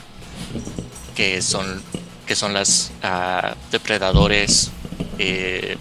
que 1.16 1.41
son, 1.41 1.82
que 2.26 2.36
son 2.36 2.54
las 2.54 2.91
uh, 3.04 3.56
depredadores 3.72 4.72
eh, 5.20 5.78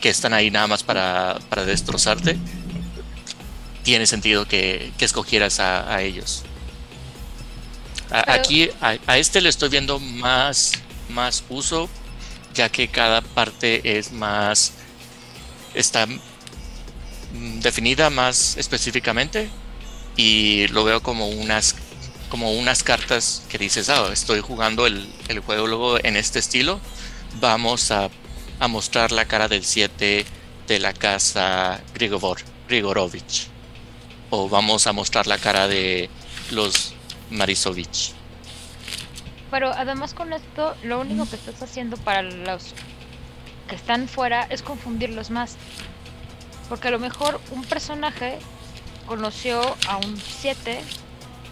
que 0.00 0.08
están 0.08 0.34
ahí 0.34 0.50
nada 0.50 0.66
más 0.66 0.82
para, 0.82 1.38
para 1.48 1.64
destrozarte, 1.64 2.36
tiene 3.82 4.06
sentido 4.06 4.46
que, 4.46 4.92
que 4.98 5.04
escogieras 5.04 5.58
a, 5.60 5.92
a 5.92 6.02
ellos. 6.02 6.42
A, 8.10 8.34
aquí 8.34 8.70
a, 8.80 8.96
a, 9.06 9.18
este 9.18 9.40
le 9.40 9.48
estoy 9.48 9.68
viendo 9.68 9.98
más, 9.98 10.72
más 11.08 11.42
uso, 11.48 11.88
ya 12.54 12.68
que 12.68 12.88
cada 12.88 13.20
parte 13.22 13.98
es 13.98 14.12
más. 14.12 14.72
está 15.74 16.06
definida 17.60 18.10
más 18.10 18.56
específicamente. 18.56 19.48
Y 20.16 20.66
lo 20.68 20.84
veo 20.84 21.02
como 21.02 21.28
unas 21.28 21.76
como 22.28 22.52
unas 22.52 22.82
cartas 22.82 23.44
que 23.48 23.56
dices, 23.56 23.88
ah, 23.88 24.08
estoy 24.12 24.40
jugando 24.40 24.86
el, 24.86 25.08
el 25.28 25.40
juego 25.40 25.66
luego 25.66 26.04
en 26.04 26.16
este 26.16 26.40
estilo, 26.40 26.80
vamos 27.40 27.92
a, 27.92 28.10
a 28.58 28.68
mostrar 28.68 29.12
la 29.12 29.26
cara 29.26 29.46
del 29.46 29.64
7 29.64 30.26
de 30.66 30.78
la 30.80 30.92
casa 30.92 31.80
Grigor, 31.94 32.38
Grigorovich. 32.68 33.48
O 34.30 34.48
vamos 34.48 34.86
a 34.86 34.92
mostrar 34.92 35.26
la 35.26 35.38
cara 35.38 35.68
de 35.68 36.10
los 36.50 36.94
Marisovich. 37.30 38.12
Pero 39.50 39.72
además 39.72 40.14
con 40.14 40.32
esto, 40.32 40.74
lo 40.82 41.00
único 41.00 41.28
que 41.28 41.36
estás 41.36 41.62
haciendo 41.62 41.96
para 41.96 42.22
los 42.22 42.74
que 43.68 43.76
están 43.76 44.08
fuera 44.08 44.42
es 44.50 44.62
confundirlos 44.62 45.30
más. 45.30 45.56
Porque 46.68 46.88
a 46.88 46.90
lo 46.90 46.98
mejor 46.98 47.40
un 47.52 47.64
personaje 47.64 48.38
conoció 49.06 49.60
a 49.88 49.96
un 49.98 50.16
7 50.16 50.80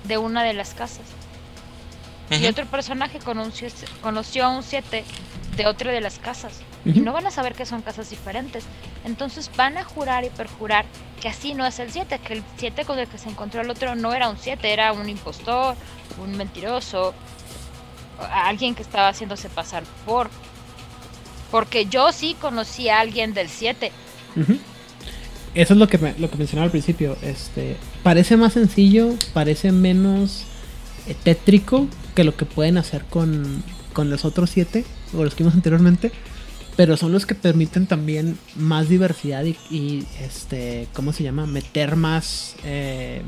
de 0.05 0.19
una 0.19 0.43
de 0.43 0.55
las 0.55 0.75
casas. 0.75 1.07
Y 2.31 2.47
otro 2.47 2.67
personaje 2.67 3.19
conoció, 3.19 3.69
conoció 4.03 4.47
a 4.47 4.49
un 4.49 4.63
7 4.63 5.05
de 5.57 5.67
otra 5.67 5.93
de 5.93 6.01
las 6.01 6.19
casas. 6.19 6.61
Y 6.85 7.01
no 7.01 7.13
van 7.13 7.27
a 7.27 7.31
saber 7.31 7.55
que 7.55 7.65
son 7.65 7.81
casas 7.81 8.11
diferentes. 8.11 8.65
Entonces 9.05 9.51
van 9.57 9.79
a 9.79 9.85
jurar 9.85 10.25
y 10.25 10.31
perjurar 10.31 10.85
que 11.21 11.29
así 11.29 11.55
no 11.55 11.65
es 11.65 11.79
el 11.79 11.91
7, 11.91 12.19
que 12.19 12.35
el 12.35 12.43
7 12.59 12.85
con 12.85 12.99
el 12.99 13.09
que 13.09 13.19
se 13.19 13.29
encontró 13.29 13.63
el 13.63 13.71
otro 13.71 13.95
no 13.95 14.13
era 14.13 14.29
un 14.29 14.37
7, 14.37 14.71
era 14.71 14.93
un 14.93 15.09
impostor, 15.09 15.77
un 16.19 16.37
mentiroso, 16.37 17.15
alguien 18.19 18.75
que 18.75 18.83
estaba 18.83 19.09
haciéndose 19.09 19.49
pasar 19.49 19.85
por. 20.05 20.29
Porque 21.51 21.87
yo 21.87 22.13
sí 22.13 22.37
conocí 22.41 22.89
a 22.89 23.01
alguien 23.01 23.33
del 23.33 23.49
7. 23.49 23.93
Eso 25.55 25.75
es 25.75 25.79
lo 25.79 25.87
que, 25.87 25.99
lo 26.19 26.31
que 26.31 26.37
mencionaba 26.37 26.65
al 26.65 26.71
principio. 26.71 27.17
Este, 27.23 27.77
parece 28.03 28.37
más 28.37 28.55
sencillo, 28.55 29.15
parece 29.33 29.71
menos 29.71 30.45
eh, 31.07 31.15
tétrico 31.23 31.87
que 32.15 32.25
lo 32.25 32.37
que 32.37 32.45
pueden 32.45 32.77
hacer 32.77 33.05
con, 33.05 33.63
con 33.93 34.11
los 34.11 34.25
otros 34.25 34.51
siete, 34.51 34.85
o 35.15 35.23
los 35.23 35.35
que 35.35 35.45
vimos 35.45 35.55
anteriormente. 35.55 36.13
Pero 36.77 36.97
son 36.97 37.13
los 37.13 37.25
que 37.25 37.37
permiten 37.37 37.87
también 37.87 38.37
más 38.57 38.89
diversidad 38.89 39.45
y, 39.45 40.07
este, 40.21 40.89
¿cómo 40.93 41.13
se 41.13 41.23
llama? 41.23 41.47
Meter 41.47 41.95
más 41.95 42.57
eh, 42.65 43.23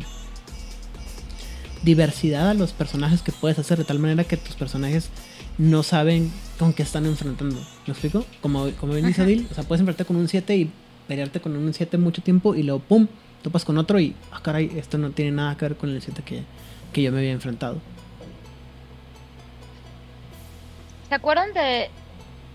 diversidad 1.85 2.51
a 2.51 2.55
los 2.55 2.72
personajes 2.72 3.22
que 3.22 3.31
puedes 3.31 3.57
hacer 3.61 3.79
de 3.79 3.85
tal 3.85 4.01
manera 4.01 4.24
que 4.24 4.37
tus 4.37 4.57
personajes 4.57 5.11
no 5.59 5.85
saben 5.85 6.33
con 6.59 6.72
qué 6.72 6.83
están 6.83 7.07
enfrentando. 7.07 7.57
¿Me 7.87 7.93
explico? 7.93 8.27
Como, 8.41 8.68
como 8.72 8.95
bien 8.95 9.07
dice 9.07 9.22
Adil, 9.22 9.47
o 9.49 9.55
sea, 9.55 9.62
puedes 9.62 9.81
enfrentarte 9.81 10.05
con 10.07 10.16
un 10.16 10.27
7 10.27 10.57
y 10.57 10.70
pelearte 11.07 11.40
con 11.40 11.57
un 11.57 11.72
7 11.72 11.98
mucho 11.98 12.22
tiempo 12.22 12.54
y 12.54 12.62
luego 12.62 12.80
pum, 12.80 13.07
topas 13.42 13.64
con 13.64 13.78
otro 13.78 14.00
y, 14.00 14.14
ah, 14.32 14.40
caray, 14.42 14.72
esto 14.76 14.98
no 14.98 15.11
tiene 15.11 15.32
nada 15.32 15.57
que 15.57 15.66
ver 15.66 15.76
con 15.76 15.90
el 15.90 16.02
7 16.02 16.22
que, 16.24 16.42
que 16.92 17.02
yo 17.02 17.12
me 17.12 17.18
había 17.18 17.32
enfrentado. 17.32 17.80
¿Se 21.09 21.14
acuerdan 21.14 21.52
de 21.52 21.88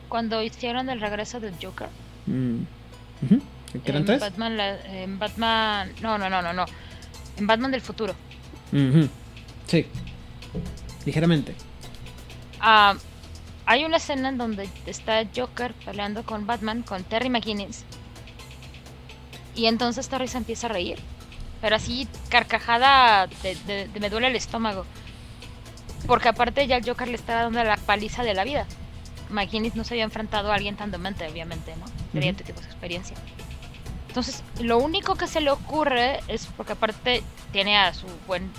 cuando 0.09 0.43
hicieron 0.43 0.89
el 0.89 0.99
regreso 0.99 1.39
del 1.39 1.53
Joker? 1.61 1.87
Mm. 2.25 2.63
¿Qué 3.83 3.91
en 3.91 4.05
Batman, 4.05 4.59
en 4.59 5.19
Batman, 5.19 5.91
no, 6.01 6.17
no, 6.17 6.29
no, 6.29 6.41
no, 6.41 6.51
no. 6.51 6.65
En 7.37 7.47
Batman 7.47 7.71
del 7.71 7.81
futuro. 7.81 8.13
Sí. 9.67 9.85
Ligeramente. 11.05 11.55
Ah, 12.59 12.95
hay 13.65 13.85
una 13.85 13.97
escena 13.97 14.29
en 14.29 14.37
donde 14.37 14.69
está 14.85 15.23
Joker 15.33 15.73
peleando 15.85 16.23
con 16.23 16.45
Batman, 16.45 16.83
con 16.83 17.03
Terry 17.03 17.29
McGinnis. 17.29 17.85
Y 19.55 19.65
entonces 19.65 20.07
Terry 20.07 20.27
se 20.27 20.37
empieza 20.37 20.67
a 20.67 20.71
reír. 20.71 20.99
Pero 21.61 21.75
así, 21.75 22.07
carcajada, 22.29 23.27
de, 23.27 23.89
me 23.99 24.09
duele 24.09 24.27
el 24.27 24.35
estómago. 24.35 24.85
Porque 26.07 26.29
aparte 26.29 26.65
ya 26.65 26.77
el 26.77 26.85
Joker 26.85 27.07
le 27.07 27.15
estaba 27.15 27.43
dando 27.43 27.63
la 27.63 27.77
paliza 27.77 28.23
de 28.23 28.33
la 28.33 28.43
vida. 28.43 28.65
McKinney 29.29 29.71
no 29.75 29.83
se 29.83 29.93
había 29.93 30.03
enfrentado 30.03 30.51
a 30.51 30.55
alguien 30.55 30.75
tan 30.75 30.91
demente, 30.91 31.27
obviamente, 31.27 31.75
¿no? 31.77 31.85
Tenía 32.11 32.33
tipo 32.33 32.59
de 32.59 32.65
experiencia. 32.65 33.15
Entonces, 34.07 34.43
lo 34.59 34.79
único 34.79 35.15
que 35.15 35.27
se 35.27 35.39
le 35.39 35.51
ocurre 35.51 36.19
es 36.27 36.47
porque 36.57 36.73
aparte 36.73 37.23
tiene 37.51 37.77
a 37.77 37.93
su 37.93 38.07
buen 38.27 38.51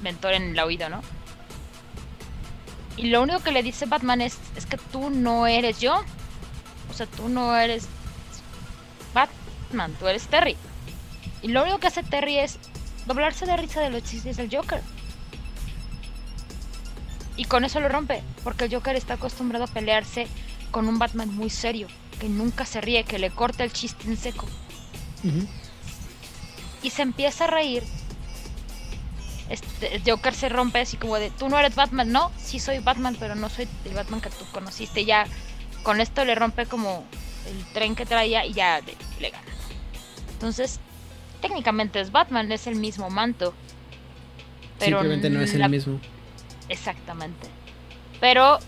mentor 0.00 0.32
en 0.32 0.56
la 0.56 0.64
oído, 0.64 0.88
¿no? 0.88 1.02
Y 2.96 3.08
lo 3.08 3.22
único 3.22 3.40
que 3.40 3.52
le 3.52 3.62
dice 3.62 3.86
Batman 3.86 4.20
es, 4.20 4.38
es 4.56 4.66
que 4.66 4.78
tú 4.78 5.10
no 5.10 5.46
eres 5.46 5.80
yo. 5.80 6.02
O 6.90 6.94
sea, 6.94 7.06
tú 7.06 7.28
no 7.28 7.56
eres 7.56 7.88
Batman 9.12 9.41
tú 9.98 10.06
eres 10.06 10.26
Terry. 10.28 10.56
Y 11.42 11.48
lo 11.48 11.62
único 11.62 11.78
que 11.78 11.88
hace 11.88 12.02
Terry 12.02 12.38
es 12.38 12.58
doblarse 13.06 13.46
de 13.46 13.56
risa 13.56 13.80
de 13.80 13.90
los 13.90 14.04
chistes 14.04 14.36
del 14.36 14.54
Joker. 14.54 14.80
Y 17.36 17.46
con 17.46 17.64
eso 17.64 17.80
lo 17.80 17.88
rompe, 17.88 18.22
porque 18.44 18.64
el 18.64 18.74
Joker 18.74 18.94
está 18.94 19.14
acostumbrado 19.14 19.64
a 19.64 19.68
pelearse 19.68 20.28
con 20.70 20.88
un 20.88 20.98
Batman 20.98 21.34
muy 21.34 21.50
serio, 21.50 21.88
que 22.20 22.28
nunca 22.28 22.66
se 22.66 22.80
ríe, 22.80 23.04
que 23.04 23.18
le 23.18 23.30
corta 23.30 23.64
el 23.64 23.72
chiste 23.72 24.06
en 24.06 24.16
seco. 24.16 24.46
Y 26.82 26.90
se 26.90 27.02
empieza 27.02 27.44
a 27.44 27.46
reír. 27.48 27.82
Este, 29.48 29.96
el 29.96 30.02
Joker 30.06 30.34
se 30.34 30.48
rompe 30.48 30.80
así 30.80 30.96
como 30.96 31.16
de, 31.16 31.30
tú 31.30 31.48
no 31.48 31.58
eres 31.58 31.74
Batman, 31.74 32.12
no, 32.12 32.30
sí 32.38 32.58
soy 32.58 32.78
Batman, 32.78 33.16
pero 33.18 33.34
no 33.34 33.48
soy 33.48 33.68
el 33.84 33.94
Batman 33.94 34.20
que 34.20 34.30
tú 34.30 34.44
conociste. 34.52 35.04
Ya 35.04 35.26
con 35.82 36.00
esto 36.00 36.24
le 36.24 36.34
rompe 36.34 36.66
como 36.66 37.04
el 37.46 37.64
tren 37.72 37.94
que 37.94 38.06
traía 38.06 38.46
y 38.46 38.52
ya 38.52 38.80
le 39.20 39.30
gana. 39.30 39.51
Entonces, 40.42 40.80
técnicamente 41.40 42.00
es 42.00 42.10
Batman, 42.10 42.50
es 42.50 42.66
el 42.66 42.74
mismo 42.74 43.10
manto. 43.10 43.54
Pero 44.80 44.98
Simplemente 44.98 45.30
no 45.30 45.40
es 45.40 45.54
el 45.54 45.70
mismo. 45.70 46.00
Exactamente. 46.68 47.46
Pero 48.18 48.58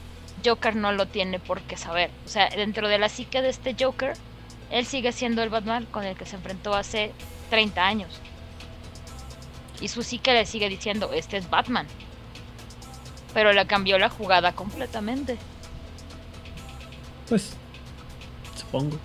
Joker 0.44 0.76
no 0.76 0.92
lo 0.92 1.08
tiene 1.08 1.40
por 1.40 1.62
qué 1.62 1.76
saber. 1.76 2.12
O 2.26 2.28
sea, 2.28 2.48
dentro 2.50 2.86
de 2.86 2.98
la 2.98 3.08
psique 3.08 3.42
de 3.42 3.48
este 3.48 3.74
Joker, 3.76 4.12
él 4.70 4.86
sigue 4.86 5.10
siendo 5.10 5.42
el 5.42 5.48
Batman 5.48 5.84
con 5.90 6.04
el 6.04 6.16
que 6.16 6.26
se 6.26 6.36
enfrentó 6.36 6.74
hace 6.74 7.10
30 7.50 7.84
años. 7.84 8.20
Y 9.80 9.88
su 9.88 10.04
psique 10.04 10.32
le 10.32 10.46
sigue 10.46 10.68
diciendo, 10.68 11.10
este 11.12 11.38
es 11.38 11.50
Batman. 11.50 11.88
Pero 13.32 13.52
le 13.52 13.66
cambió 13.66 13.98
la 13.98 14.10
jugada 14.10 14.52
completamente. 14.52 15.38
Pues, 17.28 17.56
supongo. 18.54 18.96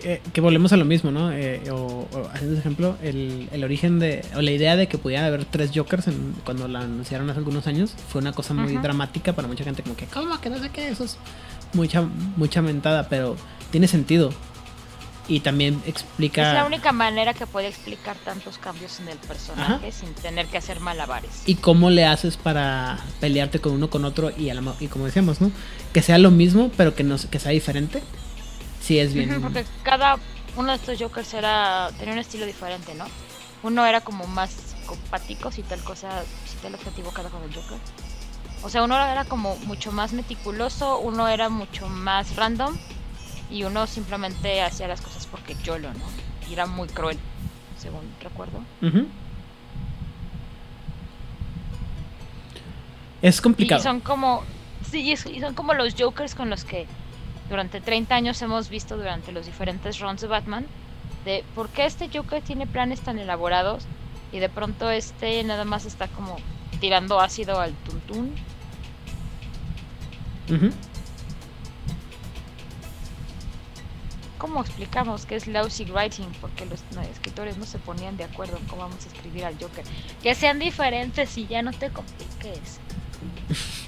Que, 0.00 0.22
que 0.32 0.40
volvemos 0.40 0.72
a 0.72 0.76
lo 0.76 0.84
mismo, 0.84 1.10
¿no? 1.10 1.30
Eh, 1.32 1.62
o, 1.70 2.08
o 2.12 2.26
haciendo 2.32 2.52
ese 2.54 2.60
ejemplo, 2.60 2.96
el, 3.02 3.48
el 3.52 3.64
origen 3.64 3.98
de, 3.98 4.24
o 4.34 4.40
la 4.40 4.50
idea 4.50 4.76
de 4.76 4.88
que 4.88 4.96
pudiera 4.98 5.26
haber 5.26 5.44
tres 5.44 5.70
Jokers 5.74 6.08
en- 6.08 6.34
cuando 6.44 6.66
la 6.68 6.80
anunciaron 6.80 7.28
hace 7.30 7.38
algunos 7.38 7.66
años 7.66 7.94
fue 8.08 8.20
una 8.20 8.32
cosa 8.32 8.54
muy 8.54 8.76
dramática 8.78 9.34
para 9.34 9.46
mucha 9.46 9.62
gente, 9.64 9.82
como 9.82 9.96
que, 9.96 10.06
¿cómo? 10.06 10.40
Que 10.40 10.48
no 10.50 10.58
sé 10.58 10.70
qué, 10.70 10.88
eso 10.88 11.04
es 11.04 11.18
mucha, 11.74 12.02
mucha 12.36 12.62
mentada, 12.62 13.08
pero 13.08 13.36
tiene 13.70 13.88
sentido. 13.88 14.32
Y 15.28 15.40
también 15.40 15.80
explica... 15.86 16.48
Es 16.48 16.54
la 16.54 16.64
única 16.66 16.90
manera 16.90 17.34
que 17.34 17.46
puede 17.46 17.68
explicar 17.68 18.16
tantos 18.24 18.58
cambios 18.58 18.98
en 18.98 19.08
el 19.10 19.18
personaje 19.18 19.74
Ajá. 19.74 19.92
sin 19.92 20.12
tener 20.14 20.46
que 20.46 20.58
hacer 20.58 20.80
malabares. 20.80 21.42
y 21.46 21.54
cómo 21.54 21.88
le 21.90 22.04
haces 22.04 22.36
para 22.36 22.98
pelearte 23.20 23.60
con 23.60 23.72
uno 23.74 23.90
con 23.90 24.04
otro 24.04 24.32
y, 24.36 24.50
a 24.50 24.54
la 24.54 24.74
y 24.80 24.88
como 24.88 25.04
decíamos, 25.06 25.40
¿no? 25.40 25.52
Que 25.92 26.02
sea 26.02 26.18
lo 26.18 26.32
mismo, 26.32 26.72
pero 26.76 26.96
que 26.96 27.04
no 27.04 27.14
que 27.30 27.38
sea 27.38 27.52
diferente. 27.52 28.02
Sí 28.80 28.98
es 28.98 29.14
bien. 29.14 29.40
Porque 29.40 29.64
cada 29.82 30.16
uno 30.56 30.70
de 30.70 30.76
estos 30.76 30.98
Jokers 31.00 31.32
era 31.34 31.90
tenía 31.98 32.14
un 32.14 32.18
estilo 32.20 32.46
diferente, 32.46 32.94
¿no? 32.94 33.04
Uno 33.62 33.84
era 33.86 34.00
como 34.00 34.26
más 34.26 34.74
compático, 34.86 35.50
si 35.52 35.62
tal 35.62 35.80
cosa, 35.84 36.22
si 36.46 36.56
tal 36.58 36.74
objetivo 36.74 37.10
cada 37.12 37.28
con 37.28 37.42
el 37.42 37.54
Joker. 37.54 37.78
O 38.62 38.68
sea, 38.68 38.82
uno 38.82 38.94
era 38.96 39.24
como 39.24 39.56
mucho 39.56 39.92
más 39.92 40.12
meticuloso, 40.12 40.98
uno 40.98 41.28
era 41.28 41.48
mucho 41.48 41.88
más 41.88 42.36
random 42.36 42.76
y 43.50 43.64
uno 43.64 43.86
simplemente 43.86 44.62
hacía 44.62 44.86
las 44.88 45.00
cosas 45.00 45.26
porque 45.26 45.54
YOLO, 45.62 45.92
¿no? 45.92 46.04
Y 46.48 46.52
era 46.54 46.66
muy 46.66 46.88
cruel, 46.88 47.18
según 47.78 48.00
recuerdo. 48.20 48.58
Ujú. 48.82 49.06
Es 53.22 53.38
Y 53.38 53.42
complicado. 53.42 53.82
son 53.82 54.00
como 54.00 54.42
sí, 54.90 55.00
y 55.02 55.12
es- 55.12 55.26
y 55.26 55.40
son 55.40 55.54
como 55.54 55.74
los 55.74 55.94
Jokers 55.98 56.34
con 56.34 56.48
los 56.50 56.64
que 56.64 56.86
durante 57.50 57.80
30 57.80 58.14
años 58.14 58.40
hemos 58.40 58.70
visto 58.70 58.96
durante 58.96 59.32
los 59.32 59.44
diferentes 59.44 59.98
runs 59.98 60.20
de 60.20 60.28
Batman 60.28 60.66
de 61.24 61.44
por 61.54 61.68
qué 61.68 61.84
este 61.84 62.08
Joker 62.08 62.40
tiene 62.42 62.66
planes 62.66 63.00
tan 63.00 63.18
elaborados 63.18 63.84
y 64.32 64.38
de 64.38 64.48
pronto 64.48 64.88
este 64.90 65.42
nada 65.44 65.64
más 65.64 65.84
está 65.84 66.08
como 66.08 66.36
tirando 66.80 67.20
ácido 67.20 67.60
al 67.60 67.74
tuntún. 67.74 68.34
¿Cómo 74.38 74.62
explicamos 74.62 75.26
que 75.26 75.36
es 75.36 75.46
lousy 75.46 75.84
writing? 75.84 76.28
Porque 76.40 76.64
los 76.64 76.82
escritores 77.12 77.58
no 77.58 77.66
se 77.66 77.78
ponían 77.78 78.16
de 78.16 78.24
acuerdo 78.24 78.56
en 78.56 78.64
cómo 78.66 78.82
vamos 78.82 79.04
a 79.04 79.08
escribir 79.08 79.44
al 79.44 79.60
Joker. 79.60 79.84
Que 80.22 80.34
sean 80.34 80.58
diferentes 80.58 81.36
y 81.36 81.46
ya 81.46 81.62
no 81.62 81.72
te 81.72 81.90
compliques. 81.90 82.80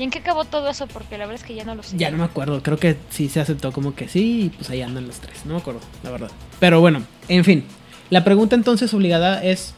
¿Y 0.00 0.04
en 0.04 0.10
qué 0.10 0.20
acabó 0.20 0.46
todo 0.46 0.70
eso? 0.70 0.86
Porque 0.86 1.18
la 1.18 1.26
verdad 1.26 1.42
es 1.42 1.46
que 1.46 1.54
ya 1.54 1.62
no 1.64 1.74
lo 1.74 1.82
sé. 1.82 1.98
Ya 1.98 2.10
no 2.10 2.16
me 2.16 2.24
acuerdo, 2.24 2.62
creo 2.62 2.78
que 2.78 2.96
sí 3.10 3.28
se 3.28 3.38
aceptó 3.38 3.70
como 3.70 3.94
que 3.94 4.08
sí, 4.08 4.44
y 4.44 4.48
pues 4.48 4.70
ahí 4.70 4.80
andan 4.80 5.06
los 5.06 5.20
tres, 5.20 5.44
no 5.44 5.52
me 5.52 5.60
acuerdo, 5.60 5.80
la 6.02 6.10
verdad. 6.10 6.30
Pero 6.58 6.80
bueno, 6.80 7.02
en 7.28 7.44
fin. 7.44 7.66
La 8.08 8.24
pregunta 8.24 8.56
entonces 8.56 8.94
obligada 8.94 9.44
es, 9.44 9.74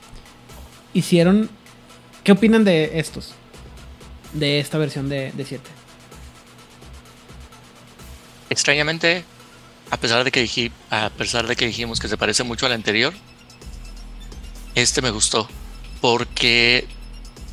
¿hicieron... 0.95 1.51
¿Qué 2.23 2.31
opinan 2.31 2.63
de 2.63 3.01
estos? 3.01 3.35
De 4.33 4.61
esta 4.61 4.79
versión 4.79 5.09
de 5.09 5.33
7. 5.37 5.59
Extrañamente, 8.49 9.25
a 9.91 9.97
pesar 9.97 10.23
de 10.23 10.31
que 10.31 10.71
a 10.91 11.11
pesar 11.11 11.49
de 11.49 11.57
que 11.57 11.67
dijimos 11.67 11.99
que 11.99 12.07
se 12.07 12.17
parece 12.17 12.45
mucho 12.45 12.67
al 12.67 12.73
anterior, 12.73 13.13
este 14.77 15.03
me 15.03 15.11
gustó 15.11 15.49
porque 16.01 16.87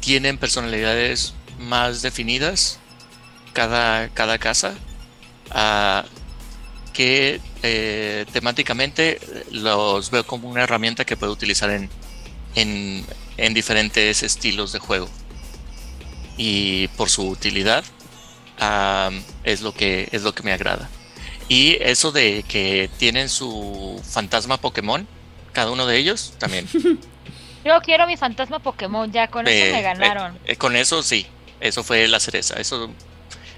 tienen 0.02 0.38
personalidades 0.38 1.34
más 1.60 2.02
definidas 2.02 2.80
cada, 3.54 4.10
cada 4.10 4.38
casa 4.38 4.74
ah, 5.52 6.06
que 6.94 7.40
eh, 7.64 8.26
temáticamente 8.32 9.20
los 9.52 10.10
veo 10.12 10.26
como 10.26 10.50
una 10.50 10.64
herramienta 10.64 11.06
que 11.06 11.18
puedo 11.18 11.32
utilizar 11.32 11.70
en, 11.70 11.90
en, 12.56 13.06
en 13.38 13.54
diferentes 13.54 14.24
estilos 14.24 14.72
de 14.72 14.80
juego. 14.80 15.10
Y 16.38 16.88
por 16.90 17.10
su 17.10 17.28
utilidad 17.28 17.84
es 19.44 19.62
lo 19.62 19.74
que 19.74 20.10
es 20.12 20.24
lo 20.24 20.34
que 20.34 20.44
me 20.44 20.52
agrada. 20.54 20.90
Y 21.48 21.78
eso 21.82 22.12
de 22.12 22.44
que 22.48 22.90
tienen 22.98 23.30
su 23.30 24.02
fantasma 24.10 24.58
Pokémon 24.58 25.08
cada 25.54 25.72
uno 25.72 25.86
de 25.86 25.98
ellos 25.98 26.34
también. 26.38 26.68
Yo 27.66 27.82
quiero 27.82 28.08
mi 28.08 28.16
fantasma 28.16 28.60
Pokémon, 28.60 29.12
ya 29.12 29.28
con 29.28 29.48
eso 29.48 29.76
me 29.76 29.82
ganaron. 29.82 30.40
eh, 30.46 30.56
con 30.56 30.76
eso 30.78 31.04
sí, 31.04 31.28
eso 31.60 31.84
fue 31.84 32.08
la 32.08 32.20
cereza. 32.20 32.56
Eso, 32.60 32.90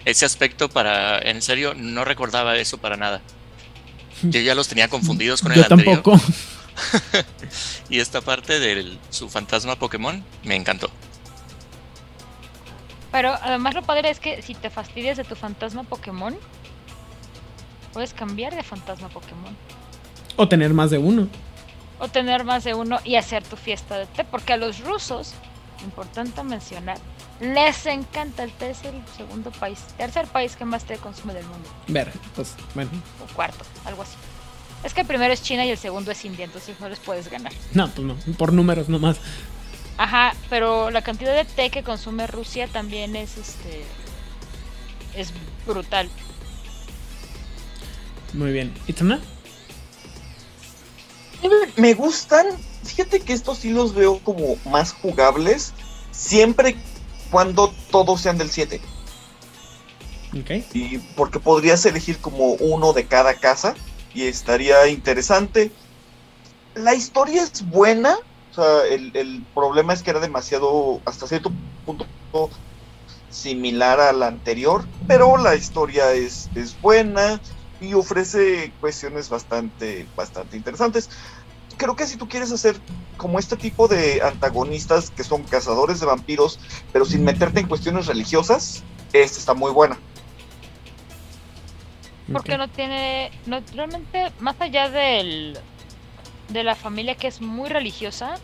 ese 0.05 0.25
aspecto 0.25 0.69
para, 0.69 1.19
en 1.19 1.41
serio, 1.41 1.73
no 1.75 2.03
recordaba 2.05 2.57
eso 2.57 2.77
para 2.77 2.97
nada. 2.97 3.21
Yo 4.23 4.39
ya 4.39 4.55
los 4.55 4.67
tenía 4.67 4.87
confundidos 4.87 5.41
con 5.41 5.51
el 5.53 5.57
Yo 5.59 5.63
anterior. 5.69 6.01
tampoco. 6.01 6.19
Y 7.89 7.99
esta 7.99 8.21
parte 8.21 8.59
de 8.59 8.97
su 9.09 9.29
fantasma 9.29 9.75
Pokémon 9.75 10.23
me 10.43 10.55
encantó. 10.55 10.89
Pero 13.11 13.33
además 13.41 13.75
lo 13.75 13.81
padre 13.81 14.09
es 14.09 14.19
que 14.21 14.41
si 14.41 14.55
te 14.55 14.69
fastidias 14.69 15.17
de 15.17 15.25
tu 15.25 15.35
fantasma 15.35 15.83
Pokémon, 15.83 16.37
puedes 17.91 18.13
cambiar 18.13 18.55
de 18.55 18.63
fantasma 18.63 19.09
Pokémon. 19.09 19.55
O 20.37 20.47
tener 20.47 20.73
más 20.73 20.91
de 20.91 20.97
uno. 20.97 21.27
O 21.99 22.07
tener 22.07 22.45
más 22.45 22.63
de 22.63 22.73
uno 22.73 22.99
y 23.03 23.15
hacer 23.17 23.43
tu 23.43 23.57
fiesta 23.57 23.97
de 23.97 24.05
té. 24.05 24.23
Porque 24.23 24.53
a 24.53 24.57
los 24.57 24.79
rusos, 24.79 25.33
importante 25.83 26.41
mencionar, 26.43 26.97
les 27.41 27.85
encanta 27.87 28.43
el 28.43 28.51
té. 28.53 28.69
Es 28.71 28.83
el 28.83 29.01
segundo 29.17 29.51
país, 29.51 29.79
tercer 29.97 30.27
país 30.27 30.55
que 30.55 30.63
más 30.65 30.83
té 30.85 30.97
consume 30.97 31.33
del 31.33 31.45
mundo. 31.45 31.67
Ver, 31.87 32.11
pues 32.35 32.53
bueno. 32.75 32.89
O 33.23 33.33
cuarto, 33.33 33.65
algo 33.85 34.03
así. 34.03 34.15
Es 34.83 34.93
que 34.93 35.01
el 35.01 35.07
primero 35.07 35.33
es 35.33 35.43
China 35.43 35.65
y 35.65 35.69
el 35.69 35.77
segundo 35.77 36.11
es 36.11 36.23
India, 36.25 36.45
entonces 36.45 36.79
no 36.79 36.89
les 36.89 36.99
puedes 36.99 37.29
ganar. 37.29 37.51
No, 37.73 37.89
pues 37.89 38.07
no, 38.07 38.15
por 38.37 38.51
números 38.53 38.89
nomás. 38.89 39.17
Ajá, 39.97 40.33
pero 40.49 40.89
la 40.89 41.03
cantidad 41.03 41.35
de 41.35 41.45
té 41.45 41.69
que 41.69 41.83
consume 41.83 42.25
Rusia 42.25 42.67
también 42.67 43.15
es 43.15 43.37
este 43.37 43.83
es 45.15 45.31
brutal. 45.67 46.09
Muy 48.33 48.51
bien. 48.51 48.73
¿Itzana? 48.87 49.19
A 51.39 51.47
mí 51.47 51.49
me- 51.77 51.93
gustan, 51.93 52.45
fíjate 52.83 53.19
que 53.19 53.33
estos 53.33 53.59
sí 53.59 53.69
los 53.71 53.93
veo 53.93 54.19
como 54.19 54.55
más 54.65 54.93
jugables, 54.93 55.73
siempre 56.11 56.69
y 56.71 56.90
cuando 57.31 57.73
todos 57.89 58.21
sean 58.21 58.37
del 58.37 58.49
7. 58.49 58.81
Ok. 60.39 60.51
Y 60.73 60.97
porque 61.15 61.39
podrías 61.39 61.85
elegir 61.85 62.19
como 62.19 62.53
uno 62.53 62.93
de 62.93 63.05
cada 63.05 63.33
casa 63.35 63.73
y 64.13 64.23
estaría 64.23 64.87
interesante. 64.87 65.71
La 66.75 66.93
historia 66.93 67.43
es 67.43 67.67
buena, 67.67 68.17
o 68.51 68.53
sea, 68.53 68.85
el, 68.89 69.15
el 69.15 69.43
problema 69.53 69.93
es 69.93 70.03
que 70.03 70.11
era 70.11 70.19
demasiado, 70.19 71.01
hasta 71.05 71.27
cierto 71.27 71.51
punto, 71.85 72.05
similar 73.29 73.99
a 73.99 74.13
la 74.13 74.27
anterior, 74.27 74.85
pero 75.07 75.37
la 75.37 75.55
historia 75.55 76.13
es, 76.13 76.49
es 76.55 76.79
buena 76.81 77.41
y 77.79 77.93
ofrece 77.93 78.71
cuestiones 78.79 79.29
bastante, 79.29 80.05
bastante 80.15 80.55
interesantes. 80.55 81.09
Creo 81.81 81.95
que 81.95 82.05
si 82.05 82.15
tú 82.15 82.29
quieres 82.29 82.51
hacer 82.51 82.79
como 83.17 83.39
este 83.39 83.57
tipo 83.57 83.87
de 83.87 84.21
antagonistas 84.21 85.09
que 85.09 85.23
son 85.23 85.41
cazadores 85.41 85.99
de 85.99 86.05
vampiros, 86.05 86.59
pero 86.93 87.05
sin 87.05 87.23
meterte 87.23 87.59
en 87.59 87.67
cuestiones 87.67 88.05
religiosas, 88.05 88.83
esta 89.13 89.39
está 89.39 89.55
muy 89.55 89.71
buena. 89.71 89.97
Porque 92.31 92.55
no 92.59 92.67
tiene. 92.67 93.31
No, 93.47 93.63
realmente, 93.73 94.31
más 94.37 94.61
allá 94.61 94.91
del. 94.91 95.57
de 96.49 96.63
la 96.63 96.75
familia 96.75 97.15
que 97.15 97.25
es 97.25 97.41
muy 97.41 97.67
religiosa. 97.67 98.35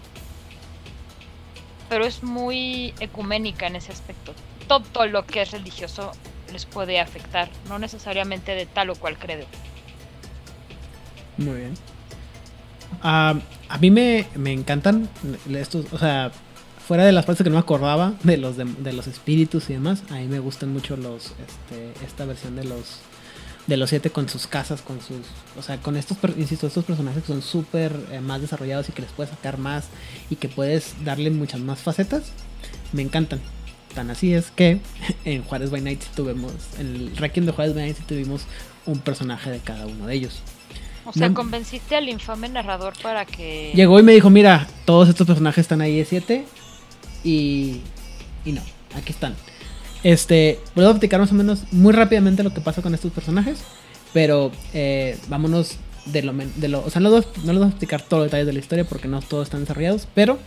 Pero 1.89 2.07
es 2.07 2.23
muy 2.23 2.95
ecuménica 2.99 3.67
en 3.67 3.75
ese 3.75 3.91
aspecto. 3.91 4.33
Todo 4.67 5.05
lo 5.05 5.27
que 5.27 5.43
es 5.43 5.51
religioso 5.51 6.11
les 6.51 6.65
puede 6.65 6.99
afectar. 6.99 7.51
No 7.69 7.77
necesariamente 7.77 8.55
de 8.55 8.65
tal 8.65 8.89
o 8.89 8.95
cual 8.95 9.19
credo. 9.19 9.45
Muy 11.37 11.57
bien. 11.57 11.96
Ah, 13.01 13.35
a 13.69 13.77
mí 13.77 13.91
me, 13.91 14.27
me 14.35 14.53
encantan 14.53 15.09
estos, 15.49 15.85
o 15.91 15.97
sea, 15.97 16.31
fuera 16.85 17.05
de 17.05 17.11
las 17.11 17.25
partes 17.25 17.43
que 17.43 17.49
no 17.49 17.55
me 17.55 17.61
acordaba 17.61 18.13
de 18.23 18.37
los 18.37 18.57
de, 18.57 18.65
de 18.65 18.93
los 18.93 19.07
espíritus 19.07 19.69
y 19.69 19.73
demás, 19.73 20.03
a 20.09 20.15
mí 20.15 20.27
me 20.27 20.39
gustan 20.39 20.71
mucho 20.71 20.95
los 20.97 21.25
este, 21.25 22.05
esta 22.05 22.25
versión 22.25 22.55
de 22.55 22.63
los 22.63 23.01
de 23.67 23.75
los 23.75 23.89
siete 23.89 24.09
con 24.09 24.29
sus 24.29 24.47
casas, 24.47 24.81
con 24.81 25.01
sus, 25.01 25.17
o 25.57 25.61
sea, 25.61 25.77
con 25.77 25.97
estos, 25.97 26.17
insisto, 26.37 26.67
estos 26.67 26.85
personajes 26.85 27.23
que 27.23 27.27
son 27.27 27.41
súper 27.41 27.93
eh, 28.11 28.21
más 28.21 28.41
desarrollados 28.41 28.87
y 28.89 28.93
que 28.93 29.01
les 29.01 29.11
puedes 29.11 29.29
sacar 29.29 29.57
más 29.57 29.85
y 30.29 30.37
que 30.37 30.47
puedes 30.47 30.93
darle 31.03 31.29
muchas 31.29 31.59
más 31.59 31.79
facetas, 31.79 32.31
me 32.93 33.01
encantan. 33.01 33.41
Tan 33.93 34.09
así 34.09 34.33
es 34.33 34.51
que 34.51 34.79
en 35.25 35.43
Juárez 35.43 35.69
by 35.69 35.81
Night 35.81 36.01
tuvimos, 36.15 36.53
en 36.79 36.87
el 36.95 37.17
Requiem 37.17 37.45
de 37.45 37.51
Juárez 37.51 37.75
by 37.75 37.83
Night 37.83 37.97
tuvimos 38.07 38.43
un 38.85 38.99
personaje 38.99 39.51
de 39.51 39.59
cada 39.59 39.85
uno 39.85 40.07
de 40.07 40.15
ellos. 40.15 40.41
O 41.07 41.13
sea, 41.13 41.33
convenciste 41.33 41.95
al 41.95 42.09
infame 42.09 42.49
narrador 42.49 42.93
para 43.01 43.25
que. 43.25 43.71
Llegó 43.73 43.99
y 43.99 44.03
me 44.03 44.11
dijo, 44.13 44.29
mira, 44.29 44.67
todos 44.85 45.07
estos 45.09 45.25
personajes 45.25 45.61
están 45.61 45.81
ahí 45.81 45.97
de 45.97 46.05
7 46.05 46.45
y, 47.23 47.81
y 48.45 48.51
no, 48.51 48.61
aquí 48.95 49.11
están. 49.11 49.33
Este, 50.03 50.59
puedo 50.75 50.91
platicar 50.91 51.19
más 51.19 51.31
o 51.31 51.35
menos 51.35 51.63
muy 51.71 51.93
rápidamente 51.93 52.43
lo 52.43 52.53
que 52.53 52.61
pasa 52.61 52.81
con 52.81 52.93
estos 52.93 53.11
personajes, 53.11 53.59
pero 54.13 54.51
eh, 54.73 55.17
vámonos 55.27 55.77
de 56.05 56.21
lo, 56.23 56.33
de 56.33 56.67
lo... 56.67 56.85
O 56.85 56.89
sea, 56.89 57.01
no, 57.01 57.09
los- 57.09 57.27
no 57.43 57.51
les 57.51 57.57
voy 57.57 57.65
a 57.65 57.69
explicar 57.69 58.01
todos 58.01 58.21
los 58.23 58.27
detalles 58.27 58.45
de 58.47 58.53
la 58.53 58.59
historia 58.59 58.83
porque 58.85 59.07
no 59.07 59.21
todos 59.21 59.47
están 59.47 59.61
desarrollados, 59.61 60.07
pero... 60.13 60.37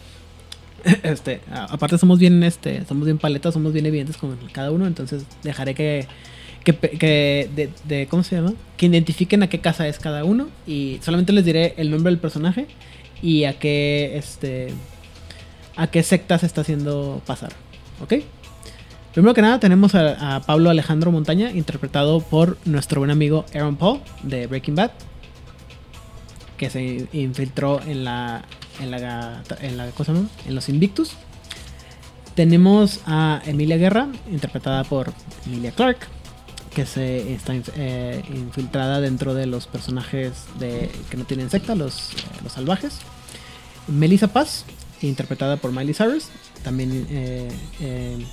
Este, 1.03 1.43
aparte 1.51 1.99
somos 1.99 2.19
bien, 2.19 2.43
este, 2.43 2.87
somos 2.87 3.05
bien 3.05 3.19
paletas, 3.19 3.53
somos 3.53 3.75
bien 3.75 3.85
evidentes 3.85 4.17
con 4.17 4.39
cada 4.51 4.71
uno, 4.71 4.87
entonces 4.87 5.25
dejaré 5.43 5.75
que, 5.75 6.07
que, 6.65 6.75
que 6.75 7.71
de, 7.85 8.07
¿cómo 8.09 8.23
se 8.23 8.37
llama? 8.37 8.53
Que 8.77 8.87
identifiquen 8.87 9.43
a 9.43 9.49
qué 9.49 9.61
casa 9.61 9.89
es 9.89 9.99
cada 9.99 10.25
uno 10.25 10.49
y 10.67 10.99
solamente 11.03 11.33
les 11.33 11.45
diré 11.45 11.75
el 11.77 11.91
nombre 11.91 12.11
del 12.11 12.21
personaje 12.21 12.67
y 13.23 13.45
a 13.45 13.59
qué, 13.59 14.17
este, 14.17 14.73
a 15.77 15.87
qué 15.89 16.03
secta 16.03 16.39
se 16.39 16.47
está 16.47 16.61
haciendo 16.61 17.23
pasar, 17.27 17.53
¿ok? 18.03 18.15
Primero 19.13 19.35
que 19.35 19.43
nada 19.43 19.59
tenemos 19.59 19.95
a, 19.95 20.41
Pablo 20.47 20.71
Alejandro 20.71 21.11
Montaña, 21.11 21.51
interpretado 21.51 22.21
por 22.21 22.59
nuestro 22.65 23.01
buen 23.01 23.11
amigo 23.11 23.45
Aaron 23.55 23.77
Paul 23.77 24.01
de 24.23 24.47
Breaking 24.47 24.77
Bad, 24.77 24.93
que 26.57 26.71
se 26.71 27.09
infiltró 27.13 27.81
en 27.83 28.05
la, 28.05 28.45
en 28.81 28.91
la, 28.91 29.43
en 29.61 29.77
la 29.77 29.91
¿cómo 29.91 30.05
se 30.05 30.13
llama? 30.13 30.29
En 30.47 30.55
los 30.55 30.69
Invictus. 30.69 31.13
Tenemos 32.37 33.01
a 33.05 33.43
Emilia 33.47 33.77
Guerra, 33.79 34.07
interpretada 34.31 34.85
por 34.85 35.13
Emilia 35.47 35.73
Clark, 35.73 35.99
que 36.75 36.87
se 36.87 37.33
está 37.35 37.53
eh, 37.77 38.23
infiltrada 38.33 39.01
dentro 39.01 39.35
de 39.35 39.47
los 39.47 39.67
personajes 39.67 40.33
de, 40.59 40.91
que 41.11 41.17
no 41.17 41.25
tienen 41.25 41.51
secta, 41.51 41.75
los, 41.75 42.13
eh, 42.13 42.17
los 42.45 42.53
salvajes. 42.53 42.95
Melissa 43.89 44.29
Paz, 44.29 44.65
interpretada 45.03 45.57
por 45.57 45.73
Miley 45.73 45.95
Cyrus, 45.95 46.27
también 46.63 47.07
eh, 47.11 48.25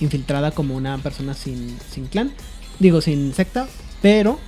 infiltrada 0.00 0.50
como 0.52 0.74
una 0.76 0.96
persona 0.98 1.34
sin, 1.34 1.76
sin 1.90 2.06
clan, 2.06 2.32
digo 2.78 3.00
sin 3.00 3.34
secta, 3.34 3.66
pero 4.00 4.38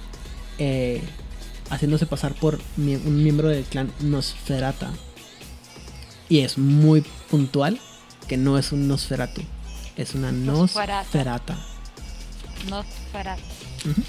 haciéndose 1.70 2.06
pasar 2.06 2.32
por 2.34 2.58
mie- 2.78 3.00
un 3.04 3.22
miembro 3.22 3.48
del 3.48 3.64
clan 3.64 3.92
Nosferata. 4.00 4.90
Y 6.28 6.40
es 6.40 6.56
muy 6.58 7.04
puntual 7.30 7.78
que 8.28 8.36
no 8.36 8.58
es 8.58 8.72
un 8.72 8.88
Nosferatu, 8.88 9.42
es 9.96 10.14
una 10.14 10.32
Nosferata. 10.32 11.58
Nosferata. 12.70 13.40
No 13.84 13.92
para. 13.94 14.06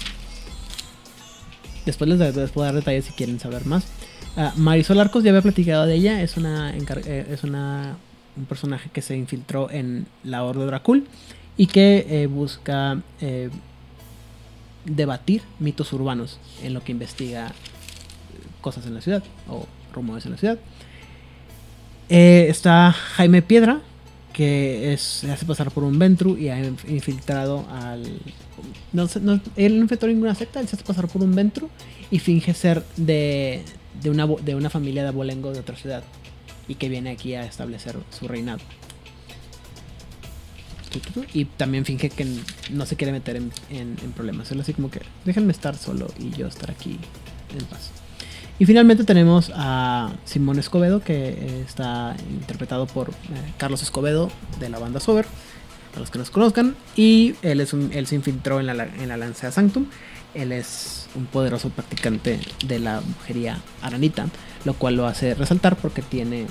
Después 1.86 2.10
les, 2.10 2.50
puedo 2.50 2.64
dar 2.66 2.74
detalles 2.74 3.06
si 3.06 3.12
quieren 3.12 3.40
saber 3.40 3.64
más. 3.66 3.84
Ah, 4.36 4.52
Marisol 4.56 5.00
Arcos 5.00 5.24
ya 5.24 5.30
había 5.30 5.42
platicado 5.42 5.86
de 5.86 5.94
ella. 5.94 6.22
Es 6.22 6.36
una 6.36 6.74
eh, 6.76 7.26
es 7.30 7.44
una 7.44 7.96
un 8.36 8.44
personaje 8.44 8.90
que 8.92 9.02
se 9.02 9.16
infiltró 9.16 9.70
en 9.70 10.06
la 10.22 10.44
Orden 10.44 10.66
Dracul 10.66 11.06
y 11.56 11.66
que 11.66 12.06
eh, 12.08 12.26
busca 12.26 13.00
eh, 13.20 13.50
debatir 14.84 15.42
mitos 15.58 15.92
urbanos 15.92 16.38
en 16.62 16.72
lo 16.74 16.84
que 16.84 16.92
investiga 16.92 17.52
cosas 18.60 18.86
en 18.86 18.94
la 18.94 19.00
ciudad 19.00 19.22
o 19.48 19.66
rumores 19.92 20.24
en 20.26 20.32
la 20.32 20.38
ciudad. 20.38 20.58
Eh, 22.10 22.46
está 22.48 22.92
Jaime 22.92 23.42
Piedra, 23.42 23.80
que 24.32 24.94
se 25.00 25.30
hace 25.32 25.44
pasar 25.46 25.70
por 25.70 25.82
un 25.84 25.98
Ventru 25.98 26.36
y 26.36 26.48
ha 26.48 26.58
inf- 26.60 26.88
infiltrado 26.88 27.66
al. 27.70 28.04
No, 28.92 29.08
no- 29.20 29.40
él 29.56 29.76
no 29.76 29.82
infiltró 29.82 30.08
ninguna 30.08 30.34
secta, 30.34 30.60
él 30.60 30.68
se 30.68 30.76
hace 30.76 30.84
pasar 30.84 31.08
por 31.08 31.22
un 31.22 31.34
Ventru 31.34 31.68
y 32.10 32.18
finge 32.18 32.54
ser 32.54 32.84
de, 32.96 33.62
de, 34.02 34.10
una, 34.10 34.26
de 34.26 34.54
una 34.54 34.70
familia 34.70 35.02
de 35.02 35.08
abolengo 35.08 35.52
de 35.52 35.60
otra 35.60 35.76
ciudad 35.76 36.02
y 36.66 36.74
que 36.76 36.88
viene 36.88 37.10
aquí 37.10 37.34
a 37.34 37.44
establecer 37.44 37.96
su 38.18 38.28
reinado. 38.28 38.60
Y 41.34 41.44
también 41.44 41.84
finge 41.84 42.08
que 42.08 42.26
no 42.70 42.86
se 42.86 42.96
quiere 42.96 43.12
meter 43.12 43.36
en, 43.36 43.52
problemas. 44.16 44.50
Él 44.50 44.60
así 44.60 44.72
como 44.72 44.90
que 44.90 45.00
déjenme 45.24 45.52
estar 45.52 45.76
solo 45.76 46.08
y 46.18 46.30
yo 46.30 46.46
estar 46.46 46.70
aquí 46.70 46.98
en 47.56 47.64
paz. 47.66 47.90
Y 48.58 48.64
finalmente 48.64 49.04
tenemos 49.04 49.52
a 49.54 50.10
Simón 50.24 50.58
Escobedo, 50.58 51.00
que 51.00 51.60
está 51.60 52.16
interpretado 52.30 52.86
por 52.86 53.10
eh, 53.10 53.12
Carlos 53.56 53.82
Escobedo 53.82 54.30
de 54.58 54.68
la 54.68 54.78
banda 54.80 54.98
Sober, 54.98 55.26
para 55.98 56.02
los 56.02 56.10
que 56.10 56.18
nos 56.18 56.30
conozcan. 56.30 56.76
Y 56.96 57.34
él, 57.42 57.60
es 57.60 57.72
un, 57.72 57.90
él 57.92 58.06
se 58.06 58.14
infiltró 58.14 58.60
en 58.60 58.66
la, 58.66 58.84
en 58.84 59.08
la 59.08 59.16
Lancea 59.16 59.50
Sanctum. 59.50 59.86
Él 60.34 60.52
es 60.52 61.08
un 61.14 61.26
poderoso 61.26 61.70
practicante 61.70 62.38
de 62.64 62.78
la 62.78 63.00
brujería 63.00 63.58
aranita, 63.82 64.26
lo 64.64 64.74
cual 64.74 64.96
lo 64.96 65.06
hace 65.06 65.34
resaltar 65.34 65.76
porque 65.76 66.02
tiene 66.02 66.46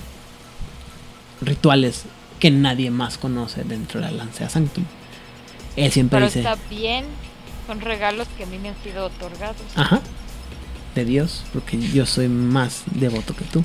rituales 1.41 2.03
que 2.39 2.51
nadie 2.51 2.91
más 2.91 3.17
conoce 3.17 3.63
dentro 3.63 4.01
de 4.01 4.07
la 4.07 4.11
Lancea 4.11 4.49
Sanctum. 4.49 4.83
Él 5.77 5.91
siempre 5.91 6.17
Pero 6.17 6.25
dice... 6.25 6.39
está 6.39 6.57
bien. 6.69 7.05
Son 7.67 7.79
regalos 7.81 8.27
que 8.37 8.43
a 8.43 8.47
mí 8.47 8.57
me 8.57 8.69
han 8.69 8.83
sido 8.83 9.05
otorgados. 9.05 9.57
Ajá. 9.75 10.01
De 10.95 11.05
Dios, 11.05 11.43
porque 11.53 11.79
yo 11.79 12.05
soy 12.05 12.27
más 12.27 12.83
devoto 12.95 13.35
que 13.35 13.45
tú. 13.45 13.63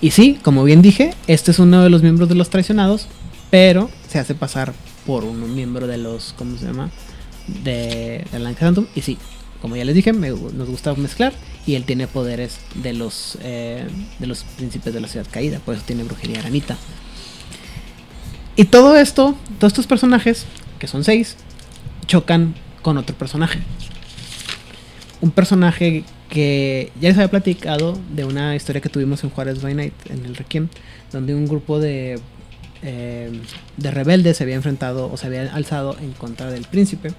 Y 0.00 0.10
sí, 0.10 0.38
como 0.42 0.62
bien 0.62 0.82
dije, 0.82 1.14
este 1.26 1.50
es 1.50 1.58
uno 1.58 1.82
de 1.82 1.90
los 1.90 2.02
miembros 2.02 2.28
de 2.28 2.34
los 2.34 2.50
traicionados, 2.50 3.06
pero 3.50 3.90
se 4.08 4.18
hace 4.18 4.34
pasar 4.34 4.74
por 5.06 5.24
un 5.24 5.54
miembro 5.54 5.86
de 5.86 5.98
los, 5.98 6.34
¿cómo 6.36 6.56
se 6.58 6.66
llama? 6.66 6.90
De, 7.64 8.24
de 8.30 8.38
la 8.38 8.38
Lancia 8.40 8.66
Sanctum. 8.66 8.86
Y 8.94 9.02
sí, 9.02 9.18
como 9.62 9.76
ya 9.76 9.84
les 9.84 9.94
dije, 9.94 10.12
me- 10.12 10.30
nos 10.30 10.68
gusta 10.68 10.94
mezclar. 10.94 11.32
Y 11.66 11.74
él 11.74 11.84
tiene 11.84 12.06
poderes 12.06 12.58
de 12.74 12.92
los, 12.92 13.38
eh, 13.42 13.86
de 14.18 14.26
los 14.26 14.44
príncipes 14.44 14.94
de 14.94 15.00
la 15.00 15.08
ciudad 15.08 15.26
caída, 15.30 15.58
por 15.58 15.74
eso 15.74 15.82
tiene 15.86 16.04
brujería 16.04 16.38
aranita. 16.40 16.76
Y 18.54 18.64
todo 18.66 18.96
esto, 18.96 19.36
todos 19.58 19.72
estos 19.72 19.86
personajes, 19.86 20.46
que 20.78 20.86
son 20.86 21.02
seis, 21.04 21.36
chocan 22.06 22.54
con 22.82 22.96
otro 22.98 23.16
personaje 23.16 23.60
un 25.22 25.30
personaje 25.30 26.04
que 26.28 26.92
ya 27.00 27.08
les 27.08 27.16
había 27.16 27.30
platicado 27.30 27.98
de 28.14 28.24
una 28.26 28.54
historia 28.54 28.82
que 28.82 28.88
tuvimos 28.90 29.24
en 29.24 29.30
Juárez 29.30 29.62
by 29.62 29.74
Night, 29.74 29.94
en 30.10 30.24
el 30.26 30.36
Requiem, 30.36 30.68
donde 31.10 31.34
un 31.34 31.46
grupo 31.46 31.78
de, 31.78 32.20
eh, 32.88 33.42
de 33.76 33.90
rebeldes 33.90 34.36
se 34.36 34.44
había 34.44 34.54
enfrentado 34.54 35.10
o 35.10 35.16
se 35.16 35.26
había 35.26 35.52
alzado 35.52 35.96
en 35.98 36.12
contra 36.12 36.52
del 36.52 36.66
príncipe 36.66 37.12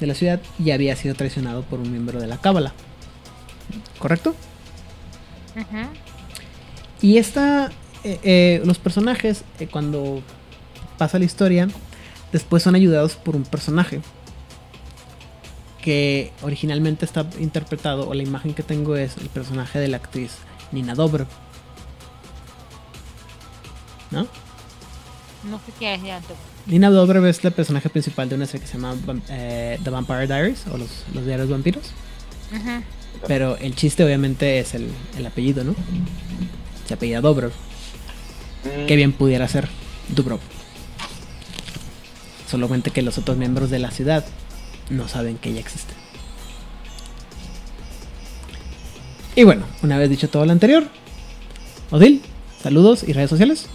de 0.00 0.06
la 0.06 0.14
ciudad 0.14 0.40
y 0.58 0.70
había 0.70 0.96
sido 0.96 1.14
traicionado 1.14 1.62
por 1.62 1.78
un 1.78 1.90
miembro 1.90 2.18
de 2.20 2.26
la 2.26 2.38
Cábala. 2.38 2.72
¿Correcto? 3.98 4.34
Y 7.02 7.18
esta, 7.18 7.70
eh, 8.02 8.18
eh, 8.22 8.62
los 8.64 8.78
personajes, 8.78 9.44
cuando 9.70 10.22
pasa 10.96 11.18
la 11.18 11.26
historia, 11.26 11.68
después 12.32 12.62
son 12.62 12.74
ayudados 12.74 13.16
por 13.16 13.36
un 13.36 13.42
personaje 13.42 14.00
que 15.82 16.32
originalmente 16.40 17.04
está 17.04 17.28
interpretado, 17.38 18.08
o 18.08 18.14
la 18.14 18.22
imagen 18.22 18.54
que 18.54 18.62
tengo 18.62 18.96
es 18.96 19.18
el 19.18 19.28
personaje 19.28 19.78
de 19.78 19.88
la 19.88 19.98
actriz 19.98 20.32
Nina 20.72 20.94
Dobro. 20.94 21.26
¿No? 24.10 24.26
No 25.50 25.58
sé 25.58 25.72
quién 25.78 25.92
es 25.92 26.02
ya. 26.02 26.20
Nina 26.66 26.90
Dobrev 26.90 27.26
es 27.26 27.44
la 27.44 27.50
personaje 27.50 27.88
principal 27.90 28.28
de 28.28 28.36
una 28.36 28.46
serie 28.46 28.62
que 28.62 28.66
se 28.66 28.78
llama 28.78 28.96
eh, 29.28 29.78
The 29.82 29.90
Vampire 29.90 30.26
Diaries, 30.26 30.66
o 30.72 30.78
los, 30.78 31.04
los 31.12 31.26
diarios 31.26 31.48
vampiros. 31.48 31.92
Pero 33.26 33.56
el 33.58 33.74
chiste 33.74 34.04
obviamente 34.04 34.58
es 34.58 34.74
el, 34.74 34.88
el 35.18 35.26
apellido, 35.26 35.64
¿no? 35.64 35.74
Se 36.86 36.94
apellida 36.94 37.20
Dobrev. 37.20 37.52
Mm, 38.64 38.86
que 38.86 38.96
bien 38.96 39.12
pudiera 39.12 39.46
ser 39.48 39.68
Dubrov. 40.08 40.40
Solamente 42.50 42.90
que 42.90 43.02
los 43.02 43.18
otros 43.18 43.36
miembros 43.36 43.70
de 43.70 43.78
la 43.78 43.90
ciudad 43.90 44.24
no 44.90 45.08
saben 45.08 45.38
que 45.38 45.50
ella 45.50 45.60
existe. 45.60 45.92
Y 49.36 49.44
bueno, 49.44 49.64
una 49.82 49.98
vez 49.98 50.08
dicho 50.08 50.28
todo 50.28 50.46
lo 50.46 50.52
anterior, 50.52 50.84
Odil, 51.90 52.22
saludos 52.62 53.02
y 53.06 53.12
redes 53.12 53.30
sociales. 53.30 53.66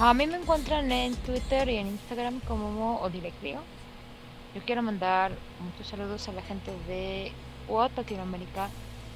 A 0.00 0.14
mí 0.14 0.28
me 0.28 0.36
encuentran 0.36 0.92
en 0.92 1.16
Twitter 1.16 1.68
y 1.68 1.76
en 1.78 1.88
Instagram 1.88 2.38
como 2.46 2.70
Mo. 2.70 3.10
Yo 3.10 4.62
quiero 4.64 4.80
mandar 4.80 5.32
muchos 5.58 5.88
saludos 5.88 6.28
a 6.28 6.32
la 6.32 6.42
gente 6.42 6.70
de 6.86 7.32
UOT 7.66 7.96
Latinoamérica, 7.96 8.68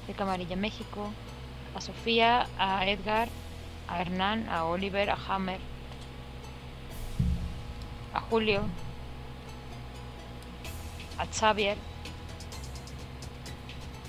de 0.07 0.13
Camarilla 0.13 0.57
México, 0.57 1.09
a 1.73 1.79
Sofía, 1.79 2.49
a 2.59 2.85
Edgar, 2.85 3.29
a 3.87 4.01
Hernán, 4.01 4.49
a 4.49 4.65
Oliver, 4.65 5.09
a 5.09 5.17
Hammer, 5.25 5.61
a 8.13 8.19
Julio, 8.19 8.63
a 11.17 11.25
Xavier 11.27 11.77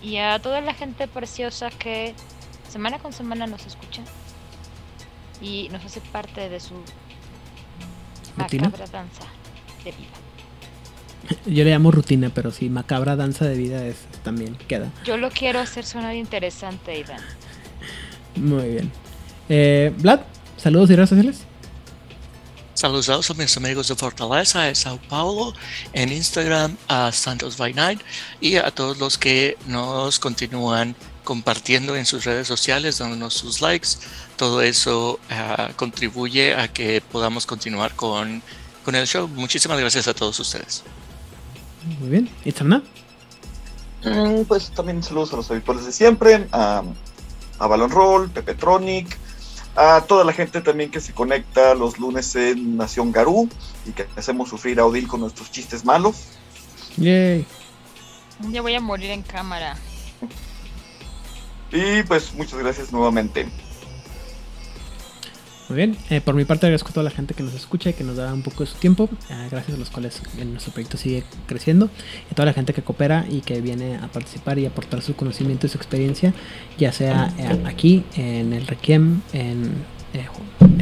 y 0.03 0.17
a 0.17 0.41
toda 0.41 0.61
la 0.61 0.75
gente 0.75 1.07
preciosa 1.07 1.71
que 1.71 2.17
semana 2.69 2.99
con 2.99 3.13
semana 3.13 3.47
nos 3.47 3.65
escucha 3.65 4.03
y 5.41 5.69
nos 5.71 5.85
hace 5.85 6.01
parte 6.01 6.49
de 6.49 6.61
su 6.61 6.75
¿Rutina? 8.37 8.65
Macabra 8.65 8.87
danza 8.87 9.25
de 9.85 9.93
vida. 9.93 10.25
Yo 11.47 11.65
le 11.65 11.71
llamo 11.71 11.91
rutina, 11.91 12.31
pero 12.35 12.51
sí, 12.51 12.69
macabra 12.69 13.17
danza 13.17 13.47
de 13.47 13.57
vida 13.57 13.87
es 13.87 13.97
también 14.23 14.57
queda. 14.57 14.91
Yo 15.05 15.17
lo 15.17 15.31
quiero 15.31 15.61
hacer 15.61 15.85
sonar 15.85 16.15
interesante, 16.15 16.93
Aidan. 16.93 17.21
Muy 18.37 18.69
bien. 18.69 18.93
Eh, 19.49 19.93
Vlad, 19.99 20.21
saludos 20.57 20.91
y 20.91 20.97
redes 20.97 21.11
sociales. 21.11 21.45
Saludos 22.75 23.31
a 23.31 23.35
mis 23.35 23.57
amigos 23.57 23.89
de 23.89 23.95
Fortaleza, 23.95 24.63
de 24.63 24.75
Sao 24.75 24.99
Paulo, 25.09 25.55
en 25.93 26.13
Instagram 26.13 26.77
a 26.89 27.13
Santos 27.13 27.57
by 27.57 27.73
Night 27.73 28.01
y 28.41 28.57
a 28.57 28.71
todos 28.73 28.99
los 28.99 29.17
que 29.17 29.57
nos 29.67 30.19
continúan 30.19 30.97
compartiendo 31.25 31.97
en 31.97 32.07
sus 32.07 32.25
redes 32.25 32.47
sociales, 32.47 32.99
dándonos 32.99 33.35
sus 33.35 33.61
likes. 33.61 33.89
Todo 34.37 34.63
eso 34.63 35.19
ah, 35.31 35.71
contribuye 35.77 36.55
a 36.55 36.69
que 36.69 37.01
podamos 37.01 37.47
continuar 37.47 37.95
con, 37.95 38.43
con 38.85 38.95
el 38.95 39.07
show. 39.07 39.27
Muchísimas 39.29 39.81
gracias 39.81 40.07
a 40.07 40.15
todos 40.15 40.39
ustedes. 40.39 40.85
Muy 42.01 42.09
bien. 42.11 42.31
Itzamna. 42.45 42.83
Mm, 44.05 44.43
Pues 44.45 44.71
también 44.71 45.03
saludos 45.03 45.33
a 45.33 45.37
los 45.37 45.51
habituales 45.51 45.87
de 45.87 45.93
siempre, 45.93 46.47
a, 46.53 46.83
a 47.59 47.67
Balon 47.67 47.91
Roll, 47.91 48.31
Pepetronic, 48.31 49.19
a 49.77 50.03
toda 50.03 50.25
la 50.25 50.33
gente 50.33 50.61
también 50.61 50.91
que 50.91 51.01
se 51.01 51.13
conecta 51.13 51.75
los 51.75 51.99
lunes 51.99 52.35
en 52.37 52.77
Nación 52.77 53.13
Garú 53.13 53.49
y 53.87 53.93
que 53.93 54.07
hacemos 54.17 54.49
sufrir 54.51 54.79
a 54.79 54.87
Odil 54.87 55.09
con 55.09 55.21
nuestros 55.21 55.51
chistes 55.51 55.85
malos. 55.85 56.17
Yay. 56.97 57.47
Ya 58.51 58.63
voy 58.63 58.75
a 58.75 58.81
morir 58.81 59.11
en 59.11 59.23
cámara. 59.23 59.77
Y 61.73 62.03
pues 62.05 62.33
muchas 62.35 62.59
gracias 62.59 62.93
nuevamente. 62.93 63.47
Muy 65.69 65.77
bien. 65.77 65.97
Eh, 66.11 66.21
por 66.21 66.35
mi 66.35 66.45
parte 66.45 66.67
agradezco 66.67 66.91
a 66.91 66.93
toda 66.93 67.05
la 67.05 67.11
gente 67.11 67.33
que 67.33 67.43
nos 67.43 67.55
escucha 67.55 67.91
y 67.91 67.95
que 67.95 68.05
nos 68.05 68.17
da 68.17 68.33
un 68.35 68.43
poco 68.43 68.65
de 68.65 68.71
su 68.71 68.77
tiempo, 68.77 69.09
eh, 69.31 69.49
gracias 69.51 69.77
a 69.77 69.79
los 69.79 69.89
cuales 69.89 70.21
eh, 70.39 70.45
nuestro 70.45 70.73
proyecto 70.73 70.99
sigue 70.99 71.25
creciendo. 71.47 71.89
Y 72.29 72.33
a 72.33 72.35
toda 72.35 72.47
la 72.47 72.53
gente 72.53 72.75
que 72.75 72.83
coopera 72.83 73.25
y 73.31 73.41
que 73.41 73.61
viene 73.61 73.97
a 73.97 74.09
participar 74.09 74.59
y 74.59 74.67
aportar 74.67 75.01
su 75.01 75.17
conocimiento 75.17 75.67
y 75.67 75.71
su 75.71 75.79
experiencia, 75.79 76.35
ya 76.77 76.93
sea 76.93 77.33
aquí 77.65 78.05
en 78.17 78.53
el 78.53 78.67
Requiem, 78.67 79.23
en 79.33 79.73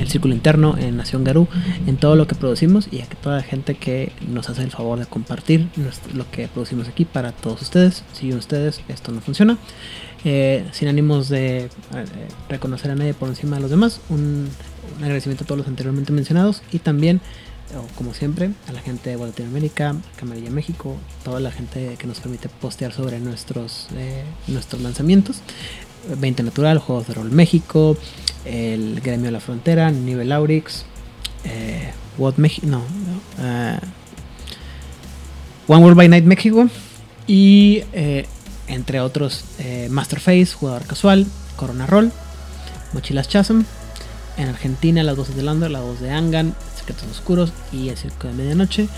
el 0.02 0.08
Círculo 0.08 0.34
Interno, 0.34 0.76
en 0.76 0.96
Nación 0.96 1.24
Garú, 1.24 1.48
en 1.86 1.96
todo 1.96 2.16
lo 2.16 2.26
que 2.26 2.34
producimos 2.34 2.88
y 2.90 3.00
a 3.00 3.06
toda 3.06 3.36
la 3.36 3.42
gente 3.42 3.74
que 3.74 4.12
nos 4.28 4.50
hace 4.50 4.62
el 4.62 4.70
favor 4.70 4.98
de 4.98 5.06
compartir 5.06 5.68
lo 6.14 6.30
que 6.30 6.48
producimos 6.48 6.88
aquí 6.88 7.04
para 7.04 7.32
todos 7.32 7.62
ustedes. 7.62 8.04
Sin 8.12 8.34
ustedes 8.36 8.80
esto 8.88 9.12
no 9.12 9.20
funciona. 9.20 9.58
Eh, 10.24 10.64
sin 10.72 10.88
ánimos 10.88 11.28
de 11.28 11.64
eh, 11.64 11.68
reconocer 12.48 12.90
a 12.92 12.94
nadie 12.94 13.12
por 13.12 13.28
encima 13.28 13.56
de 13.56 13.62
los 13.62 13.70
demás, 13.70 14.00
un, 14.08 14.48
un 14.96 15.02
agradecimiento 15.02 15.42
a 15.42 15.46
todos 15.46 15.58
los 15.58 15.66
anteriormente 15.66 16.12
mencionados 16.12 16.62
y 16.70 16.78
también, 16.78 17.20
o 17.76 17.92
como 17.96 18.14
siempre, 18.14 18.50
a 18.68 18.72
la 18.72 18.80
gente 18.80 19.10
de 19.10 19.16
Latinoamérica, 19.16 19.96
Camarilla 20.16 20.50
México, 20.50 20.96
toda 21.24 21.40
la 21.40 21.50
gente 21.50 21.96
que 21.98 22.06
nos 22.06 22.20
permite 22.20 22.48
postear 22.48 22.92
sobre 22.92 23.18
nuestros, 23.18 23.88
eh, 23.96 24.22
nuestros 24.46 24.80
lanzamientos. 24.82 25.42
20 26.18 26.42
Natural, 26.42 26.78
Juegos 26.78 27.06
de 27.06 27.14
Rol 27.14 27.30
México, 27.30 27.96
el 28.44 29.00
Gremio 29.00 29.26
de 29.26 29.32
la 29.32 29.40
Frontera, 29.40 29.90
Nivel 29.90 30.32
Aurix, 30.32 30.84
eh, 31.44 31.92
What 32.18 32.34
México, 32.36 32.66
no, 32.66 32.82
eh, 33.40 33.78
One 35.68 35.82
World 35.82 35.96
by 35.96 36.08
Night 36.08 36.24
México 36.24 36.68
y 37.26 37.84
eh, 37.92 38.26
entre 38.66 39.00
otros 39.00 39.44
eh, 39.58 39.88
Masterface, 39.90 40.52
Jugador 40.54 40.84
Casual, 40.86 41.26
Corona 41.56 41.86
Roll, 41.86 42.12
Mochilas 42.92 43.28
Chasm, 43.28 43.62
en 44.36 44.48
Argentina 44.48 45.02
Las 45.02 45.16
Voces 45.16 45.36
de 45.36 45.42
Lander, 45.42 45.70
La 45.70 45.80
Voz 45.80 46.00
de 46.00 46.10
Angan, 46.10 46.54
Secretos 46.76 47.08
Oscuros 47.10 47.52
y 47.72 47.88
El 47.88 47.96
Circo 47.96 48.28
de 48.28 48.34
Medianoche, 48.34 48.88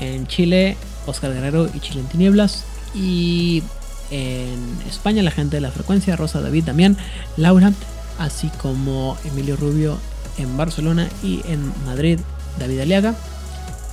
en 0.00 0.26
Chile 0.26 0.76
Oscar 1.06 1.32
Guerrero 1.32 1.68
y 1.74 1.80
Chile 1.80 2.00
en 2.00 2.06
Tinieblas 2.06 2.64
y 2.94 3.62
en 4.10 4.58
España 4.88 5.22
la 5.22 5.30
gente 5.30 5.56
de 5.56 5.60
la 5.60 5.70
frecuencia, 5.70 6.16
Rosa, 6.16 6.40
David, 6.40 6.64
Damián, 6.64 6.96
Laura, 7.36 7.72
así 8.18 8.50
como 8.60 9.16
Emilio 9.24 9.56
Rubio 9.56 9.98
en 10.36 10.56
Barcelona 10.56 11.08
y 11.22 11.42
en 11.46 11.72
Madrid, 11.84 12.18
David 12.58 12.80
Aliaga. 12.80 13.14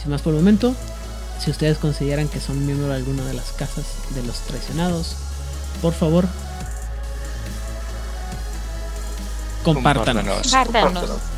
Sin 0.01 0.11
más 0.11 0.21
por 0.21 0.33
el 0.33 0.39
momento, 0.39 0.75
si 1.39 1.51
ustedes 1.51 1.77
consideran 1.77 2.27
que 2.27 2.39
son 2.39 2.65
miembros 2.65 2.89
de 2.89 2.95
alguna 2.95 3.25
de 3.25 3.33
las 3.33 3.51
casas 3.51 3.85
de 4.13 4.23
los 4.23 4.37
traicionados, 4.41 5.15
por 5.81 5.93
favor, 5.93 6.25
compártanos. 9.63 10.23
Compártanos. 10.25 10.51
Compártanos. 10.51 11.34